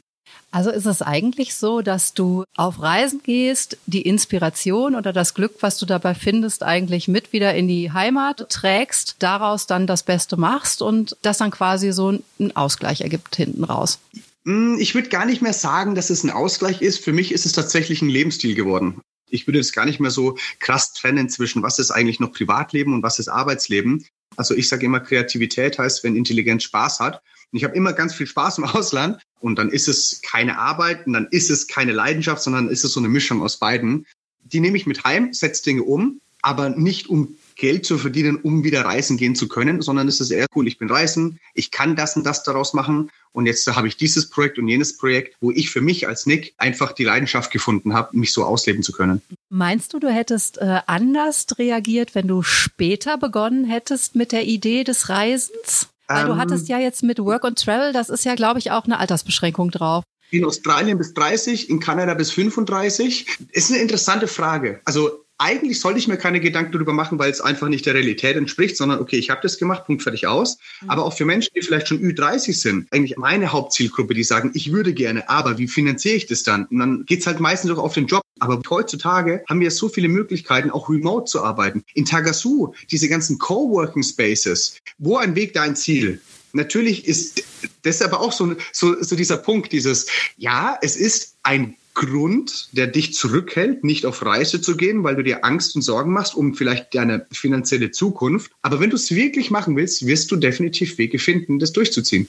Also 0.52 0.72
ist 0.72 0.86
es 0.86 1.02
eigentlich 1.02 1.56
so, 1.56 1.82
dass 1.82 2.14
du 2.14 2.46
auf 2.56 2.82
Reisen 2.82 3.22
gehst, 3.22 3.78
die 3.86 4.04
Inspiration 4.04 4.96
oder 4.96 5.12
das 5.12 5.34
Glück, 5.34 5.56
was 5.60 5.78
du 5.78 5.86
dabei 5.86 6.16
findest, 6.16 6.64
eigentlich 6.64 7.08
mit 7.08 7.34
wieder 7.34 7.54
in 7.54 7.68
die 7.68 7.92
Heimat 7.92 8.50
trägst, 8.50 9.18
daraus 9.20 9.68
dann 9.68 9.88
das 9.88 10.04
Beste 10.04 10.38
machst 10.38 10.82
und 10.82 11.18
das 11.22 11.38
dann 11.38 11.52
quasi 11.52 11.92
so 11.92 12.20
einen 12.40 12.56
Ausgleich 12.56 13.02
ergibt 13.02 13.36
hinten 13.36 13.66
raus? 13.66 14.00
Hm, 14.46 14.78
ich 14.80 14.96
würde 14.96 15.10
gar 15.10 15.26
nicht 15.26 15.42
mehr 15.42 15.54
sagen, 15.54 15.94
dass 15.94 16.10
es 16.10 16.24
ein 16.24 16.30
Ausgleich 16.30 16.82
ist. 16.82 17.04
Für 17.04 17.12
mich 17.12 17.34
ist 17.34 17.46
es 17.46 17.52
tatsächlich 17.52 18.02
ein 18.02 18.10
Lebensstil 18.10 18.56
geworden. 18.56 19.02
Ich 19.30 19.46
würde 19.46 19.60
es 19.60 19.74
gar 19.74 19.86
nicht 19.86 20.00
mehr 20.00 20.12
so 20.12 20.38
krass 20.60 20.94
trennen 20.94 21.28
zwischen, 21.28 21.62
was 21.62 21.80
ist 21.80 21.92
eigentlich 21.92 22.22
noch 22.22 22.32
Privatleben 22.32 22.94
und 22.94 23.04
was 23.04 23.20
ist 23.20 23.28
Arbeitsleben. 23.28 24.06
Also 24.38 24.56
ich 24.56 24.70
sage 24.70 24.86
immer, 24.86 25.02
Kreativität 25.02 25.78
heißt, 25.78 26.06
wenn 26.06 26.16
Intelligenz 26.16 26.64
Spaß 26.64 27.02
hat. 27.02 27.22
Und 27.52 27.58
ich 27.58 27.64
habe 27.64 27.76
immer 27.76 27.94
ganz 27.94 28.14
viel 28.14 28.28
Spaß 28.28 28.58
im 28.60 28.64
Ausland 28.66 29.22
und 29.40 29.58
dann 29.58 29.70
ist 29.70 29.88
es 29.88 30.22
keine 30.22 30.58
Arbeit 30.58 31.08
und 31.08 31.14
dann 31.14 31.28
ist 31.32 31.50
es 31.50 31.68
keine 31.68 31.94
Leidenschaft, 31.94 32.42
sondern 32.42 32.70
ist 32.70 32.84
es 32.84 32.94
so 32.94 33.00
eine 33.00 33.10
Mischung 33.10 33.42
aus 33.42 33.58
beiden. 33.58 34.06
Die 34.44 34.60
nehme 34.60 34.78
ich 34.78 34.86
mit 34.86 35.04
heim, 35.04 35.34
setze 35.34 35.64
Dinge 35.64 35.84
um, 35.84 36.22
aber 36.42 36.70
nicht 36.70 37.10
um 37.10 37.38
Geld 37.56 37.86
zu 37.86 37.98
verdienen, 37.98 38.38
um 38.38 38.64
wieder 38.64 38.86
reisen 38.86 39.18
gehen 39.18 39.36
zu 39.36 39.48
können, 39.48 39.82
sondern 39.82 40.08
es 40.08 40.22
ist 40.22 40.30
eher 40.30 40.46
cool, 40.56 40.68
ich 40.68 40.78
bin 40.78 40.90
reisen, 40.90 41.40
ich 41.56 41.72
kann 41.72 41.96
das 41.96 42.16
und 42.16 42.24
das 42.24 42.44
daraus 42.44 42.74
machen 42.74 43.10
und 43.38 43.46
jetzt 43.46 43.68
habe 43.68 43.88
ich 43.88 43.98
dieses 43.98 44.30
Projekt 44.30 44.58
und 44.58 44.68
jenes 44.68 44.98
Projekt, 44.98 45.36
wo 45.42 45.52
ich 45.52 45.70
für 45.70 45.82
mich 45.82 46.08
als 46.08 46.26
Nick 46.26 46.54
einfach 46.58 46.92
die 46.94 47.04
Leidenschaft 47.04 47.52
gefunden 47.52 47.94
habe, 47.94 48.18
mich 48.18 48.34
so 48.34 48.44
ausleben 48.44 48.84
zu 48.84 48.92
können. 48.92 49.22
Meinst 49.50 49.94
du, 49.94 50.00
du 50.00 50.12
hättest 50.12 50.58
äh, 50.58 50.82
anders 50.88 51.46
reagiert, 51.58 52.16
wenn 52.16 52.28
du 52.28 52.44
später 52.44 53.18
begonnen 53.18 53.66
hättest 53.66 54.16
mit 54.16 54.32
der 54.32 54.46
Idee 54.46 54.84
des 54.84 55.10
Reisens? 55.10 55.90
Weil 56.08 56.22
ähm, 56.22 56.28
du 56.28 56.38
hattest 56.38 56.70
ja 56.70 56.80
jetzt 56.80 57.04
mit 57.04 57.20
Work 57.20 57.46
and 57.46 57.62
Travel, 57.62 57.94
das 57.94 58.10
ist 58.10 58.26
ja, 58.26 58.36
glaube 58.36 58.60
ich, 58.60 58.72
auch 58.72 58.86
eine 58.86 59.00
Altersbeschränkung 59.00 59.72
drauf. 59.72 60.04
In 60.30 60.44
Australien 60.46 60.98
bis 60.98 61.14
30, 61.14 61.70
in 61.70 61.80
Kanada 61.80 62.14
bis 62.14 62.32
35. 62.32 63.28
Ist 63.52 63.72
eine 63.72 63.80
interessante 63.80 64.28
Frage. 64.28 64.82
Also 64.84 65.26
eigentlich 65.38 65.80
sollte 65.80 66.00
ich 66.00 66.08
mir 66.08 66.18
keine 66.18 66.40
Gedanken 66.40 66.72
darüber 66.72 66.94
machen, 66.94 67.20
weil 67.20 67.32
es 67.32 67.42
einfach 67.42 67.68
nicht 67.68 67.86
der 67.86 67.94
Realität 67.94 68.36
entspricht, 68.36 68.78
sondern 68.78 69.00
okay, 69.00 69.18
ich 69.18 69.30
habe 69.30 69.42
das 69.44 69.58
gemacht, 69.58 69.86
Punkt 69.86 70.02
fertig 70.04 70.28
aus. 70.28 70.58
Mhm. 70.82 70.90
Aber 70.90 71.06
auch 71.06 71.14
für 71.14 71.26
Menschen, 71.26 71.52
die 71.56 71.62
vielleicht 71.62 71.88
schon 71.88 72.00
Ü30 72.00 72.54
sind, 72.54 72.88
eigentlich 72.92 73.18
meine 73.18 73.52
Hauptzielgruppe, 73.52 74.14
die 74.14 74.24
sagen, 74.24 74.52
ich 74.54 74.72
würde 74.72 74.94
gerne, 74.94 75.30
aber 75.30 75.58
wie 75.58 75.68
finanziere 75.68 76.16
ich 76.16 76.26
das 76.26 76.44
dann? 76.44 76.66
Und 76.66 76.80
dann 76.80 77.06
geht's 77.06 77.28
halt 77.28 77.40
meistens 77.40 77.72
auch 77.72 77.78
auf 77.78 77.94
den 77.94 78.08
Job. 78.08 78.22
Aber 78.40 78.62
heutzutage 78.70 79.44
haben 79.50 79.60
wir 79.60 79.72
so 79.72 79.90
viele 79.90 80.10
Möglichkeiten, 80.10 80.70
auch 80.70 80.90
remote 80.90 81.26
zu 81.26 81.44
arbeiten. 81.44 81.84
In 81.96 82.06
Tagasu, 82.06 82.74
diese 82.92 83.10
ganzen 83.10 83.40
Coworking 83.40 84.04
Spaces, 84.04 84.78
wo 85.00 85.18
ein 85.18 85.36
Weg, 85.36 85.54
da 85.54 85.64
ein 85.64 85.76
Ziel. 85.76 86.22
Natürlich 86.54 87.08
ist 87.08 87.44
das 87.84 88.02
aber 88.02 88.20
auch 88.20 88.32
so, 88.32 88.56
so, 88.72 89.02
so 89.02 89.16
dieser 89.16 89.38
Punkt, 89.38 89.72
dieses, 89.72 90.08
ja, 90.38 90.78
es 90.82 90.96
ist 90.96 91.36
ein 91.44 91.76
Grund, 91.98 92.70
der 92.74 92.86
dich 92.86 93.16
zurückhält, 93.16 93.84
nicht 93.84 94.06
auf 94.06 94.24
Reise 94.24 94.62
zu 94.62 94.78
gehen, 94.78 95.04
weil 95.04 95.16
du 95.16 95.24
dir 95.24 95.44
Angst 95.44 95.76
und 95.76 95.82
Sorgen 95.82 96.14
machst 96.14 96.36
um 96.36 96.54
vielleicht 96.54 96.94
deine 96.94 97.26
finanzielle 97.32 97.90
Zukunft. 97.90 98.52
Aber 98.62 98.80
wenn 98.80 98.92
du 98.92 98.96
es 98.96 99.10
wirklich 99.10 99.50
machen 99.50 99.76
willst, 99.76 100.06
wirst 100.06 100.30
du 100.30 100.36
definitiv 100.36 101.00
Wege 101.00 101.18
finden, 101.18 101.58
das 101.58 101.74
durchzuziehen. 101.74 102.28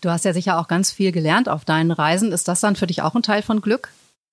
Du 0.00 0.10
hast 0.10 0.24
ja 0.24 0.32
sicher 0.32 0.60
auch 0.60 0.68
ganz 0.68 0.92
viel 0.92 1.10
gelernt 1.10 1.48
auf 1.48 1.64
deinen 1.64 1.90
Reisen. 1.90 2.30
Ist 2.30 2.46
das 2.46 2.60
dann 2.60 2.76
für 2.76 2.86
dich 2.86 3.02
auch 3.02 3.16
ein 3.16 3.24
Teil 3.24 3.42
von 3.42 3.60
Glück? 3.60 3.90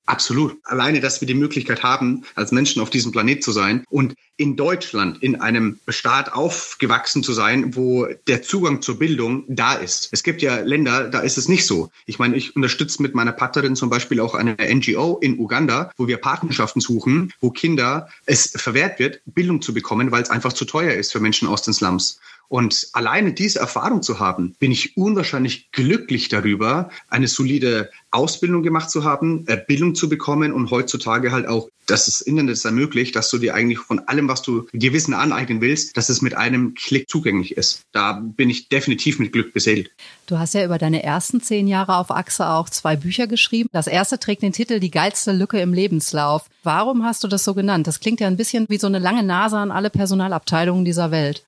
Absolut. 0.07 0.57
Alleine, 0.63 1.01
dass 1.01 1.19
wir 1.19 1.27
die 1.27 1.33
Möglichkeit 1.33 1.83
haben, 1.83 2.23
als 2.33 2.53
Menschen 2.53 2.81
auf 2.81 2.89
diesem 2.89 3.11
Planet 3.11 3.43
zu 3.43 3.51
sein 3.51 3.83
und 3.89 4.15
in 4.37 4.55
Deutschland, 4.55 5.21
in 5.21 5.41
einem 5.41 5.79
Staat 5.89 6.31
aufgewachsen 6.31 7.23
zu 7.23 7.33
sein, 7.33 7.75
wo 7.75 8.07
der 8.27 8.41
Zugang 8.41 8.81
zur 8.81 8.99
Bildung 8.99 9.43
da 9.49 9.73
ist. 9.73 10.07
Es 10.13 10.23
gibt 10.23 10.41
ja 10.41 10.59
Länder, 10.59 11.09
da 11.09 11.19
ist 11.19 11.37
es 11.37 11.49
nicht 11.49 11.65
so. 11.65 11.91
Ich 12.05 12.19
meine, 12.19 12.37
ich 12.37 12.55
unterstütze 12.55 13.01
mit 13.01 13.15
meiner 13.15 13.33
Partnerin 13.33 13.75
zum 13.75 13.89
Beispiel 13.89 14.21
auch 14.21 14.33
eine 14.33 14.55
NGO 14.55 15.17
in 15.21 15.37
Uganda, 15.39 15.91
wo 15.97 16.07
wir 16.07 16.17
Partnerschaften 16.17 16.79
suchen, 16.79 17.33
wo 17.41 17.49
Kinder 17.49 18.07
es 18.25 18.53
verwehrt 18.55 18.99
wird, 18.99 19.19
Bildung 19.25 19.61
zu 19.61 19.73
bekommen, 19.73 20.11
weil 20.11 20.23
es 20.23 20.29
einfach 20.29 20.53
zu 20.53 20.63
teuer 20.63 20.93
ist 20.93 21.11
für 21.11 21.19
Menschen 21.19 21.49
aus 21.49 21.63
den 21.63 21.73
Slums. 21.73 22.19
Und 22.49 22.87
alleine 22.93 23.33
diese 23.33 23.59
Erfahrung 23.59 24.01
zu 24.01 24.19
haben, 24.19 24.55
bin 24.59 24.71
ich 24.71 24.95
unwahrscheinlich 24.95 25.71
glücklich 25.71 26.29
darüber, 26.29 26.89
eine 27.09 27.27
solide 27.27 27.89
Ausbildung 28.11 28.63
gemacht 28.63 28.89
zu 28.89 29.03
haben, 29.03 29.45
Bildung 29.67 29.95
zu 29.95 30.07
bekommen 30.07 30.53
und 30.53 30.71
heutzutage 30.71 31.31
halt 31.31 31.47
auch, 31.47 31.69
dass 31.87 32.05
das 32.05 32.21
Internet 32.21 32.53
es 32.53 32.65
ermöglicht, 32.65 33.15
dass 33.15 33.29
du 33.29 33.37
dir 33.37 33.55
eigentlich 33.55 33.79
von 33.79 33.99
allem, 34.07 34.27
was 34.27 34.41
du 34.41 34.67
dir 34.73 34.93
Wissen 34.93 35.13
aneignen 35.13 35.61
willst, 35.61 35.95
dass 35.95 36.09
es 36.09 36.21
mit 36.21 36.35
einem 36.35 36.73
Klick 36.73 37.09
zugänglich 37.09 37.55
ist. 37.55 37.81
Da 37.93 38.13
bin 38.13 38.49
ich 38.49 38.69
definitiv 38.69 39.19
mit 39.19 39.31
Glück 39.31 39.53
beseelt. 39.53 39.91
Du 40.25 40.37
hast 40.37 40.53
ja 40.53 40.65
über 40.65 40.77
deine 40.77 41.03
ersten 41.03 41.41
zehn 41.41 41.67
Jahre 41.67 41.95
auf 41.95 42.11
Achse 42.11 42.49
auch 42.49 42.69
zwei 42.69 42.97
Bücher 42.97 43.27
geschrieben. 43.27 43.69
Das 43.71 43.87
erste 43.87 44.19
trägt 44.19 44.41
den 44.41 44.51
Titel 44.51 44.79
Die 44.79 44.91
geilste 44.91 45.31
Lücke 45.31 45.59
im 45.59 45.73
Lebenslauf. 45.73 46.49
Warum 46.63 47.05
hast 47.05 47.23
du 47.23 47.29
das 47.29 47.45
so 47.45 47.53
genannt? 47.53 47.87
Das 47.87 48.01
klingt 48.01 48.19
ja 48.19 48.27
ein 48.27 48.37
bisschen 48.37 48.65
wie 48.69 48.77
so 48.77 48.87
eine 48.87 48.99
lange 48.99 49.23
Nase 49.23 49.57
an 49.57 49.71
alle 49.71 49.89
Personalabteilungen 49.89 50.83
dieser 50.83 51.11
Welt. 51.11 51.46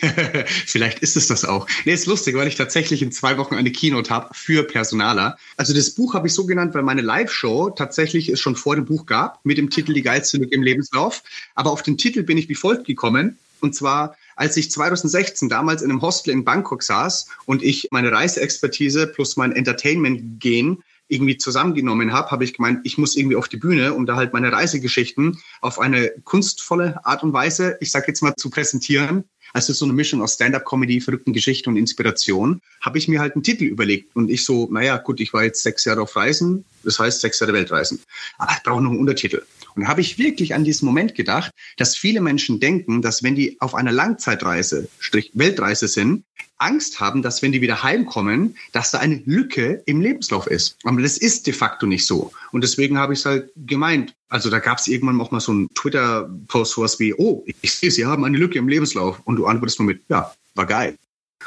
Vielleicht 0.66 1.00
ist 1.00 1.16
es 1.16 1.26
das 1.26 1.44
auch. 1.44 1.66
Nee, 1.84 1.92
ist 1.92 2.06
lustig, 2.06 2.36
weil 2.36 2.48
ich 2.48 2.54
tatsächlich 2.54 3.02
in 3.02 3.12
zwei 3.12 3.36
Wochen 3.38 3.54
eine 3.54 3.72
Keynote 3.72 4.10
habe 4.10 4.32
für 4.32 4.62
Personaler. 4.62 5.36
Also 5.56 5.74
das 5.74 5.90
Buch 5.90 6.14
habe 6.14 6.28
ich 6.28 6.34
so 6.34 6.46
genannt, 6.46 6.74
weil 6.74 6.82
meine 6.82 7.02
Live-Show 7.02 7.70
tatsächlich 7.70 8.28
es 8.28 8.40
schon 8.40 8.56
vor 8.56 8.76
dem 8.76 8.84
Buch 8.84 9.06
gab, 9.06 9.44
mit 9.44 9.58
dem 9.58 9.70
Titel 9.70 9.92
Die 9.92 10.02
geilste 10.02 10.38
Lücke 10.38 10.54
im 10.54 10.62
Lebenslauf. 10.62 11.22
Aber 11.54 11.72
auf 11.72 11.82
den 11.82 11.98
Titel 11.98 12.22
bin 12.22 12.38
ich 12.38 12.48
wie 12.48 12.54
folgt 12.54 12.86
gekommen. 12.86 13.38
Und 13.60 13.74
zwar, 13.74 14.16
als 14.36 14.56
ich 14.56 14.70
2016 14.70 15.48
damals 15.48 15.82
in 15.82 15.90
einem 15.90 16.02
Hostel 16.02 16.30
in 16.30 16.44
Bangkok 16.44 16.82
saß 16.82 17.26
und 17.44 17.62
ich 17.62 17.88
meine 17.90 18.12
Reiseexpertise 18.12 19.08
plus 19.08 19.36
mein 19.36 19.52
Entertainment-Gen 19.52 20.82
irgendwie 21.08 21.38
zusammengenommen 21.38 22.12
habe, 22.12 22.30
habe 22.30 22.44
ich 22.44 22.54
gemeint, 22.54 22.80
ich 22.84 22.98
muss 22.98 23.16
irgendwie 23.16 23.36
auf 23.36 23.48
die 23.48 23.56
Bühne, 23.56 23.94
um 23.94 24.06
da 24.06 24.16
halt 24.16 24.32
meine 24.32 24.52
Reisegeschichten 24.52 25.40
auf 25.60 25.78
eine 25.78 26.12
kunstvolle 26.24 27.04
Art 27.04 27.22
und 27.22 27.32
Weise, 27.32 27.78
ich 27.80 27.90
sage 27.90 28.06
jetzt 28.08 28.22
mal, 28.22 28.34
zu 28.36 28.50
präsentieren, 28.50 29.24
also 29.52 29.72
so 29.72 29.84
eine 29.84 29.94
Mischung 29.94 30.22
aus 30.22 30.34
Stand-up-Comedy, 30.34 31.00
verrückten 31.00 31.32
Geschichten 31.32 31.70
und 31.70 31.76
Inspiration, 31.76 32.60
habe 32.80 32.98
ich 32.98 33.08
mir 33.08 33.20
halt 33.20 33.34
einen 33.34 33.42
Titel 33.42 33.64
überlegt. 33.64 34.14
Und 34.14 34.30
ich 34.30 34.44
so, 34.44 34.68
naja, 34.70 34.96
gut, 34.98 35.20
ich 35.20 35.32
war 35.32 35.44
jetzt 35.44 35.62
sechs 35.62 35.84
Jahre 35.84 36.02
auf 36.02 36.16
Reisen, 36.16 36.64
das 36.84 36.98
heißt 36.98 37.20
sechs 37.20 37.40
Jahre 37.40 37.52
Weltreisen. 37.52 38.00
Aber 38.38 38.52
ich 38.52 38.62
brauche 38.62 38.82
noch 38.82 38.90
einen 38.90 39.00
Untertitel. 39.00 39.42
Und 39.74 39.82
da 39.82 39.88
habe 39.88 40.00
ich 40.00 40.18
wirklich 40.18 40.54
an 40.54 40.64
diesen 40.64 40.86
Moment 40.86 41.14
gedacht, 41.14 41.50
dass 41.76 41.96
viele 41.96 42.20
Menschen 42.20 42.60
denken, 42.60 43.02
dass 43.02 43.22
wenn 43.22 43.34
die 43.34 43.60
auf 43.60 43.74
einer 43.74 43.92
Langzeitreise, 43.92 44.88
Strich 44.98 45.30
Weltreise 45.34 45.88
sind, 45.88 46.24
Angst 46.58 47.00
haben, 47.00 47.22
dass 47.22 47.42
wenn 47.42 47.52
die 47.52 47.60
wieder 47.60 47.82
heimkommen, 47.82 48.56
dass 48.72 48.90
da 48.90 48.98
eine 48.98 49.22
Lücke 49.24 49.82
im 49.86 50.00
Lebenslauf 50.00 50.46
ist. 50.46 50.76
Aber 50.84 51.00
das 51.02 51.16
ist 51.16 51.46
de 51.46 51.54
facto 51.54 51.86
nicht 51.86 52.06
so. 52.06 52.32
Und 52.52 52.62
deswegen 52.62 52.98
habe 52.98 53.12
ich 53.12 53.20
es 53.20 53.26
halt 53.26 53.50
gemeint. 53.56 54.14
Also 54.28 54.50
da 54.50 54.58
gab 54.58 54.78
es 54.78 54.88
irgendwann 54.88 55.20
auch 55.20 55.30
mal 55.30 55.40
so 55.40 55.52
einen 55.52 55.72
Twitter-Post, 55.74 56.72
sowas 56.72 56.98
wie, 57.00 57.14
oh, 57.14 57.44
ich 57.62 57.72
sehe, 57.72 57.90
Sie 57.90 58.04
haben 58.04 58.24
eine 58.24 58.38
Lücke 58.38 58.58
im 58.58 58.68
Lebenslauf. 58.68 59.20
Und 59.24 59.36
du 59.36 59.46
antwortest 59.46 59.78
nur 59.78 59.86
mit, 59.86 60.02
ja, 60.08 60.34
war 60.54 60.66
geil. 60.66 60.96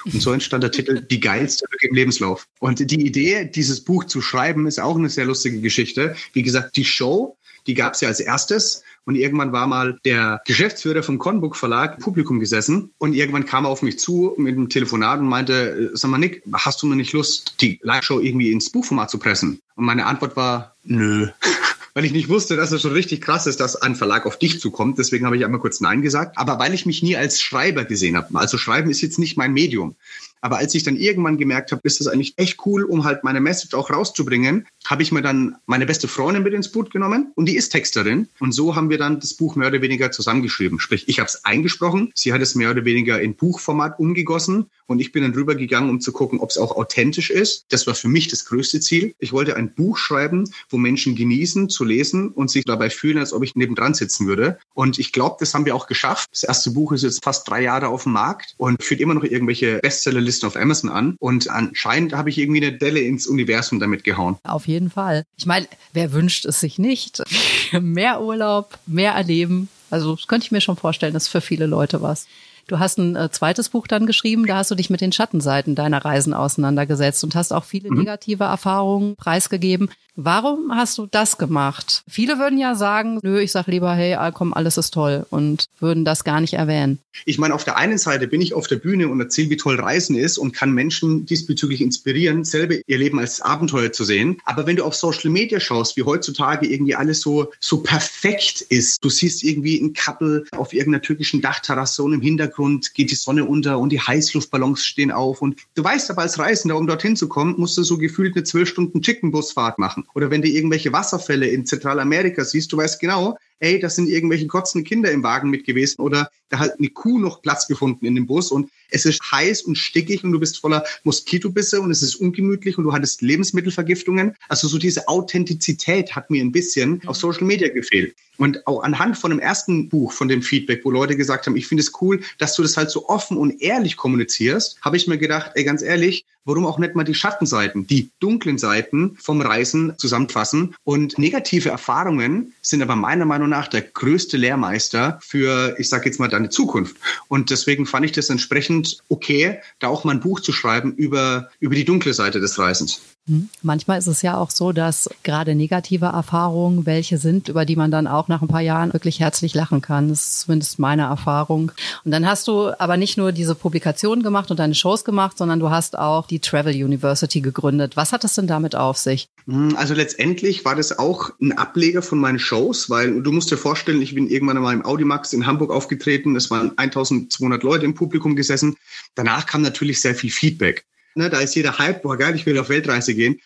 Und 0.06 0.22
so 0.22 0.32
entstand 0.32 0.64
der 0.64 0.72
Titel 0.72 1.02
Die 1.02 1.20
geilste 1.20 1.66
Lücke 1.72 1.90
im 1.90 1.96
Lebenslauf. 1.96 2.48
Und 2.60 2.80
die 2.80 3.06
Idee, 3.06 3.46
dieses 3.46 3.82
Buch 3.82 4.06
zu 4.06 4.22
schreiben, 4.22 4.66
ist 4.66 4.80
auch 4.80 4.98
eine 4.98 5.10
sehr 5.10 5.26
lustige 5.26 5.60
Geschichte. 5.60 6.16
Wie 6.34 6.44
gesagt, 6.44 6.78
die 6.78 6.86
Show 6.86 7.38
die 7.68 7.74
gab 7.74 7.94
es 7.94 8.02
ja 8.02 8.08
als 8.08 8.20
erstes. 8.20 8.84
Und 9.06 9.16
irgendwann 9.16 9.52
war 9.52 9.68
mal 9.68 10.00
der 10.06 10.42
Geschäftsführer 10.46 11.02
vom 11.02 11.18
Conbook 11.18 11.56
Verlag 11.56 11.96
im 11.98 12.04
Publikum 12.04 12.40
gesessen. 12.40 12.92
Und 12.98 13.14
irgendwann 13.14 13.46
kam 13.46 13.66
er 13.66 13.70
auf 13.70 13.82
mich 13.82 14.00
zu 14.00 14.34
mit 14.38 14.56
einem 14.56 14.70
Telefonat 14.70 15.20
und 15.20 15.28
meinte, 15.28 15.90
sag 15.94 16.12
mal 16.12 16.18
Nick, 16.18 16.44
hast 16.54 16.82
du 16.82 16.88
mir 16.88 16.96
nicht 16.96 17.14
Lust, 17.14 17.56
die 17.62 17.80
Live-Show 17.82 18.20
irgendwie 18.20 18.52
ins 18.52 18.70
Buchformat 18.70 19.10
zu 19.10 19.18
pressen? 19.18 19.60
Und 19.76 19.86
meine 19.86 20.06
Antwort 20.06 20.36
war, 20.36 20.76
nö. 20.84 21.28
weil 21.94 22.06
ich 22.06 22.12
nicht 22.12 22.30
wusste, 22.30 22.56
dass 22.56 22.72
es 22.72 22.82
schon 22.82 22.94
richtig 22.94 23.22
krass 23.22 23.48
ist, 23.48 23.60
dass 23.60 23.76
ein 23.76 23.96
Verlag 23.96 24.26
auf 24.26 24.40
dich 24.40 24.60
zukommt. 24.60 24.98
Deswegen 24.98 25.26
habe 25.26 25.36
ich 25.36 25.44
einmal 25.44 25.60
kurz 25.60 25.82
Nein 25.82 26.02
gesagt. 26.02 26.38
Aber 26.38 26.60
weil 26.60 26.74
ich 26.74 26.86
mich 26.86 27.04
nie 27.04 27.18
als 27.18 27.42
Schreiber 27.42 27.84
gesehen 27.86 28.16
habe. 28.16 28.28
Also 28.40 28.58
Schreiben 28.58 28.90
ist 28.90 29.02
jetzt 29.02 29.20
nicht 29.20 29.38
mein 29.38 29.54
Medium. 29.54 29.96
Aber 30.42 30.58
als 30.58 30.76
ich 30.76 30.84
dann 30.84 30.98
irgendwann 30.98 31.38
gemerkt 31.38 31.72
habe, 31.72 31.82
ist 31.84 32.00
das 32.00 32.08
eigentlich 32.08 32.34
echt 32.38 32.66
cool, 32.66 32.84
um 32.84 33.04
halt 33.04 33.24
meine 33.24 33.40
Message 33.40 33.74
auch 33.76 33.90
rauszubringen, 33.90 34.68
habe 34.86 35.04
ich 35.04 35.12
mir 35.12 35.22
dann 35.22 35.56
meine 35.68 35.86
beste 35.86 36.08
Freundin 36.08 36.44
mit 36.44 36.54
ins 36.54 36.72
Boot 36.72 36.92
genommen 36.92 37.32
und 37.36 37.46
die 37.48 37.56
ist 37.56 37.70
Texterin. 37.70 38.28
Und 38.40 38.52
so 38.52 38.76
haben 38.76 38.90
wir 38.90 38.98
dann 38.98 39.20
das 39.20 39.36
Buch 39.36 39.56
mehr 39.56 39.68
oder 39.68 39.82
weniger 39.82 40.12
zusammengeschrieben. 40.12 40.80
Sprich, 40.80 41.08
ich 41.08 41.20
habe 41.20 41.28
es 41.28 41.46
eingesprochen, 41.46 42.12
sie 42.16 42.34
hat 42.34 42.42
es 42.42 42.56
mehr 42.56 42.72
oder 42.72 42.86
weniger 42.86 43.22
in 43.22 43.36
Buchformat 43.36 44.00
umgegossen 44.00 44.66
und 44.88 45.00
ich 45.00 45.12
bin 45.12 45.24
dann 45.24 45.34
rübergegangen, 45.34 45.90
um 45.90 46.02
zu 46.02 46.12
gucken, 46.12 46.40
ob 46.40 46.50
es 46.50 46.58
auch 46.58 46.76
authentisch 46.76 47.30
ist. 47.30 47.66
Das 47.70 47.88
war 47.88 47.96
für 47.96 48.10
mich 48.10 48.28
das 48.28 48.46
größte 48.46 48.82
Ziel. 48.82 49.16
Ich 49.20 49.32
wollte 49.32 49.56
ein 49.56 49.74
Buch 49.74 49.98
schreiben, 49.98 50.50
wo 50.70 50.78
Menschen 50.78 51.16
genießen 51.16 51.70
zu 51.70 51.86
lesen 51.86 52.30
und 52.30 52.50
sich 52.50 52.66
dabei 52.66 52.90
fühlen, 52.90 53.18
als 53.18 53.32
ob 53.32 53.44
ich 53.44 53.56
nebendran 53.56 53.94
sitzen 53.94 54.28
würde. 54.28 54.58
Und 54.74 55.00
ich 55.00 55.14
glaube, 55.14 55.38
das 55.40 55.54
haben 55.54 55.66
wir 55.66 55.76
auch 55.76 55.88
geschafft. 55.88 56.30
Das 56.32 56.44
erste 56.44 56.72
Buch 56.72 56.92
ist 56.92 57.04
jetzt 57.04 57.24
fast 57.24 57.48
drei 57.48 57.62
Jahre 57.62 57.88
auf 57.88 58.04
dem 58.04 58.14
Markt 58.14 58.56
und 58.58 58.84
führt 58.84 59.00
immer 59.00 59.14
noch 59.14 59.24
irgendwelche 59.24 59.80
Bestsellerlisten 59.80 60.31
auf 60.44 60.56
Amazon 60.56 60.90
an. 60.90 61.16
Und 61.20 61.50
anscheinend 61.50 62.14
habe 62.14 62.30
ich 62.30 62.38
irgendwie 62.38 62.66
eine 62.66 62.78
Delle 62.78 63.02
ins 63.02 63.28
Universum 63.28 63.80
damit 63.80 64.04
gehauen. 64.04 64.38
Auf 64.44 64.68
jeden 64.68 64.90
Fall. 64.90 65.26
Ich 65.38 65.46
meine, 65.46 65.68
wer 65.94 66.12
wünscht 66.14 66.46
es 66.46 66.60
sich 66.60 66.80
nicht? 66.80 67.22
mehr 67.80 68.22
Urlaub, 68.22 68.78
mehr 68.88 69.14
erleben. 69.14 69.70
Also 69.90 70.16
das 70.16 70.28
könnte 70.28 70.46
ich 70.46 70.52
mir 70.52 70.62
schon 70.62 70.78
vorstellen, 70.78 71.14
das 71.14 71.24
ist 71.24 71.30
für 71.30 71.42
viele 71.42 71.66
Leute 71.66 72.02
was. 72.02 72.28
Du 72.72 72.80
hast 72.80 72.98
ein 73.00 73.18
äh, 73.18 73.30
zweites 73.30 73.68
Buch 73.68 73.86
dann 73.86 74.06
geschrieben, 74.06 74.46
da 74.48 74.56
hast 74.56 74.72
du 74.72 74.76
dich 74.76 74.90
mit 74.90 75.02
den 75.02 75.12
Schattenseiten 75.12 75.76
deiner 75.76 76.06
Reisen 76.06 76.34
auseinandergesetzt 76.34 77.22
und 77.26 77.36
hast 77.36 77.52
auch 77.52 77.66
viele 77.66 77.92
mhm. 77.92 77.98
negative 77.98 78.46
Erfahrungen 78.46 79.18
preisgegeben. 79.18 79.90
Warum 80.16 80.72
hast 80.76 80.98
du 80.98 81.06
das 81.06 81.38
gemacht? 81.38 82.04
Viele 82.08 82.38
würden 82.38 82.60
ja 82.60 82.76
sagen, 82.76 83.20
nö, 83.24 83.40
ich 83.40 83.52
sag 83.54 83.68
lieber, 83.68 83.94
hey, 83.94 84.18
komm, 84.34 84.54
alles 84.54 84.78
ist 84.78 84.94
toll 84.94 85.26
und 85.30 85.66
würden 85.80 86.04
das 86.04 86.26
gar 86.26 86.42
nicht 86.42 86.54
erwähnen. 86.54 87.00
Ich 87.26 87.38
meine, 87.38 87.54
auf 87.54 87.64
der 87.64 87.78
einen 87.78 87.98
Seite 87.98 88.28
bin 88.28 88.42
ich 88.42 88.54
auf 88.54 88.68
der 88.68 88.76
Bühne 88.76 89.08
und 89.08 89.20
erzähle, 89.20 89.50
wie 89.50 89.58
toll 89.58 89.80
Reisen 89.80 90.18
ist 90.18 90.38
und 90.38 90.54
kann 90.54 90.74
Menschen 90.74 91.26
diesbezüglich 91.26 91.82
inspirieren, 91.82 92.44
selber 92.44 92.76
ihr 92.86 92.98
Leben 92.98 93.20
als 93.20 93.42
Abenteuer 93.42 93.92
zu 93.94 94.04
sehen. 94.04 94.38
Aber 94.46 94.68
wenn 94.68 94.76
du 94.76 94.84
auf 94.84 94.96
Social 94.96 95.30
Media 95.30 95.60
schaust, 95.60 95.96
wie 95.96 96.04
heutzutage 96.04 96.68
irgendwie 96.68 96.96
alles 96.96 97.22
so, 97.22 97.52
so 97.60 97.82
perfekt 97.82 98.62
ist, 98.62 99.04
du 99.04 99.10
siehst 99.10 99.44
irgendwie 99.44 99.80
ein 99.80 99.94
Couple 99.94 100.44
auf 100.52 100.74
irgendeiner 100.74 101.02
türkischen 101.02 101.42
Dachterrasse 101.42 102.04
und 102.04 102.14
im 102.14 102.22
Hintergrund 102.22 102.61
geht 102.94 103.12
die 103.12 103.16
Sonne 103.16 103.46
unter 103.46 103.80
und 103.80 103.92
die 103.92 104.00
Heißluftballons 104.00 104.86
stehen 104.86 105.12
auf 105.12 105.42
und 105.42 105.62
du 105.76 105.84
weißt 105.84 106.12
aber 106.12 106.22
als 106.22 106.40
Reisender, 106.40 106.78
um 106.78 106.88
dorthin 106.88 107.16
zu 107.16 107.28
kommen, 107.28 107.56
musst 107.58 107.78
du 107.78 107.84
so 107.84 107.98
gefühlt 107.98 108.36
eine 108.36 108.44
zwölf 108.44 108.70
Stunden 108.70 109.02
Chickenbusfahrt 109.02 109.80
machen. 109.80 110.08
Oder 110.16 110.32
wenn 110.32 110.42
du 110.42 110.48
irgendwelche 110.48 110.94
Wasserfälle 110.94 111.48
in 111.48 111.66
Zentralamerika 111.66 112.44
siehst, 112.44 112.72
du 112.72 112.78
weißt 112.78 113.00
genau, 113.00 113.38
ey, 113.62 113.80
das 113.80 113.96
sind 113.96 114.10
irgendwelche 114.10 114.48
kotzende 114.48 114.88
Kinder 114.88 115.12
im 115.12 115.24
Wagen 115.24 115.50
mit 115.50 115.66
gewesen 115.66 116.02
oder 116.02 116.30
da 116.50 116.60
hat 116.60 116.78
eine 116.78 116.90
Kuh 116.90 117.18
noch 117.18 117.42
Platz 117.42 117.68
gefunden 117.68 118.06
in 118.06 118.16
dem 118.16 118.28
Bus 118.28 118.52
und 118.52 118.70
es 118.90 119.06
ist 119.06 119.22
heiß 119.32 119.62
und 119.62 119.78
stickig 119.78 120.24
und 120.24 120.34
du 120.34 120.40
bist 120.40 120.60
voller 120.60 120.84
Moskitobisse 121.04 121.80
und 121.80 121.92
es 121.92 122.02
ist 122.02 122.16
ungemütlich 122.16 122.78
und 122.78 122.84
du 122.84 122.92
hattest 122.92 123.22
Lebensmittelvergiftungen. 123.22 124.36
Also 124.50 124.68
so 124.68 124.78
diese 124.78 125.08
Authentizität 125.08 126.14
hat 126.14 126.30
mir 126.30 126.44
ein 126.44 126.52
bisschen 126.52 126.92
mhm. 126.92 127.08
auf 127.08 127.16
Social 127.16 127.46
Media 127.46 127.70
gefehlt. 127.70 128.16
Und 128.38 128.66
auch 128.68 128.82
anhand 128.82 129.18
von 129.18 129.30
dem 129.30 129.40
ersten 129.40 129.88
Buch, 129.88 130.12
von 130.14 130.28
dem 130.28 130.42
Feedback, 130.42 130.84
wo 130.84 130.92
Leute 130.92 131.16
gesagt 131.16 131.46
haben, 131.46 131.56
ich 131.56 131.68
finde 131.68 131.84
es 131.84 131.92
cool, 132.02 132.22
dass 132.40 132.56
du 132.56 132.64
das 132.64 132.76
halt 132.76 132.90
so 132.90 133.08
offen 133.08 133.38
und 133.38 133.62
ehrlich 133.62 133.98
kommunizierst, 133.98 134.78
habe 134.82 134.98
ich 134.98 135.08
mir 135.08 135.18
gedacht, 135.18 135.52
ey, 135.56 135.64
ganz 135.64 135.82
ehrlich, 135.82 136.26
warum 136.46 136.66
auch 136.66 136.80
nicht 136.80 136.96
mal 136.96 137.04
die 137.04 137.14
Schattenseiten, 137.14 137.88
die 137.88 138.12
dunklen 138.20 138.58
Seiten 138.58 139.18
vom 139.20 139.42
Reisen 139.42 139.94
zusammenfassen? 139.98 140.76
Und 140.84 141.18
negative 141.18 141.70
Erfahrungen 141.70 142.54
sind 142.62 142.82
aber 142.82 142.96
meiner 142.96 143.26
Meinung 143.26 143.50
nach 143.50 143.68
der 143.68 143.82
größte 143.82 144.38
Lehrmeister 144.38 145.20
für, 145.22 145.76
ich 145.80 145.90
sage 145.90 146.06
jetzt 146.06 146.20
mal, 146.20 146.28
deine 146.28 146.50
Zukunft. 146.50 146.96
Und 147.28 147.50
deswegen 147.50 147.86
fand 147.86 148.06
ich 148.06 148.12
das 148.12 148.30
entsprechend 148.30 149.00
okay, 149.10 149.60
da 149.80 149.88
auch 149.88 150.04
mal 150.04 150.14
ein 150.14 150.22
Buch 150.22 150.40
zu 150.40 150.52
schreiben 150.52 150.94
über, 150.96 151.50
über 151.60 151.76
die 151.76 151.86
dunkle 151.86 152.14
Seite 152.14 152.40
des 152.40 152.58
Reisens. 152.58 153.02
Hm. 153.28 153.50
Manchmal 153.62 154.00
ist 154.00 154.08
es 154.08 154.24
ja 154.24 154.36
auch 154.36 154.50
so, 154.50 154.72
dass 154.72 155.08
gerade 155.22 155.54
negative 155.54 156.08
Erfahrungen 156.08 156.88
welche 156.88 157.20
sind, 157.20 157.50
über 157.50 157.66
die 157.66 157.76
man 157.76 157.92
dann 157.92 158.08
auch 158.08 158.28
nach 158.28 158.42
ein 158.42 158.48
paar 158.48 158.62
Jahren 158.62 158.94
wirklich 158.94 159.20
herzlich 159.20 159.54
lachen 159.54 159.82
kann. 159.82 160.10
Das 160.10 160.24
ist 160.24 160.40
zumindest 160.42 160.80
meine 160.80 161.04
Erfahrung. 161.04 161.72
Und 162.04 162.12
dann 162.12 162.28
hast 162.28 162.48
du 162.48 162.72
aber 162.80 162.98
nicht 162.98 163.18
nur 163.18 163.32
diese 163.32 163.54
Publikationen 163.54 164.24
gemacht 164.24 164.50
und 164.50 164.60
deine 164.60 164.74
Shows 164.74 165.06
gemacht, 165.06 165.38
sondern 165.38 165.60
du 165.60 165.70
hast 165.70 166.00
auch 166.00 166.26
die 166.26 166.40
Travel 166.40 166.74
University 166.74 167.42
gegründet. 167.42 167.96
Was 167.96 168.12
hat 168.12 168.24
es 168.24 168.34
denn 168.34 168.48
damit 168.48 168.76
auf 168.76 168.98
sich? 168.98 169.28
Hm, 169.46 169.76
also 169.78 169.94
letztendlich 169.94 170.66
war 170.66 170.76
das 170.76 170.98
auch 170.98 171.30
ein 171.40 171.52
Ableger 171.52 172.02
von 172.02 172.18
meinen 172.18 172.40
Shows, 172.40 172.90
weil 172.90 173.22
du 173.22 173.32
musst 173.32 173.52
dir 173.52 173.58
vorstellen, 173.58 174.02
ich 174.02 174.16
bin 174.16 174.30
irgendwann 174.30 174.58
einmal 174.58 174.74
im 174.74 174.84
Audimax 174.84 175.34
in 175.34 175.46
Hamburg 175.46 175.70
aufgetreten. 175.70 176.36
Es 176.36 176.50
waren 176.50 176.76
1200 176.76 177.62
Leute 177.62 177.86
im 177.86 177.94
Publikum 177.94 178.36
gesessen. 178.36 178.78
Danach 179.14 179.46
kam 179.46 179.62
natürlich 179.62 180.02
sehr 180.02 180.16
viel 180.16 180.32
Feedback. 180.32 180.86
Ne, 181.16 181.30
da 181.30 181.40
ist 181.40 181.56
jeder 181.56 181.78
Hype, 181.78 182.02
boah 182.02 182.18
geil, 182.18 182.36
ich 182.36 182.46
will 182.46 182.58
auf 182.58 182.70
Weltreise 182.70 183.14
gehen. 183.14 183.40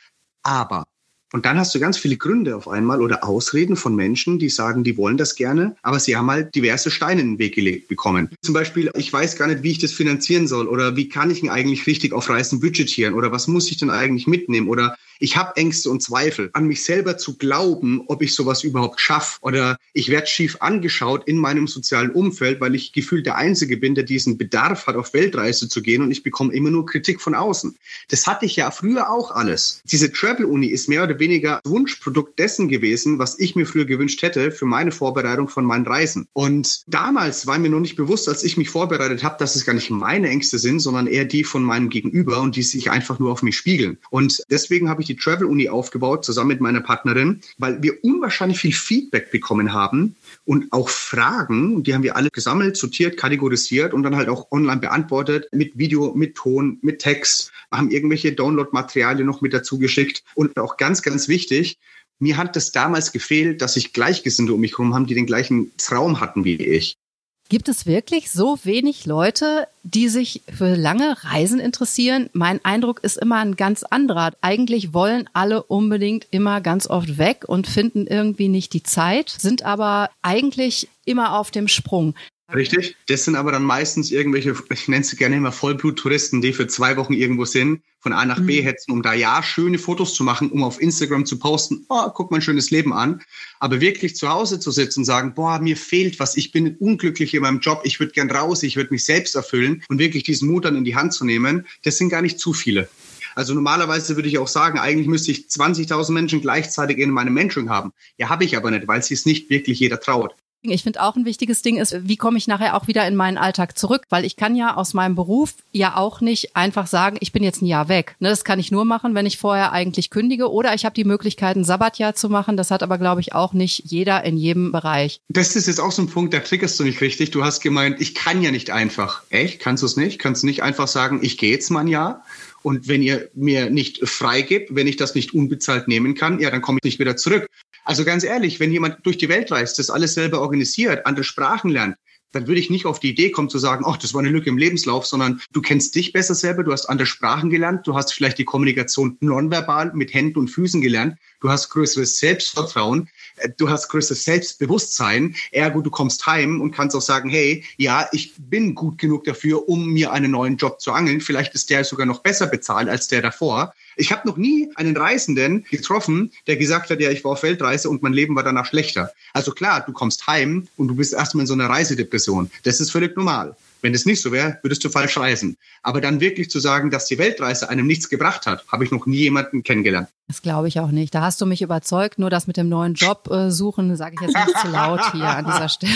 Aber, 0.43 0.85
und 1.33 1.45
dann 1.45 1.57
hast 1.57 1.73
du 1.73 1.79
ganz 1.79 1.97
viele 1.97 2.17
Gründe 2.17 2.55
auf 2.55 2.67
einmal 2.67 3.01
oder 3.01 3.23
Ausreden 3.23 3.75
von 3.75 3.95
Menschen, 3.95 4.39
die 4.39 4.49
sagen, 4.49 4.83
die 4.83 4.95
wollen 4.95 5.17
das 5.17 5.35
gerne, 5.35 5.75
aber 5.81 5.99
sie 5.99 6.15
haben 6.15 6.29
halt 6.29 6.53
diverse 6.53 6.91
Steine 6.91 7.21
in 7.21 7.33
den 7.33 7.39
Weg 7.39 7.55
gelegt 7.55 7.87
bekommen. 7.87 8.29
Zum 8.41 8.53
Beispiel, 8.53 8.91
ich 8.95 9.11
weiß 9.11 9.35
gar 9.35 9.47
nicht, 9.47 9.63
wie 9.63 9.71
ich 9.71 9.79
das 9.79 9.91
finanzieren 9.91 10.47
soll 10.47 10.67
oder 10.67 10.95
wie 10.95 11.09
kann 11.09 11.31
ich 11.31 11.41
denn 11.41 11.49
eigentlich 11.49 11.87
richtig 11.87 12.13
auf 12.13 12.29
Reisen 12.29 12.59
budgetieren 12.59 13.15
oder 13.15 13.31
was 13.31 13.47
muss 13.47 13.69
ich 13.69 13.77
denn 13.77 13.89
eigentlich 13.89 14.27
mitnehmen 14.27 14.69
oder 14.69 14.95
ich 15.19 15.37
habe 15.37 15.55
Ängste 15.55 15.89
und 15.89 16.01
Zweifel, 16.01 16.49
an 16.53 16.67
mich 16.67 16.83
selber 16.83 17.17
zu 17.17 17.37
glauben, 17.37 18.03
ob 18.07 18.21
ich 18.21 18.33
sowas 18.33 18.63
überhaupt 18.63 18.99
schaffe. 18.99 19.39
Oder 19.41 19.77
ich 19.93 20.09
werde 20.09 20.27
schief 20.27 20.57
angeschaut 20.59 21.27
in 21.27 21.37
meinem 21.37 21.67
sozialen 21.67 22.11
Umfeld, 22.11 22.61
weil 22.61 22.75
ich 22.75 22.93
gefühlt 22.93 23.25
der 23.25 23.37
Einzige 23.37 23.77
bin, 23.77 23.95
der 23.95 24.03
diesen 24.03 24.37
Bedarf 24.37 24.87
hat, 24.87 24.95
auf 24.95 25.13
Weltreise 25.13 25.69
zu 25.69 25.81
gehen 25.81 26.01
und 26.01 26.11
ich 26.11 26.23
bekomme 26.23 26.53
immer 26.53 26.69
nur 26.69 26.85
Kritik 26.85 27.21
von 27.21 27.35
außen. 27.35 27.75
Das 28.09 28.27
hatte 28.27 28.45
ich 28.45 28.55
ja 28.55 28.71
früher 28.71 29.09
auch 29.09 29.31
alles. 29.31 29.81
Diese 29.85 30.11
Travel-Uni 30.11 30.67
ist 30.67 30.89
mehr 30.89 31.03
oder 31.03 31.19
weniger 31.19 31.59
Wunschprodukt 31.65 32.37
dessen 32.39 32.67
gewesen, 32.67 33.19
was 33.19 33.39
ich 33.39 33.55
mir 33.55 33.65
früher 33.65 33.85
gewünscht 33.85 34.21
hätte 34.21 34.51
für 34.51 34.65
meine 34.65 34.91
Vorbereitung 34.91 35.47
von 35.47 35.65
meinen 35.65 35.85
Reisen. 35.85 36.27
Und 36.33 36.83
damals 36.87 37.47
war 37.47 37.57
mir 37.57 37.69
noch 37.69 37.79
nicht 37.79 37.95
bewusst, 37.95 38.27
als 38.27 38.43
ich 38.43 38.57
mich 38.57 38.69
vorbereitet 38.69 39.23
habe, 39.23 39.37
dass 39.39 39.55
es 39.55 39.65
gar 39.65 39.73
nicht 39.73 39.89
meine 39.89 40.29
Ängste 40.29 40.59
sind, 40.59 40.79
sondern 40.79 41.07
eher 41.07 41.25
die 41.25 41.43
von 41.43 41.63
meinem 41.63 41.89
Gegenüber 41.89 42.41
und 42.41 42.55
die 42.55 42.63
sich 42.63 42.91
einfach 42.91 43.19
nur 43.19 43.31
auf 43.31 43.43
mich 43.43 43.57
spiegeln. 43.57 43.97
Und 44.09 44.43
deswegen 44.49 44.89
habe 44.89 45.01
ich 45.01 45.04
ich 45.05 45.15
die 45.15 45.23
Travel 45.23 45.47
Uni 45.47 45.69
aufgebaut, 45.69 46.25
zusammen 46.25 46.49
mit 46.49 46.61
meiner 46.61 46.81
Partnerin, 46.81 47.41
weil 47.57 47.81
wir 47.81 48.03
unwahrscheinlich 48.03 48.59
viel 48.59 48.73
Feedback 48.73 49.31
bekommen 49.31 49.73
haben 49.73 50.15
und 50.45 50.71
auch 50.71 50.89
Fragen, 50.89 51.83
die 51.83 51.93
haben 51.93 52.03
wir 52.03 52.15
alle 52.15 52.29
gesammelt, 52.29 52.77
sortiert, 52.77 53.17
kategorisiert 53.17 53.93
und 53.93 54.03
dann 54.03 54.15
halt 54.15 54.29
auch 54.29 54.51
online 54.51 54.81
beantwortet, 54.81 55.47
mit 55.51 55.77
Video, 55.77 56.13
mit 56.15 56.35
Ton, 56.35 56.79
mit 56.81 56.99
Text, 56.99 57.51
haben 57.71 57.91
irgendwelche 57.91 58.33
Download-Materialien 58.33 59.25
noch 59.25 59.41
mit 59.41 59.53
dazu 59.53 59.79
geschickt 59.79 60.23
und 60.33 60.57
auch 60.57 60.77
ganz, 60.77 61.01
ganz 61.01 61.27
wichtig, 61.27 61.77
mir 62.19 62.37
hat 62.37 62.55
es 62.55 62.71
damals 62.71 63.11
gefehlt, 63.11 63.61
dass 63.61 63.75
ich 63.75 63.93
Gleichgesinnte 63.93 64.53
um 64.53 64.61
mich 64.61 64.77
herum 64.77 64.93
haben, 64.93 65.05
die 65.05 65.15
den 65.15 65.25
gleichen 65.25 65.71
Traum 65.77 66.21
hatten 66.21 66.45
wie 66.45 66.55
ich. 66.55 66.97
Gibt 67.47 67.69
es 67.69 67.85
wirklich 67.85 68.31
so 68.31 68.57
wenig 68.63 69.05
Leute, 69.05 69.67
die 69.83 70.09
sich 70.09 70.41
für 70.51 70.73
lange 70.73 71.15
Reisen 71.23 71.59
interessieren? 71.59 72.27
Mein 72.33 72.63
Eindruck 72.65 73.03
ist 73.03 73.17
immer 73.17 73.37
ein 73.37 73.55
ganz 73.55 73.83
anderer. 73.83 74.31
Eigentlich 74.41 74.95
wollen 74.95 75.29
alle 75.33 75.61
unbedingt 75.61 76.25
immer 76.31 76.59
ganz 76.59 76.87
oft 76.89 77.19
weg 77.19 77.45
und 77.47 77.67
finden 77.67 78.07
irgendwie 78.07 78.47
nicht 78.49 78.73
die 78.73 78.81
Zeit, 78.81 79.29
sind 79.29 79.61
aber 79.61 80.09
eigentlich 80.23 80.89
immer 81.05 81.37
auf 81.37 81.51
dem 81.51 81.67
Sprung. 81.67 82.15
Richtig. 82.53 82.95
Das 83.07 83.25
sind 83.25 83.35
aber 83.35 83.51
dann 83.51 83.63
meistens 83.63 84.11
irgendwelche, 84.11 84.55
ich 84.69 84.87
nenne 84.87 85.03
sie 85.03 85.15
gerne 85.15 85.35
immer 85.37 85.51
Vollbluttouristen, 85.51 86.41
die 86.41 86.53
für 86.53 86.67
zwei 86.67 86.95
Wochen 86.95 87.13
irgendwo 87.13 87.45
sind, 87.45 87.81
von 87.99 88.13
A 88.13 88.23
nach 88.23 88.39
B 88.39 88.61
mhm. 88.61 88.65
hetzen, 88.65 88.91
um 88.91 89.01
da 89.01 89.13
ja 89.13 89.41
schöne 89.41 89.79
Fotos 89.79 90.13
zu 90.13 90.23
machen, 90.23 90.51
um 90.51 90.63
auf 90.63 90.79
Instagram 90.79 91.25
zu 91.25 91.39
posten, 91.39 91.85
oh, 91.89 92.07
guck 92.13 92.29
mein 92.29 92.41
schönes 92.41 92.69
Leben 92.69 92.93
an. 92.93 93.23
Aber 93.59 93.81
wirklich 93.81 94.15
zu 94.15 94.29
Hause 94.29 94.59
zu 94.59 94.69
sitzen 94.69 94.99
und 94.99 95.05
sagen, 95.05 95.33
boah, 95.33 95.59
mir 95.59 95.75
fehlt 95.75 96.19
was, 96.19 96.37
ich 96.37 96.51
bin 96.51 96.75
unglücklich 96.75 97.33
in 97.33 97.41
meinem 97.41 97.61
Job, 97.61 97.81
ich 97.83 97.99
würde 97.99 98.13
gern 98.13 98.29
raus, 98.29 98.61
ich 98.61 98.75
würde 98.75 98.93
mich 98.93 99.05
selbst 99.05 99.35
erfüllen 99.35 99.83
und 99.89 99.97
wirklich 99.97 100.21
diesen 100.21 100.51
Mut 100.51 100.65
dann 100.65 100.75
in 100.75 100.83
die 100.83 100.95
Hand 100.95 101.13
zu 101.13 101.25
nehmen, 101.25 101.65
das 101.83 101.97
sind 101.97 102.09
gar 102.09 102.21
nicht 102.21 102.39
zu 102.39 102.53
viele. 102.53 102.87
Also 103.33 103.55
normalerweise 103.55 104.15
würde 104.15 104.29
ich 104.29 104.37
auch 104.37 104.47
sagen, 104.47 104.77
eigentlich 104.77 105.07
müsste 105.07 105.31
ich 105.31 105.47
20.000 105.47 106.11
Menschen 106.11 106.41
gleichzeitig 106.41 106.99
in 106.99 107.09
meinem 107.09 107.33
Mentoring 107.33 107.69
haben. 107.69 107.91
Ja, 108.17 108.29
habe 108.29 108.45
ich 108.45 108.55
aber 108.55 108.69
nicht, 108.69 108.87
weil 108.87 109.01
sie 109.01 109.15
es 109.15 109.25
nicht 109.25 109.49
wirklich 109.49 109.79
jeder 109.79 109.99
traut. 109.99 110.35
Ich 110.71 110.83
finde 110.83 111.01
auch 111.01 111.15
ein 111.15 111.25
wichtiges 111.25 111.61
Ding 111.61 111.77
ist, 111.77 112.07
wie 112.07 112.17
komme 112.17 112.37
ich 112.37 112.47
nachher 112.47 112.75
auch 112.75 112.87
wieder 112.87 113.07
in 113.07 113.15
meinen 113.15 113.37
Alltag 113.37 113.77
zurück? 113.77 114.03
Weil 114.09 114.25
ich 114.25 114.35
kann 114.35 114.55
ja 114.55 114.75
aus 114.75 114.93
meinem 114.93 115.15
Beruf 115.15 115.55
ja 115.71 115.97
auch 115.97 116.21
nicht 116.21 116.55
einfach 116.55 116.87
sagen, 116.87 117.17
ich 117.19 117.31
bin 117.31 117.43
jetzt 117.43 117.61
ein 117.61 117.65
Jahr 117.67 117.89
weg. 117.89 118.15
Ne, 118.19 118.29
das 118.29 118.43
kann 118.43 118.59
ich 118.59 118.71
nur 118.71 118.85
machen, 118.85 119.15
wenn 119.15 119.25
ich 119.25 119.37
vorher 119.37 119.71
eigentlich 119.71 120.09
kündige 120.09 120.51
oder 120.51 120.73
ich 120.73 120.85
habe 120.85 120.95
die 120.95 121.03
Möglichkeit, 121.03 121.55
ein 121.55 121.63
Sabbatjahr 121.63 122.15
zu 122.15 122.29
machen. 122.29 122.57
Das 122.57 122.71
hat 122.71 122.83
aber, 122.83 122.97
glaube 122.97 123.21
ich, 123.21 123.33
auch 123.33 123.53
nicht 123.53 123.83
jeder 123.85 124.23
in 124.23 124.37
jedem 124.37 124.71
Bereich. 124.71 125.21
Das 125.29 125.55
ist 125.55 125.67
jetzt 125.67 125.79
auch 125.79 125.91
so 125.91 126.01
ein 126.01 126.09
Punkt, 126.09 126.33
da 126.33 126.39
triggerst 126.39 126.79
du 126.79 126.83
nicht 126.83 127.01
richtig. 127.01 127.31
Du 127.31 127.43
hast 127.43 127.61
gemeint, 127.61 128.01
ich 128.01 128.15
kann 128.15 128.41
ja 128.41 128.51
nicht 128.51 128.71
einfach. 128.71 129.23
Echt? 129.29 129.59
Kannst 129.59 129.83
du 129.83 129.87
es 129.87 129.97
nicht? 129.97 130.19
Kannst 130.19 130.43
du 130.43 130.47
nicht 130.47 130.63
einfach 130.63 130.87
sagen, 130.87 131.19
ich 131.21 131.37
gehe 131.37 131.51
jetzt 131.51 131.69
mal 131.69 131.81
ein 131.81 131.87
Jahr? 131.87 132.23
Und 132.65 132.87
wenn 132.87 133.03
ihr 133.03 133.29
mir 133.35 133.69
nicht 133.69 134.09
freigibt, 134.09 134.73
wenn 134.73 134.87
ich 134.87 134.95
das 134.95 135.13
nicht 135.13 135.35
unbezahlt 135.35 135.87
nehmen 135.87 136.15
kann, 136.15 136.39
ja, 136.39 136.49
dann 136.49 136.63
komme 136.63 136.79
ich 136.81 136.85
nicht 136.85 136.99
wieder 136.99 137.15
zurück. 137.15 137.47
Also 137.85 138.03
ganz 138.03 138.23
ehrlich, 138.23 138.59
wenn 138.59 138.71
jemand 138.71 139.05
durch 139.05 139.17
die 139.17 139.29
Welt 139.29 139.51
reist, 139.51 139.79
das 139.79 139.89
alles 139.89 140.15
selber 140.15 140.41
organisiert, 140.41 141.05
andere 141.05 141.23
Sprachen 141.23 141.69
lernt, 141.69 141.95
dann 142.31 142.47
würde 142.47 142.59
ich 142.59 142.69
nicht 142.69 142.85
auf 142.85 142.99
die 142.99 143.11
Idee 143.11 143.31
kommen 143.31 143.49
zu 143.49 143.59
sagen, 143.59 143.85
ach, 143.87 143.95
das 143.95 144.13
war 144.13 144.19
eine 144.19 144.29
Lücke 144.29 144.49
im 144.49 144.57
Lebenslauf, 144.57 145.05
sondern 145.05 145.41
du 145.53 145.61
kennst 145.61 145.95
dich 145.95 146.11
besser 146.11 146.35
selber, 146.35 146.63
du 146.63 146.73
hast 146.73 146.87
andere 146.87 147.05
Sprachen 147.05 147.49
gelernt, 147.49 147.87
du 147.87 147.95
hast 147.95 148.13
vielleicht 148.13 148.37
die 148.37 148.43
Kommunikation 148.43 149.15
nonverbal 149.21 149.93
mit 149.93 150.13
Händen 150.13 150.39
und 150.39 150.49
Füßen 150.49 150.81
gelernt, 150.81 151.17
du 151.39 151.49
hast 151.49 151.69
größeres 151.69 152.17
Selbstvertrauen, 152.17 153.07
äh, 153.37 153.49
du 153.55 153.69
hast 153.69 153.87
größeres 153.87 154.25
Selbstbewusstsein, 154.25 155.35
ergo 155.51 155.81
du 155.81 155.89
kommst 155.89 156.25
heim 156.25 156.59
und 156.59 156.71
kannst 156.71 156.95
auch 156.95 157.01
sagen, 157.01 157.29
hey, 157.29 157.63
ja, 157.77 158.09
ich 158.11 158.33
bin 158.37 158.75
gut 158.75 158.97
genug 158.97 159.23
dafür, 159.23 159.69
um 159.69 159.87
mir 159.87 160.11
einen 160.11 160.31
neuen 160.31 160.57
Job 160.57 160.81
zu 160.81 160.91
angeln. 160.91 161.21
Vielleicht 161.21 161.53
ist 161.53 161.69
der 161.69 161.85
sogar 161.85 162.05
noch 162.05 162.19
besser 162.19 162.47
bezahlt 162.47 162.89
als 162.89 163.07
der 163.07 163.21
davor. 163.21 163.73
Ich 163.95 164.11
habe 164.11 164.27
noch 164.27 164.37
nie 164.37 164.69
einen 164.75 164.95
Reisenden 164.95 165.65
getroffen, 165.69 166.31
der 166.47 166.57
gesagt 166.57 166.89
hat, 166.89 166.99
ja, 166.99 167.09
ich 167.09 167.23
war 167.23 167.31
auf 167.31 167.43
Weltreise 167.43 167.89
und 167.89 168.03
mein 168.03 168.13
Leben 168.13 168.35
war 168.35 168.43
danach 168.43 168.65
schlechter. 168.65 169.11
Also 169.33 169.51
klar, 169.51 169.83
du 169.85 169.93
kommst 169.93 170.27
heim 170.27 170.67
und 170.77 170.87
du 170.87 170.95
bist 170.95 171.13
erstmal 171.13 171.43
in 171.43 171.47
so 171.47 171.53
einer 171.53 171.69
Reisedepression. 171.69 172.51
Das 172.63 172.79
ist 172.79 172.91
völlig 172.91 173.15
normal. 173.15 173.55
Wenn 173.81 173.93
es 173.93 174.05
nicht 174.05 174.21
so 174.21 174.31
wäre, 174.31 174.57
würdest 174.63 174.83
du 174.83 174.89
falsch 174.89 175.15
reisen. 175.17 175.57
Aber 175.83 176.01
dann 176.01 176.19
wirklich 176.19 176.49
zu 176.49 176.59
sagen, 176.59 176.89
dass 176.89 177.05
die 177.05 177.19
Weltreise 177.19 177.69
einem 177.69 177.85
nichts 177.85 178.09
gebracht 178.09 178.47
hat, 178.47 178.65
habe 178.71 178.83
ich 178.83 178.89
noch 178.89 179.05
nie 179.05 179.17
jemanden 179.17 179.61
kennengelernt. 179.61 180.09
Das 180.27 180.41
glaube 180.41 180.67
ich 180.67 180.79
auch 180.79 180.89
nicht. 180.89 181.13
Da 181.13 181.21
hast 181.21 181.39
du 181.39 181.45
mich 181.45 181.61
überzeugt. 181.61 182.17
Nur 182.17 182.31
das 182.31 182.47
mit 182.47 182.57
dem 182.57 182.67
neuen 182.67 182.95
Job 182.95 183.29
äh, 183.29 183.51
suchen, 183.51 183.95
sage 183.95 184.15
ich 184.15 184.21
jetzt 184.21 184.35
nicht 184.35 184.59
zu 184.59 184.69
laut 184.69 185.11
hier 185.11 185.25
an 185.25 185.45
dieser 185.45 185.69
Stelle. 185.69 185.93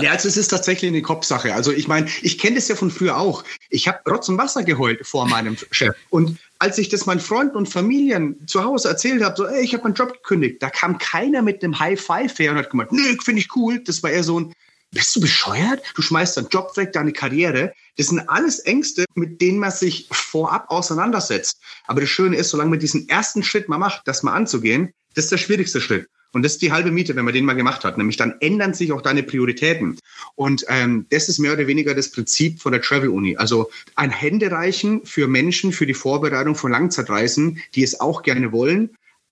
Ja, 0.00 0.12
also 0.12 0.28
es 0.28 0.36
ist 0.36 0.48
tatsächlich 0.48 0.90
eine 0.90 1.02
Kopfsache. 1.02 1.54
Also 1.54 1.70
ich 1.72 1.88
meine, 1.88 2.08
ich 2.22 2.38
kenne 2.38 2.56
das 2.56 2.68
ja 2.68 2.76
von 2.76 2.90
früher 2.90 3.18
auch. 3.18 3.44
Ich 3.68 3.88
habe 3.88 3.98
Rotz 4.10 4.28
und 4.28 4.38
Wasser 4.38 4.62
geheult 4.62 5.06
vor 5.06 5.26
meinem 5.26 5.56
Chef. 5.70 5.94
Und 6.10 6.38
als 6.62 6.78
ich 6.78 6.88
das 6.88 7.06
meinen 7.06 7.18
Freunden 7.18 7.56
und 7.56 7.68
Familien 7.68 8.46
zu 8.46 8.62
Hause 8.62 8.88
erzählt 8.88 9.20
habe, 9.24 9.34
so, 9.36 9.46
ey, 9.46 9.64
ich 9.64 9.74
habe 9.74 9.82
meinen 9.82 9.94
Job 9.94 10.12
gekündigt, 10.12 10.62
da 10.62 10.70
kam 10.70 10.96
keiner 10.96 11.42
mit 11.42 11.64
einem 11.64 11.76
High 11.80 12.00
Five 12.00 12.38
her 12.38 12.52
und 12.52 12.58
hat 12.58 12.70
gemeint, 12.70 12.92
nö, 12.92 13.16
finde 13.20 13.40
ich 13.40 13.56
cool. 13.56 13.82
Das 13.82 14.00
war 14.04 14.10
eher 14.10 14.22
so 14.22 14.38
ein, 14.38 14.52
bist 14.92 15.16
du 15.16 15.20
bescheuert? 15.20 15.82
Du 15.96 16.02
schmeißt 16.02 16.36
deinen 16.36 16.50
Job 16.50 16.76
weg, 16.76 16.92
deine 16.92 17.12
Karriere. 17.12 17.72
Das 17.96 18.06
sind 18.06 18.28
alles 18.28 18.60
Ängste, 18.60 19.06
mit 19.16 19.40
denen 19.40 19.58
man 19.58 19.72
sich 19.72 20.06
vorab 20.12 20.70
auseinandersetzt. 20.70 21.60
Aber 21.88 22.00
das 22.00 22.10
Schöne 22.10 22.36
ist, 22.36 22.50
solange 22.50 22.70
man 22.70 22.78
diesen 22.78 23.08
ersten 23.08 23.42
Schritt 23.42 23.68
mal 23.68 23.78
macht, 23.78 24.02
das 24.04 24.22
mal 24.22 24.34
anzugehen, 24.34 24.92
das 25.14 25.24
ist 25.24 25.32
der 25.32 25.38
schwierigste 25.38 25.80
Schritt. 25.80 26.08
Und 26.32 26.42
das 26.42 26.52
ist 26.52 26.62
die 26.62 26.72
halbe 26.72 26.90
Miete, 26.90 27.14
wenn 27.14 27.24
man 27.24 27.34
den 27.34 27.44
mal 27.44 27.52
gemacht 27.54 27.84
hat. 27.84 27.98
Nämlich 27.98 28.16
dann 28.16 28.34
ändern 28.40 28.74
sich 28.74 28.92
auch 28.92 29.02
deine 29.02 29.22
Prioritäten. 29.22 29.98
Und 30.34 30.64
ähm, 30.68 31.06
das 31.10 31.28
ist 31.28 31.38
mehr 31.38 31.52
oder 31.52 31.66
weniger 31.66 31.94
das 31.94 32.10
Prinzip 32.10 32.60
von 32.60 32.72
der 32.72 32.80
Travel 32.80 33.10
Uni. 33.10 33.36
Also 33.36 33.70
ein 33.96 34.10
Händereichen 34.10 35.04
für 35.04 35.28
Menschen 35.28 35.72
für 35.72 35.86
die 35.86 35.94
Vorbereitung 35.94 36.54
von 36.54 36.72
Langzeitreisen, 36.72 37.60
die 37.74 37.82
es 37.82 38.00
auch 38.00 38.22
gerne 38.22 38.52
wollen, 38.52 38.90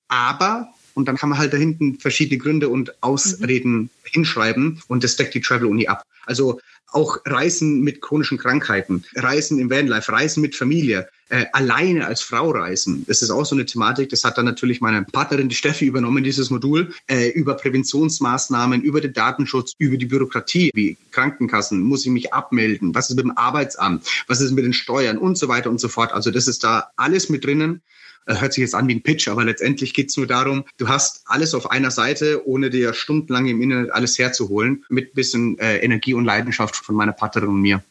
aber 0.08 0.68
und 0.94 1.06
dann 1.06 1.16
kann 1.16 1.30
man 1.30 1.38
halt 1.38 1.52
da 1.52 1.56
hinten 1.56 1.98
verschiedene 1.98 2.38
Gründe 2.38 2.68
und 2.68 3.02
Ausreden 3.02 3.72
mhm. 3.72 3.90
hinschreiben 4.04 4.82
und 4.88 5.04
das 5.04 5.16
deckt 5.16 5.34
die 5.34 5.40
Travel 5.40 5.66
Uni 5.66 5.86
ab. 5.86 6.02
Also 6.26 6.60
auch 6.88 7.18
Reisen 7.24 7.80
mit 7.80 8.02
chronischen 8.02 8.38
Krankheiten, 8.38 9.04
Reisen 9.14 9.58
im 9.58 9.70
Vanlife, 9.70 10.12
Reisen 10.12 10.40
mit 10.40 10.56
Familie, 10.56 11.08
äh, 11.30 11.46
alleine 11.52 12.06
als 12.06 12.20
Frau 12.20 12.50
reisen. 12.50 13.04
Das 13.06 13.22
ist 13.22 13.30
auch 13.30 13.46
so 13.46 13.54
eine 13.54 13.64
Thematik. 13.64 14.10
Das 14.10 14.24
hat 14.24 14.36
dann 14.36 14.44
natürlich 14.44 14.80
meine 14.80 15.02
Partnerin, 15.02 15.48
die 15.48 15.54
Steffi, 15.54 15.86
übernommen, 15.86 16.22
dieses 16.22 16.50
Modul, 16.50 16.92
äh, 17.06 17.28
über 17.30 17.54
Präventionsmaßnahmen, 17.54 18.82
über 18.82 19.00
den 19.00 19.12
Datenschutz, 19.12 19.72
über 19.78 19.96
die 19.96 20.06
Bürokratie, 20.06 20.70
wie 20.74 20.96
Krankenkassen, 21.12 21.80
muss 21.80 22.04
ich 22.04 22.12
mich 22.12 22.34
abmelden, 22.34 22.94
was 22.94 23.10
ist 23.10 23.16
mit 23.16 23.24
dem 23.24 23.36
Arbeitsamt, 23.36 24.06
was 24.26 24.40
ist 24.40 24.52
mit 24.52 24.64
den 24.64 24.72
Steuern 24.72 25.18
und 25.18 25.38
so 25.38 25.48
weiter 25.48 25.70
und 25.70 25.80
so 25.80 25.88
fort. 25.88 26.12
Also 26.12 26.30
das 26.30 26.48
ist 26.48 26.64
da 26.64 26.90
alles 26.96 27.28
mit 27.28 27.44
drinnen. 27.44 27.80
Äh, 28.26 28.40
hört 28.40 28.52
sich 28.52 28.62
jetzt 28.62 28.74
an 28.74 28.88
wie 28.88 28.94
ein 28.94 29.02
Pitch, 29.02 29.28
aber 29.28 29.44
letztendlich 29.44 29.94
geht 29.94 30.10
es 30.10 30.16
nur 30.16 30.26
darum, 30.26 30.64
du 30.78 30.88
hast 30.88 31.22
alles 31.26 31.54
auf 31.54 31.70
einer 31.70 31.90
Seite, 31.90 32.46
ohne 32.46 32.70
dir 32.70 32.92
stundenlang 32.92 33.46
im 33.46 33.62
Internet 33.62 33.92
alles 33.92 34.18
herzuholen, 34.18 34.84
mit 34.88 35.14
bisschen 35.14 35.58
äh, 35.58 35.78
Energie 35.78 36.14
und 36.14 36.24
Leidenschaft 36.24 36.76
von 36.76 36.96
meiner 36.96 37.12
Partnerin 37.12 37.50
und 37.50 37.60
mir. 37.60 37.82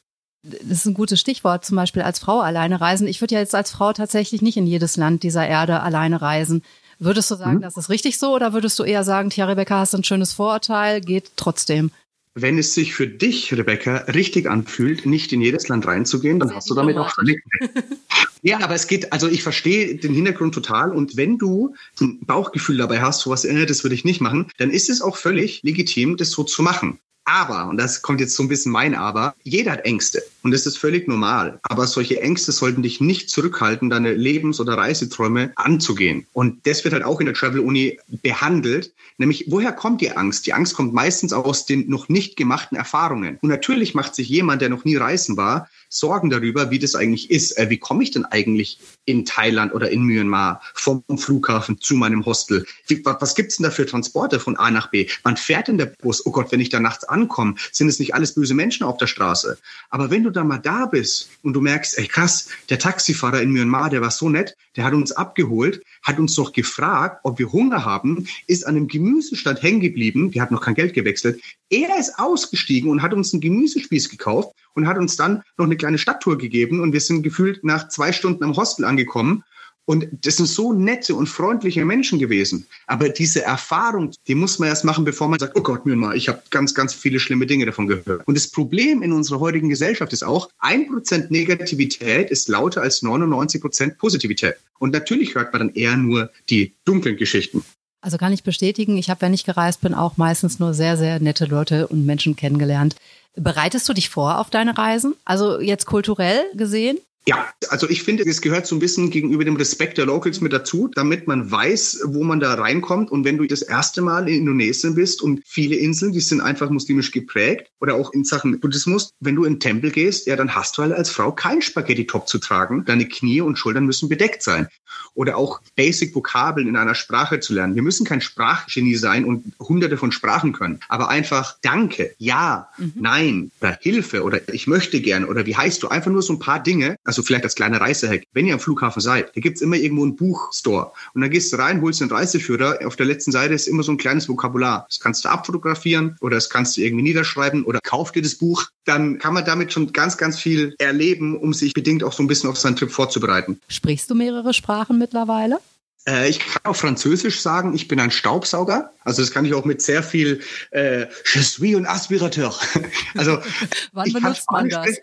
Das 0.44 0.62
ist 0.70 0.86
ein 0.86 0.94
gutes 0.94 1.20
Stichwort, 1.20 1.66
zum 1.66 1.76
Beispiel 1.76 2.02
als 2.02 2.20
Frau 2.20 2.40
alleine 2.40 2.80
reisen. 2.80 3.08
Ich 3.08 3.22
würde 3.22 3.36
ja 3.36 3.42
jetzt 3.42 3.56
als 3.56 3.72
Frau 3.72 3.92
tatsächlich 3.92 4.42
nicht 4.42 4.58
in 4.58 4.68
jedes 4.68 4.96
Land 4.96 5.24
dieser 5.24 5.46
Erde 5.46 5.82
alleine 5.82 6.22
reisen. 6.22 6.64
Würdest 6.98 7.32
du 7.32 7.36
sagen, 7.36 7.58
mhm. 7.58 7.62
das 7.62 7.78
ist 7.78 7.90
richtig 7.90 8.18
so 8.18 8.34
oder 8.34 8.54
würdest 8.54 8.78
du 8.80 8.84
eher 8.84 9.04
sagen, 9.04 9.30
Tja, 9.30 9.46
Rebecca, 9.46 9.80
hast 9.80 9.96
ein 9.96 10.04
schönes 10.04 10.34
Vorurteil, 10.34 11.02
geht 11.02 11.32
trotzdem? 11.36 11.92
Wenn 12.36 12.58
es 12.58 12.74
sich 12.74 12.94
für 12.94 13.08
dich, 13.08 13.54
Rebecca, 13.54 13.98
richtig 14.14 14.50
anfühlt, 14.50 15.06
nicht 15.06 15.34
in 15.34 15.42
jedes 15.42 15.68
Land 15.68 15.88
reinzugehen, 15.88 16.40
dann 16.40 16.54
hast 16.56 16.70
du 16.70 16.76
damit 16.76 16.98
auch 16.98 17.10
völlig 17.10 17.44
Ja, 18.42 18.62
aber 18.62 18.76
es 18.76 18.88
geht, 18.88 19.12
also 19.12 19.28
ich 19.28 19.44
verstehe 19.44 19.96
den 19.96 20.14
Hintergrund 20.14 20.54
total 20.54 20.94
und 20.94 21.18
wenn 21.18 21.38
du 21.38 21.76
ein 22.00 22.20
Bauchgefühl 22.26 22.78
dabei 22.78 23.02
hast, 23.02 23.22
sowas, 23.22 23.44
äh, 23.44 23.66
das 23.66 23.84
würde 23.84 23.96
ich 23.96 24.06
nicht 24.06 24.22
machen, 24.22 24.48
dann 24.58 24.70
ist 24.70 24.90
es 24.90 25.02
auch 25.02 25.18
völlig 25.18 25.62
legitim, 25.64 26.16
das 26.16 26.32
so 26.32 26.44
zu 26.44 26.62
machen. 26.64 27.00
Aber, 27.30 27.68
und 27.68 27.78
das 27.78 28.02
kommt 28.02 28.20
jetzt 28.20 28.36
so 28.36 28.42
ein 28.42 28.50
bisschen 28.50 28.72
mein 28.72 28.96
Aber, 28.96 29.36
jeder 29.44 29.74
hat 29.74 29.86
Ängste 29.86 30.24
und 30.42 30.50
das 30.50 30.66
ist 30.66 30.78
völlig 30.80 31.08
normal. 31.08 31.60
Aber 31.62 31.86
solche 31.86 32.20
Ängste 32.22 32.52
sollten 32.52 32.82
dich 32.82 33.02
nicht 33.02 33.30
zurückhalten, 33.30 33.92
deine 33.92 34.14
Lebens- 34.14 34.60
oder 34.60 34.74
Reiseträume 34.74 35.52
anzugehen. 35.56 36.26
Und 36.34 36.66
das 36.66 36.84
wird 36.84 36.94
halt 36.96 37.04
auch 37.04 37.20
in 37.20 37.28
der 37.28 37.36
Travel 37.36 37.60
Uni 37.60 38.00
behandelt. 38.24 38.94
Nämlich, 39.20 39.46
woher 39.48 39.74
kommt 39.74 40.02
die 40.02 40.12
Angst? 40.12 40.48
Die 40.48 40.54
Angst 40.54 40.74
kommt 40.74 40.94
meistens 40.94 41.32
aus 41.32 41.68
den 41.68 41.88
noch 41.88 42.10
nicht 42.10 42.36
gemachten 42.36 42.76
Erfahrungen. 42.76 43.38
Und 43.42 43.50
natürlich 43.50 43.94
macht 43.94 44.16
sich 44.16 44.28
jemand, 44.28 44.64
der 44.64 44.70
noch 44.70 44.86
nie 44.86 44.96
reisen 44.96 45.38
war, 45.38 45.70
Sorgen 45.90 46.30
darüber, 46.30 46.70
wie 46.70 46.80
das 46.80 46.96
eigentlich 46.96 47.32
ist. 47.32 47.58
Äh, 47.58 47.70
wie 47.70 47.78
komme 47.78 48.04
ich 48.04 48.12
denn 48.12 48.26
eigentlich 48.26 48.80
in 49.06 49.26
Thailand 49.26 49.74
oder 49.74 49.90
in 49.90 50.04
Myanmar 50.04 50.62
vom 50.76 51.04
Flughafen 51.18 51.82
zu 51.82 51.96
meinem 51.96 52.26
Hostel? 52.26 52.66
Wie, 52.88 53.04
was 53.04 53.36
gibt's 53.36 53.58
denn 53.58 53.64
da 53.64 53.72
für 53.72 53.88
Transporte 53.88 54.40
von 54.40 54.56
A 54.58 54.70
nach 54.70 54.92
B? 54.92 55.08
Wann 55.24 55.36
fährt 55.36 55.68
denn 55.68 55.80
der 55.80 55.88
Bus? 55.88 56.26
Oh 56.26 56.32
Gott, 56.32 56.52
wenn 56.52 56.60
ich 56.60 56.70
da 56.70 56.80
nachts 56.80 57.04
ankomme, 57.04 57.56
sind 57.72 57.88
es 57.88 58.00
nicht 58.00 58.14
alles 58.14 58.36
böse 58.36 58.54
Menschen 58.54 58.84
auf 58.84 58.98
der 58.98 59.08
Straße? 59.08 59.58
Aber 59.90 60.12
wenn 60.12 60.24
du 60.24 60.30
da 60.30 60.44
mal 60.44 60.60
da 60.60 60.86
bist 60.86 61.30
und 61.42 61.54
du 61.54 61.62
merkst, 61.62 61.98
ey 61.98 62.08
krass, 62.08 62.50
der 62.70 62.78
Taxifahrer 62.78 63.42
in 63.42 63.52
Myanmar, 63.52 63.90
der 63.90 64.02
war 64.02 64.12
so 64.12 64.30
nett, 64.30 64.56
der 64.76 64.84
hat 64.84 64.94
uns 64.94 65.12
abgeholt, 65.12 65.82
hat 66.04 66.20
uns 66.20 66.38
noch 66.38 66.54
gefragt, 66.54 67.22
ob 67.24 67.40
wir 67.40 67.52
Hunger 67.52 67.84
haben, 67.84 68.28
ist 68.46 68.66
an 68.66 68.76
einem 68.76 68.88
Gemüsestand 68.88 69.64
hängen 69.64 69.82
geblieben, 69.82 70.34
wir 70.34 70.42
hatten 70.42 70.54
noch 70.54 70.62
kein 70.62 70.76
Geld 70.76 70.94
gewechselt. 70.94 71.42
Er 71.70 72.00
ist 72.00 72.18
ausgestiegen 72.18 72.90
und 72.90 73.02
hat 73.02 73.14
uns 73.14 73.34
einen 73.34 73.42
Gemüsespieß 73.42 74.10
gekauft 74.10 74.54
und 74.80 74.88
hat 74.88 74.98
uns 74.98 75.16
dann 75.16 75.44
noch 75.58 75.66
eine 75.66 75.78
kleine 75.78 75.98
Stadttour 75.98 76.38
gegeben 76.38 76.80
und 76.80 76.94
wir 76.94 77.02
sind 77.02 77.22
gefühlt 77.22 77.64
nach 77.64 77.90
zwei 77.90 78.12
Stunden 78.12 78.44
am 78.44 78.56
Hostel 78.56 78.86
angekommen. 78.86 79.44
Und 79.86 80.08
das 80.24 80.38
sind 80.38 80.46
so 80.46 80.72
nette 80.72 81.16
und 81.16 81.28
freundliche 81.28 81.84
Menschen 81.84 82.20
gewesen. 82.20 82.68
Aber 82.86 83.10
diese 83.10 83.42
Erfahrung, 83.42 84.12
die 84.28 84.36
muss 84.36 84.60
man 84.60 84.70
erst 84.70 84.86
machen, 84.86 85.04
bevor 85.04 85.28
man 85.28 85.40
sagt, 85.40 85.58
oh 85.58 85.64
Gott, 85.64 85.84
Myanmar, 85.84 86.14
ich 86.14 86.30
habe 86.30 86.44
ganz, 86.52 86.76
ganz 86.76 86.94
viele 86.94 87.20
schlimme 87.20 87.48
Dinge 87.48 87.66
davon 87.66 87.88
gehört. 87.88 88.28
Und 88.28 88.38
das 88.38 88.52
Problem 88.52 89.02
in 89.02 89.12
unserer 89.12 89.40
heutigen 89.40 89.68
Gesellschaft 89.68 90.14
ist 90.14 90.24
auch, 90.24 90.48
ein 90.60 90.88
Prozent 90.88 91.32
Negativität 91.32 92.30
ist 92.30 92.48
lauter 92.50 92.84
als 92.84 93.02
99 93.02 93.62
Prozent 93.62 93.98
Positivität. 93.98 94.58
Und 94.78 94.94
natürlich 94.94 95.34
hört 95.34 95.52
man 95.54 95.60
dann 95.62 95.74
eher 95.74 95.98
nur 95.98 96.30
die 96.52 96.76
dunklen 96.86 97.18
Geschichten. 97.18 97.64
Also 98.02 98.18
kann 98.18 98.32
ich 98.32 98.44
bestätigen, 98.44 98.98
ich 98.98 99.10
habe, 99.10 99.22
wenn 99.22 99.34
ich 99.34 99.44
gereist 99.44 99.82
bin, 99.82 99.94
auch 99.94 100.16
meistens 100.18 100.60
nur 100.60 100.74
sehr, 100.74 100.96
sehr 100.96 101.20
nette 101.20 101.46
Leute 101.46 101.88
und 101.88 102.06
Menschen 102.06 102.36
kennengelernt. 102.36 102.96
Bereitest 103.36 103.88
du 103.90 103.94
dich 103.94 104.10
vor 104.10 104.40
auf 104.40 104.50
deine 104.50 104.78
Reisen? 104.78 105.16
Also 105.26 105.60
jetzt 105.60 105.86
kulturell 105.86 106.46
gesehen? 106.54 106.98
Ja, 107.30 107.48
also 107.70 107.88
ich 107.88 108.02
finde, 108.02 108.24
es 108.26 108.42
gehört 108.42 108.66
so 108.66 108.76
ein 108.76 108.80
bisschen 108.80 109.12
gegenüber 109.12 109.46
dem 109.46 109.56
Respekt 109.56 110.00
der 110.00 110.08
Locals 110.08 110.42
mit 110.42 110.52
dazu, 110.52 110.90
damit 110.96 111.28
man 111.28 111.52
weiß, 111.52 112.02
wo 112.06 112.24
man 112.24 112.40
da 112.40 112.56
reinkommt. 112.56 113.12
Und 113.12 113.24
wenn 113.24 113.38
du 113.38 113.46
das 113.46 113.62
erste 113.62 114.02
Mal 114.02 114.28
in 114.28 114.38
Indonesien 114.40 114.96
bist 114.96 115.22
und 115.22 115.44
viele 115.46 115.76
Inseln, 115.76 116.12
die 116.12 116.22
sind 116.22 116.42
einfach 116.42 116.72
muslimisch 116.72 117.12
geprägt 117.12 117.70
oder 117.82 117.94
auch 117.94 118.14
in 118.14 118.24
Sachen 118.24 118.60
Buddhismus, 118.60 119.14
wenn 119.20 119.36
du 119.36 119.44
in 119.44 119.54
den 119.54 119.60
Tempel 119.60 119.92
gehst, 119.92 120.26
ja, 120.26 120.36
dann 120.36 120.56
hast 120.56 120.76
du 120.76 120.82
halt 120.82 120.94
als 120.94 121.12
Frau 121.12 121.32
keinen 121.32 121.62
Spaghetti-Top 121.62 122.28
zu 122.28 122.40
tragen. 122.40 122.84
Deine 122.86 123.08
Knie 123.08 123.42
und 123.42 123.60
Schultern 123.60 123.86
müssen 123.86 124.10
bedeckt 124.10 124.42
sein 124.42 124.68
oder 125.14 125.38
auch 125.38 125.62
Basic-Vokabeln 125.76 126.68
in 126.68 126.76
einer 126.76 126.96
Sprache 126.96 127.40
zu 127.40 127.54
lernen. 127.54 127.76
Wir 127.76 127.82
müssen 127.82 128.06
kein 128.06 128.22
Sprachgenie 128.22 128.96
sein 128.96 129.26
und 129.26 129.54
hunderte 129.60 129.98
von 129.98 130.12
Sprachen 130.12 130.54
können, 130.54 130.80
aber 130.88 131.10
einfach 131.10 131.58
Danke, 131.62 132.16
Ja, 132.18 132.70
mhm. 132.78 132.94
Nein 132.96 133.52
oder 133.62 133.78
Hilfe 133.82 134.24
oder 134.24 134.42
ich 134.54 134.68
möchte 134.68 135.02
gern 135.02 135.26
oder 135.26 135.46
wie 135.46 135.56
heißt 135.56 135.84
du? 135.84 135.90
Einfach 135.90 136.12
nur 136.12 136.22
so 136.22 136.34
ein 136.34 136.40
paar 136.40 136.62
Dinge, 136.62 136.96
also 137.04 137.19
vielleicht 137.24 137.44
als 137.44 137.56
kleiner 137.56 137.82
Reisehack. 137.82 138.24
Wenn 138.34 138.46
ihr 138.46 138.54
am 138.54 138.60
Flughafen 138.60 139.02
seid, 139.02 139.36
da 139.36 139.42
gibt's 139.42 139.62
immer 139.62 139.76
irgendwo 139.76 140.04
einen 140.04 140.16
Buchstore 140.16 140.92
und 141.14 141.22
dann 141.22 141.32
gehst 141.32 141.52
du 141.52 141.58
rein, 141.58 141.82
holst 141.82 142.02
einen 142.02 142.12
Reiseführer. 142.12 142.80
Auf 142.86 142.96
der 142.96 143.06
letzten 143.06 143.32
Seite 143.32 143.54
ist 143.54 143.68
immer 143.68 143.84
so 143.84 143.92
ein 143.92 143.98
kleines 143.98 144.30
Vokabular. 144.30 144.86
Das 144.88 145.00
kannst 145.00 145.26
du 145.26 145.30
abfotografieren 145.30 146.18
oder 146.22 146.36
das 146.36 146.50
kannst 146.50 146.78
du 146.78 146.82
irgendwie 146.82 147.04
niederschreiben 147.04 147.64
oder 147.64 147.80
kauf 147.82 148.12
dir 148.12 148.22
das 148.22 148.36
Buch. 148.36 148.66
Dann 148.86 149.18
kann 149.18 149.34
man 149.34 149.46
damit 149.46 149.74
schon 149.74 149.92
ganz, 149.92 150.18
ganz 150.18 150.40
viel 150.40 150.76
erleben, 150.78 151.38
um 151.38 151.54
sich 151.54 151.74
bedingt 151.74 152.04
auch 152.04 152.14
so 152.14 152.24
ein 152.24 152.28
bisschen 152.28 152.50
auf 152.50 152.58
seinen 152.58 152.76
Trip 152.76 152.92
vorzubereiten. 152.92 153.60
Sprichst 153.68 154.10
du 154.10 154.16
mehrere 154.16 154.54
Sprachen? 154.54 155.00
mittlerweile? 155.00 155.60
Äh, 156.08 156.30
ich 156.30 156.40
kann 156.40 156.62
auch 156.64 156.76
Französisch 156.76 157.42
sagen, 157.42 157.74
ich 157.76 157.88
bin 157.88 158.00
ein 158.00 158.12
Staubsauger. 158.12 158.94
Also 159.04 159.22
das 159.22 159.32
kann 159.32 159.46
ich 159.46 159.54
auch 159.54 159.66
mit 159.66 159.82
sehr 159.82 160.04
viel 160.04 160.42
äh, 160.72 161.08
Je 161.26 161.42
suis 161.42 161.76
un 161.76 161.86
aspirateur. 161.86 162.54
Also 163.16 163.40
Wann 163.94 164.14
benutzt 164.14 164.50
man 164.52 164.70
das? 164.70 164.98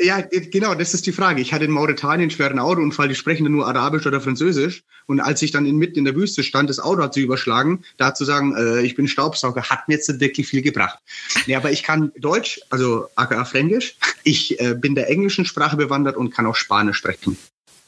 Ja, 0.00 0.20
genau, 0.20 0.74
das 0.74 0.94
ist 0.94 1.06
die 1.06 1.12
Frage. 1.12 1.42
Ich 1.42 1.52
hatte 1.52 1.64
in 1.64 1.70
Mauretanien 1.70 2.22
einen 2.22 2.30
schweren 2.30 2.58
Autounfall, 2.58 3.08
die 3.08 3.14
sprechen 3.14 3.44
dann 3.44 3.52
nur 3.52 3.66
Arabisch 3.66 4.06
oder 4.06 4.20
Französisch. 4.20 4.84
Und 5.06 5.20
als 5.20 5.42
ich 5.42 5.50
dann 5.50 5.66
in, 5.66 5.76
mitten 5.76 5.98
in 5.98 6.04
der 6.04 6.14
Wüste 6.14 6.42
stand, 6.42 6.70
das 6.70 6.80
Auto 6.80 7.02
hat 7.02 7.14
sich 7.14 7.24
überschlagen, 7.24 7.84
da 7.96 8.14
zu 8.14 8.24
sagen, 8.24 8.54
äh, 8.56 8.82
ich 8.82 8.94
bin 8.94 9.08
Staubsauger, 9.08 9.64
hat 9.64 9.88
mir 9.88 9.94
jetzt 9.94 10.08
nicht 10.08 10.20
wirklich 10.20 10.48
viel 10.48 10.62
gebracht. 10.62 10.98
Nee, 11.46 11.56
aber 11.56 11.70
ich 11.70 11.82
kann 11.82 12.12
Deutsch, 12.16 12.60
also 12.70 13.08
aka 13.16 13.44
Fränkisch. 13.44 13.96
Ich 14.24 14.58
äh, 14.60 14.74
bin 14.74 14.94
der 14.94 15.10
englischen 15.10 15.44
Sprache 15.44 15.76
bewandert 15.76 16.16
und 16.16 16.30
kann 16.30 16.46
auch 16.46 16.56
Spanisch 16.56 16.98
sprechen. 16.98 17.36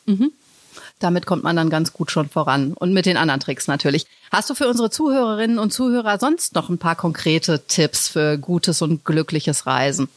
Mhm. 0.07 0.33
Damit 0.99 1.27
kommt 1.27 1.45
man 1.45 1.57
dann 1.57 1.71
ganz 1.71 1.93
gut 1.93 2.11
schon 2.11 2.29
voran. 2.29 2.73
Und 2.73 2.93
mit 2.93 3.07
den 3.07 3.17
anderen 3.17 3.41
Tricks 3.41 3.67
natürlich. 3.67 4.07
Hast 4.31 4.51
du 4.51 4.55
für 4.55 4.69
unsere 4.69 4.91
Zuhörerinnen 4.91 5.59
und 5.59 5.73
Zuhörer 5.73 6.19
sonst 6.19 6.55
noch 6.55 6.69
ein 6.69 6.79
paar 6.79 6.97
konkrete 6.97 7.61
Tipps 7.67 8.09
für 8.09 8.39
gutes 8.39 8.83
und 8.83 9.05
glückliches 9.05 9.67
Reisen? 9.67 10.09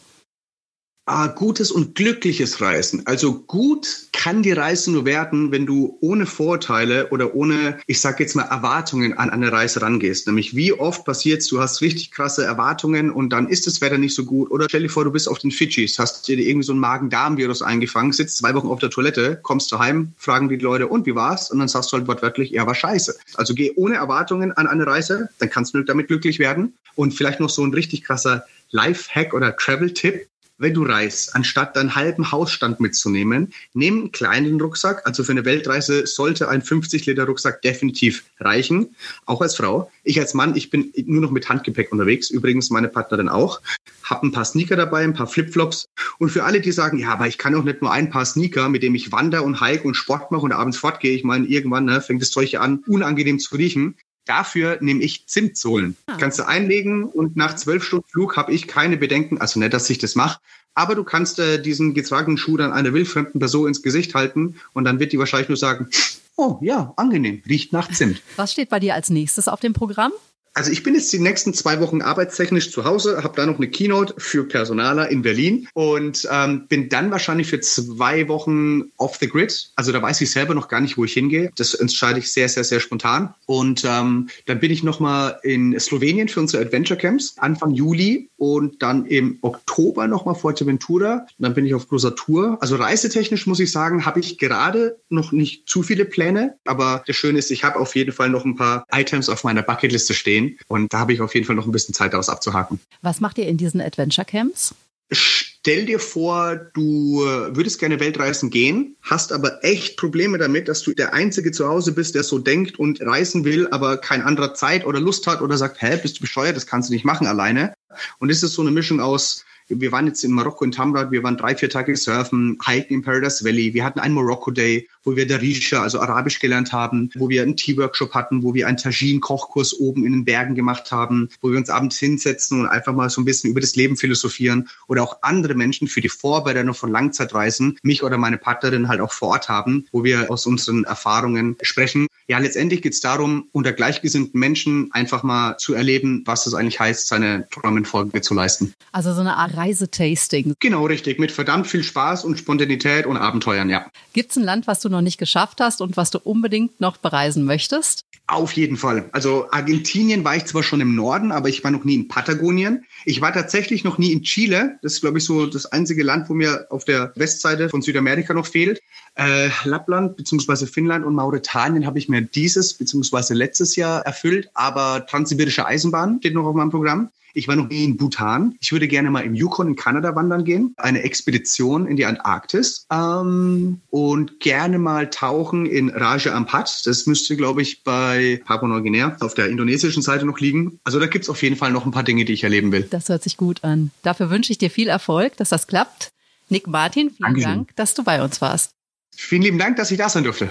Ah, 1.07 1.27
gutes 1.27 1.71
und 1.71 1.95
glückliches 1.95 2.61
Reisen. 2.61 3.05
Also 3.07 3.41
gut 3.41 3.87
kann 4.13 4.43
die 4.43 4.51
Reise 4.51 4.91
nur 4.91 5.03
werden, 5.03 5.51
wenn 5.51 5.65
du 5.65 5.97
ohne 5.99 6.27
Vorteile 6.27 7.09
oder 7.09 7.33
ohne, 7.33 7.79
ich 7.87 7.99
sag 7.99 8.19
jetzt 8.19 8.35
mal, 8.35 8.43
Erwartungen 8.43 9.17
an 9.17 9.31
eine 9.31 9.51
Reise 9.51 9.81
rangehst. 9.81 10.27
Nämlich 10.27 10.55
wie 10.55 10.73
oft 10.73 11.03
passiert 11.03 11.43
du 11.49 11.59
hast 11.59 11.81
richtig 11.81 12.11
krasse 12.11 12.45
Erwartungen 12.45 13.09
und 13.09 13.31
dann 13.31 13.49
ist 13.49 13.65
das 13.65 13.81
Wetter 13.81 13.97
nicht 13.97 14.13
so 14.13 14.25
gut. 14.25 14.51
Oder 14.51 14.67
stell 14.69 14.83
dir 14.83 14.89
vor, 14.89 15.03
du 15.03 15.11
bist 15.11 15.27
auf 15.27 15.39
den 15.39 15.49
Fidschis, 15.49 15.97
hast 15.97 16.27
dir 16.27 16.37
irgendwie 16.37 16.65
so 16.65 16.73
ein 16.73 16.79
Magen-Darm-Virus 16.79 17.63
eingefangen, 17.63 18.13
sitzt 18.13 18.37
zwei 18.37 18.53
Wochen 18.53 18.67
auf 18.67 18.79
der 18.79 18.91
Toilette, 18.91 19.39
kommst 19.41 19.71
daheim, 19.71 20.13
fragen 20.17 20.49
die 20.49 20.57
Leute, 20.57 20.87
und 20.87 21.07
wie 21.07 21.15
war's? 21.15 21.49
Und 21.49 21.57
dann 21.57 21.67
sagst 21.67 21.91
du 21.91 21.97
halt 21.97 22.07
wortwörtlich, 22.07 22.51
ja, 22.51 22.67
war 22.67 22.75
scheiße. 22.75 23.17
Also 23.35 23.55
geh 23.55 23.73
ohne 23.75 23.95
Erwartungen 23.95 24.51
an 24.51 24.67
eine 24.67 24.85
Reise, 24.85 25.29
dann 25.39 25.49
kannst 25.49 25.73
du 25.73 25.81
damit 25.81 26.09
glücklich 26.09 26.37
werden. 26.37 26.75
Und 26.95 27.15
vielleicht 27.15 27.39
noch 27.39 27.49
so 27.49 27.65
ein 27.65 27.73
richtig 27.73 28.03
krasser 28.03 28.45
Life-Hack 28.69 29.33
oder 29.33 29.55
Travel-Tipp 29.55 30.27
wenn 30.61 30.75
du 30.75 30.83
reist, 30.83 31.35
anstatt 31.35 31.75
deinen 31.75 31.95
halben 31.95 32.31
Hausstand 32.31 32.79
mitzunehmen, 32.79 33.51
nimm 33.73 33.99
einen 33.99 34.11
kleinen 34.11 34.61
Rucksack. 34.61 35.05
Also 35.05 35.23
für 35.23 35.31
eine 35.31 35.43
Weltreise 35.43 36.05
sollte 36.05 36.49
ein 36.49 36.61
50 36.61 37.07
Liter 37.07 37.25
Rucksack 37.25 37.61
definitiv 37.63 38.25
reichen, 38.39 38.95
auch 39.25 39.41
als 39.41 39.55
Frau. 39.55 39.91
Ich 40.03 40.19
als 40.19 40.35
Mann, 40.35 40.55
ich 40.55 40.69
bin 40.69 40.93
nur 41.05 41.21
noch 41.21 41.31
mit 41.31 41.49
Handgepäck 41.49 41.91
unterwegs. 41.91 42.29
Übrigens 42.29 42.69
meine 42.69 42.89
Partnerin 42.89 43.27
auch. 43.27 43.59
Hab 44.03 44.23
ein 44.23 44.31
paar 44.31 44.45
Sneaker 44.45 44.75
dabei, 44.75 45.03
ein 45.03 45.13
paar 45.13 45.27
Flipflops. 45.27 45.85
Und 46.19 46.29
für 46.29 46.43
alle, 46.43 46.61
die 46.61 46.71
sagen, 46.71 46.99
ja, 46.99 47.09
aber 47.09 47.27
ich 47.27 47.39
kann 47.39 47.55
auch 47.55 47.63
nicht 47.63 47.81
nur 47.81 47.91
ein 47.91 48.11
paar 48.11 48.25
Sneaker, 48.25 48.69
mit 48.69 48.83
dem 48.83 48.93
ich 48.93 49.11
wander 49.11 49.43
und 49.43 49.61
hike 49.61 49.85
und 49.85 49.95
Sport 49.95 50.31
mache 50.31 50.43
und 50.43 50.51
abends 50.51 50.77
fortgehe. 50.77 51.15
Ich 51.15 51.23
meine, 51.23 51.47
irgendwann 51.47 51.85
ne, 51.85 52.01
fängt 52.01 52.21
das 52.21 52.29
Zeug 52.29 52.59
an, 52.59 52.83
unangenehm 52.87 53.39
zu 53.39 53.55
riechen. 53.55 53.95
Dafür 54.25 54.77
nehme 54.81 55.03
ich 55.03 55.27
Zimtsohlen. 55.27 55.97
Ah. 56.05 56.17
Kannst 56.17 56.39
du 56.39 56.47
einlegen 56.47 57.03
und 57.05 57.35
nach 57.35 57.55
zwölf 57.55 57.83
Stunden 57.83 58.07
Flug 58.07 58.37
habe 58.37 58.53
ich 58.53 58.67
keine 58.67 58.97
Bedenken. 58.97 59.39
Also 59.39 59.59
nicht, 59.59 59.73
dass 59.73 59.89
ich 59.89 59.97
das 59.97 60.15
mache, 60.15 60.39
aber 60.73 60.95
du 60.95 61.03
kannst 61.03 61.39
äh, 61.39 61.61
diesen 61.61 61.93
getragenen 61.93 62.37
Schuh 62.37 62.57
dann 62.57 62.71
einer 62.71 62.93
wildfremden 62.93 63.39
Person 63.39 63.67
ins 63.67 63.81
Gesicht 63.81 64.15
halten 64.15 64.55
und 64.73 64.85
dann 64.85 64.99
wird 64.99 65.11
die 65.11 65.19
wahrscheinlich 65.19 65.49
nur 65.49 65.57
sagen, 65.57 65.89
oh 66.37 66.57
ja, 66.61 66.93
angenehm, 66.97 67.41
riecht 67.47 67.73
nach 67.73 67.91
Zimt. 67.91 68.21
Was 68.35 68.53
steht 68.53 68.69
bei 68.69 68.79
dir 68.79 68.95
als 68.95 69.09
nächstes 69.09 69.47
auf 69.47 69.59
dem 69.59 69.73
Programm? 69.73 70.11
Also 70.53 70.69
ich 70.69 70.83
bin 70.83 70.95
jetzt 70.95 71.13
die 71.13 71.19
nächsten 71.19 71.53
zwei 71.53 71.79
Wochen 71.79 72.01
arbeitstechnisch 72.01 72.71
zu 72.71 72.83
Hause, 72.83 73.23
habe 73.23 73.35
da 73.37 73.45
noch 73.45 73.57
eine 73.57 73.69
Keynote 73.69 74.15
für 74.17 74.43
Personaler 74.43 75.09
in 75.09 75.21
Berlin 75.21 75.67
und 75.73 76.27
ähm, 76.29 76.67
bin 76.67 76.89
dann 76.89 77.09
wahrscheinlich 77.09 77.47
für 77.47 77.61
zwei 77.61 78.27
Wochen 78.27 78.91
off 78.97 79.15
the 79.15 79.29
grid. 79.29 79.71
Also 79.77 79.93
da 79.93 80.01
weiß 80.01 80.19
ich 80.19 80.31
selber 80.31 80.53
noch 80.53 80.67
gar 80.67 80.81
nicht, 80.81 80.97
wo 80.97 81.05
ich 81.05 81.13
hingehe. 81.13 81.51
Das 81.55 81.73
entscheide 81.73 82.19
ich 82.19 82.31
sehr, 82.31 82.49
sehr, 82.49 82.65
sehr 82.65 82.81
spontan. 82.81 83.33
Und 83.45 83.85
ähm, 83.85 84.27
dann 84.45 84.59
bin 84.59 84.71
ich 84.71 84.83
nochmal 84.83 85.39
in 85.43 85.79
Slowenien 85.79 86.27
für 86.27 86.41
unsere 86.41 86.63
Adventure 86.63 86.99
Camps 86.99 87.35
Anfang 87.37 87.71
Juli 87.71 88.29
und 88.35 88.81
dann 88.83 89.05
im 89.05 89.39
Oktober 89.41 90.07
nochmal 90.07 90.35
Fuerteventura. 90.35 91.27
Dann 91.39 91.53
bin 91.53 91.65
ich 91.65 91.73
auf 91.73 91.87
großer 91.87 92.15
Tour. 92.15 92.57
Also 92.59 92.75
reisetechnisch 92.75 93.47
muss 93.47 93.61
ich 93.61 93.71
sagen, 93.71 94.05
habe 94.05 94.19
ich 94.19 94.37
gerade 94.37 94.97
noch 95.07 95.31
nicht 95.31 95.69
zu 95.69 95.81
viele 95.81 96.03
Pläne. 96.03 96.55
Aber 96.65 97.03
das 97.07 97.15
Schöne 97.15 97.39
ist, 97.39 97.51
ich 97.51 97.63
habe 97.63 97.79
auf 97.79 97.95
jeden 97.95 98.11
Fall 98.11 98.29
noch 98.29 98.43
ein 98.43 98.57
paar 98.57 98.85
Items 98.91 99.29
auf 99.29 99.45
meiner 99.45 99.61
Bucketliste 99.61 100.13
stehen 100.13 100.40
gehen. 100.41 100.57
Und 100.67 100.93
da 100.93 100.99
habe 100.99 101.13
ich 101.13 101.21
auf 101.21 101.33
jeden 101.33 101.45
Fall 101.45 101.55
noch 101.55 101.65
ein 101.65 101.71
bisschen 101.71 101.93
Zeit, 101.93 102.13
daraus 102.13 102.29
abzuhaken. 102.29 102.79
Was 103.01 103.21
macht 103.21 103.37
ihr 103.37 103.47
in 103.47 103.57
diesen 103.57 103.81
Adventure 103.81 104.25
Camps? 104.25 104.75
Stell 105.13 105.85
dir 105.85 105.99
vor, 105.99 106.55
du 106.55 107.19
würdest 107.49 107.79
gerne 107.79 107.99
Weltreisen 107.99 108.49
gehen, 108.49 108.95
hast 109.01 109.33
aber 109.33 109.63
echt 109.63 109.97
Probleme 109.97 110.37
damit, 110.37 110.69
dass 110.69 110.83
du 110.83 110.93
der 110.93 111.13
Einzige 111.13 111.51
zu 111.51 111.67
Hause 111.67 111.91
bist, 111.91 112.15
der 112.15 112.23
so 112.23 112.39
denkt 112.39 112.79
und 112.79 113.01
reisen 113.01 113.43
will, 113.43 113.67
aber 113.71 113.97
kein 113.97 114.21
anderer 114.21 114.53
Zeit 114.53 114.85
oder 114.85 114.99
Lust 115.01 115.27
hat 115.27 115.41
oder 115.41 115.57
sagt, 115.57 115.81
hä, 115.81 115.99
bist 116.01 116.17
du 116.17 116.21
bescheuert, 116.21 116.55
das 116.55 116.65
kannst 116.65 116.89
du 116.89 116.93
nicht 116.93 117.05
machen 117.05 117.27
alleine. 117.27 117.73
Und 118.19 118.29
es 118.29 118.41
ist 118.41 118.53
so 118.53 118.61
eine 118.61 118.71
Mischung 118.71 119.01
aus 119.01 119.43
wir 119.79 119.91
waren 119.91 120.07
jetzt 120.07 120.23
in 120.23 120.31
Marokko 120.31 120.65
in 120.65 120.71
Tamrat, 120.71 121.11
wir 121.11 121.23
waren 121.23 121.37
drei, 121.37 121.55
vier 121.55 121.69
Tage 121.69 121.95
surfen, 121.95 122.57
hiken 122.65 122.95
im 122.95 123.01
Paradise 123.01 123.45
Valley. 123.45 123.73
Wir 123.73 123.83
hatten 123.83 123.99
einen 123.99 124.13
Morocco 124.13 124.51
Day, 124.51 124.87
wo 125.03 125.15
wir 125.15 125.27
Darisha, 125.27 125.81
also 125.81 125.99
Arabisch 125.99 126.39
gelernt 126.39 126.73
haben, 126.73 127.09
wo 127.15 127.29
wir 127.29 127.43
einen 127.43 127.55
Tea-Workshop 127.55 128.13
hatten, 128.13 128.43
wo 128.43 128.53
wir 128.53 128.67
einen 128.67 128.77
Tajin-Kochkurs 128.77 129.79
oben 129.79 130.05
in 130.05 130.11
den 130.11 130.25
Bergen 130.25 130.55
gemacht 130.55 130.91
haben, 130.91 131.29
wo 131.41 131.51
wir 131.51 131.57
uns 131.57 131.69
abends 131.69 131.97
hinsetzen 131.97 132.61
und 132.61 132.67
einfach 132.67 132.93
mal 132.93 133.09
so 133.09 133.21
ein 133.21 133.25
bisschen 133.25 133.51
über 133.51 133.61
das 133.61 133.75
Leben 133.75 133.97
philosophieren 133.97 134.69
oder 134.87 135.03
auch 135.03 135.19
andere 135.21 135.55
Menschen 135.55 135.87
für 135.87 136.01
die 136.01 136.09
Vorbereitung 136.09 136.73
von 136.73 136.91
Langzeitreisen, 136.91 137.77
mich 137.83 138.03
oder 138.03 138.17
meine 138.17 138.37
Partnerin 138.37 138.87
halt 138.87 139.01
auch 139.01 139.11
vor 139.11 139.29
Ort 139.29 139.49
haben, 139.49 139.85
wo 139.91 140.03
wir 140.03 140.29
aus 140.29 140.45
unseren 140.45 140.83
Erfahrungen 140.83 141.55
sprechen. 141.61 142.07
Ja, 142.31 142.37
letztendlich 142.37 142.81
geht 142.81 142.93
es 142.93 143.01
darum, 143.01 143.49
unter 143.51 143.73
gleichgesinnten 143.73 144.39
Menschen 144.39 144.89
einfach 144.93 145.21
mal 145.21 145.57
zu 145.57 145.73
erleben, 145.73 146.23
was 146.25 146.47
es 146.47 146.53
eigentlich 146.53 146.79
heißt, 146.79 147.09
seine 147.09 147.45
Träume 147.49 147.79
in 147.79 147.85
Folge 147.85 148.21
zu 148.21 148.33
leisten. 148.33 148.73
Also 148.93 149.13
so 149.13 149.19
eine 149.19 149.35
Art 149.35 149.57
Reisetasting. 149.57 150.53
Genau, 150.61 150.85
richtig. 150.85 151.19
Mit 151.19 151.33
verdammt 151.33 151.67
viel 151.67 151.83
Spaß 151.83 152.23
und 152.23 152.39
Spontanität 152.39 153.05
und 153.05 153.17
Abenteuern, 153.17 153.69
ja. 153.69 153.85
Gibt 154.13 154.31
es 154.31 154.37
ein 154.37 154.43
Land, 154.43 154.65
was 154.65 154.79
du 154.79 154.87
noch 154.87 155.01
nicht 155.01 155.17
geschafft 155.17 155.59
hast 155.59 155.81
und 155.81 155.97
was 155.97 156.09
du 156.09 156.19
unbedingt 156.19 156.79
noch 156.79 156.95
bereisen 156.95 157.43
möchtest? 157.43 158.05
Auf 158.27 158.53
jeden 158.53 158.77
Fall. 158.77 159.09
Also 159.11 159.51
Argentinien 159.51 160.23
war 160.23 160.37
ich 160.37 160.45
zwar 160.45 160.63
schon 160.63 160.79
im 160.79 160.95
Norden, 160.95 161.33
aber 161.33 161.49
ich 161.49 161.65
war 161.65 161.71
noch 161.71 161.83
nie 161.83 161.95
in 161.95 162.07
Patagonien. 162.07 162.85
Ich 163.03 163.19
war 163.19 163.33
tatsächlich 163.33 163.83
noch 163.83 163.97
nie 163.97 164.13
in 164.13 164.23
Chile. 164.23 164.77
Das 164.81 164.93
ist, 164.93 165.01
glaube 165.01 165.17
ich, 165.17 165.25
so 165.25 165.47
das 165.47 165.65
einzige 165.65 166.01
Land, 166.01 166.29
wo 166.29 166.33
mir 166.33 166.67
auf 166.69 166.85
der 166.85 167.11
Westseite 167.15 167.67
von 167.67 167.81
Südamerika 167.81 168.33
noch 168.33 168.45
fehlt. 168.45 168.79
Äh, 169.15 169.49
Lappland 169.65 170.15
bzw. 170.15 170.65
Finnland 170.65 171.05
und 171.05 171.13
Mauretanien 171.15 171.85
habe 171.85 171.99
ich 171.99 172.07
mir 172.07 172.20
dieses 172.21 172.73
bzw. 172.73 173.33
letztes 173.33 173.75
Jahr 173.75 174.01
erfüllt, 174.05 174.49
aber 174.53 175.05
Transsibirische 175.05 175.65
Eisenbahn 175.65 176.19
steht 176.19 176.33
noch 176.33 176.45
auf 176.45 176.55
meinem 176.55 176.71
Programm. 176.71 177.09
Ich 177.33 177.47
war 177.47 177.55
noch 177.55 177.69
nie 177.69 177.85
in 177.85 177.97
Bhutan. 177.97 178.55
Ich 178.59 178.71
würde 178.71 178.87
gerne 178.87 179.09
mal 179.09 179.21
im 179.21 179.33
Yukon 179.33 179.67
in 179.67 179.75
Kanada 179.75 180.15
wandern 180.15 180.43
gehen. 180.43 180.73
Eine 180.77 181.03
Expedition 181.03 181.87
in 181.87 181.95
die 181.95 182.05
Antarktis. 182.05 182.85
Ähm, 182.91 183.81
und 183.89 184.39
gerne 184.39 184.79
mal 184.79 185.09
tauchen 185.09 185.65
in 185.65 185.89
Raja 185.89 186.33
Ampat. 186.33 186.85
Das 186.85 187.05
müsste, 187.05 187.37
glaube 187.37 187.61
ich, 187.61 187.83
bei 187.83 188.41
Papua-Neuguinea 188.45 189.17
auf 189.21 189.33
der 189.33 189.47
indonesischen 189.47 190.01
Seite 190.01 190.25
noch 190.25 190.39
liegen. 190.39 190.79
Also 190.83 190.99
da 190.99 191.07
gibt 191.07 191.23
es 191.23 191.29
auf 191.29 191.41
jeden 191.41 191.55
Fall 191.55 191.71
noch 191.71 191.85
ein 191.85 191.91
paar 191.91 192.03
Dinge, 192.03 192.25
die 192.25 192.33
ich 192.33 192.43
erleben 192.43 192.71
will. 192.71 192.83
Das 192.89 193.09
hört 193.09 193.23
sich 193.23 193.37
gut 193.37 193.63
an. 193.63 193.91
Dafür 194.03 194.29
wünsche 194.29 194.51
ich 194.51 194.57
dir 194.57 194.69
viel 194.69 194.89
Erfolg, 194.89 195.37
dass 195.37 195.49
das 195.49 195.67
klappt. 195.67 196.11
Nick 196.49 196.67
Martin, 196.67 197.09
vielen 197.09 197.17
Dankeschön. 197.19 197.49
Dank, 197.49 197.75
dass 197.77 197.93
du 197.93 198.03
bei 198.03 198.21
uns 198.21 198.41
warst. 198.41 198.71
Vielen 199.15 199.41
lieben 199.41 199.57
Dank, 199.57 199.77
dass 199.77 199.91
ich 199.91 199.97
da 199.97 200.09
sein 200.09 200.23
durfte. 200.23 200.49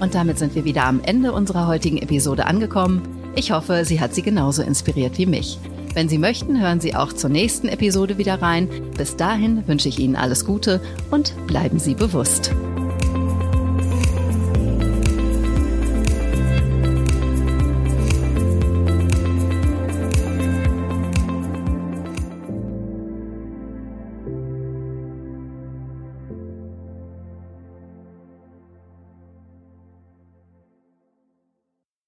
Und 0.00 0.14
damit 0.14 0.38
sind 0.38 0.54
wir 0.54 0.64
wieder 0.64 0.84
am 0.84 1.00
Ende 1.02 1.32
unserer 1.32 1.66
heutigen 1.66 1.98
Episode 1.98 2.46
angekommen. 2.46 3.02
Ich 3.34 3.50
hoffe, 3.50 3.84
sie 3.84 4.00
hat 4.00 4.14
Sie 4.14 4.22
genauso 4.22 4.62
inspiriert 4.62 5.18
wie 5.18 5.26
mich. 5.26 5.58
Wenn 5.94 6.08
Sie 6.08 6.18
möchten, 6.18 6.60
hören 6.60 6.80
Sie 6.80 6.94
auch 6.94 7.12
zur 7.12 7.30
nächsten 7.30 7.68
Episode 7.68 8.18
wieder 8.18 8.40
rein. 8.40 8.68
Bis 8.96 9.16
dahin 9.16 9.66
wünsche 9.66 9.88
ich 9.88 9.98
Ihnen 9.98 10.16
alles 10.16 10.44
Gute 10.44 10.80
und 11.10 11.34
bleiben 11.46 11.78
Sie 11.78 11.94
bewusst. 11.94 12.52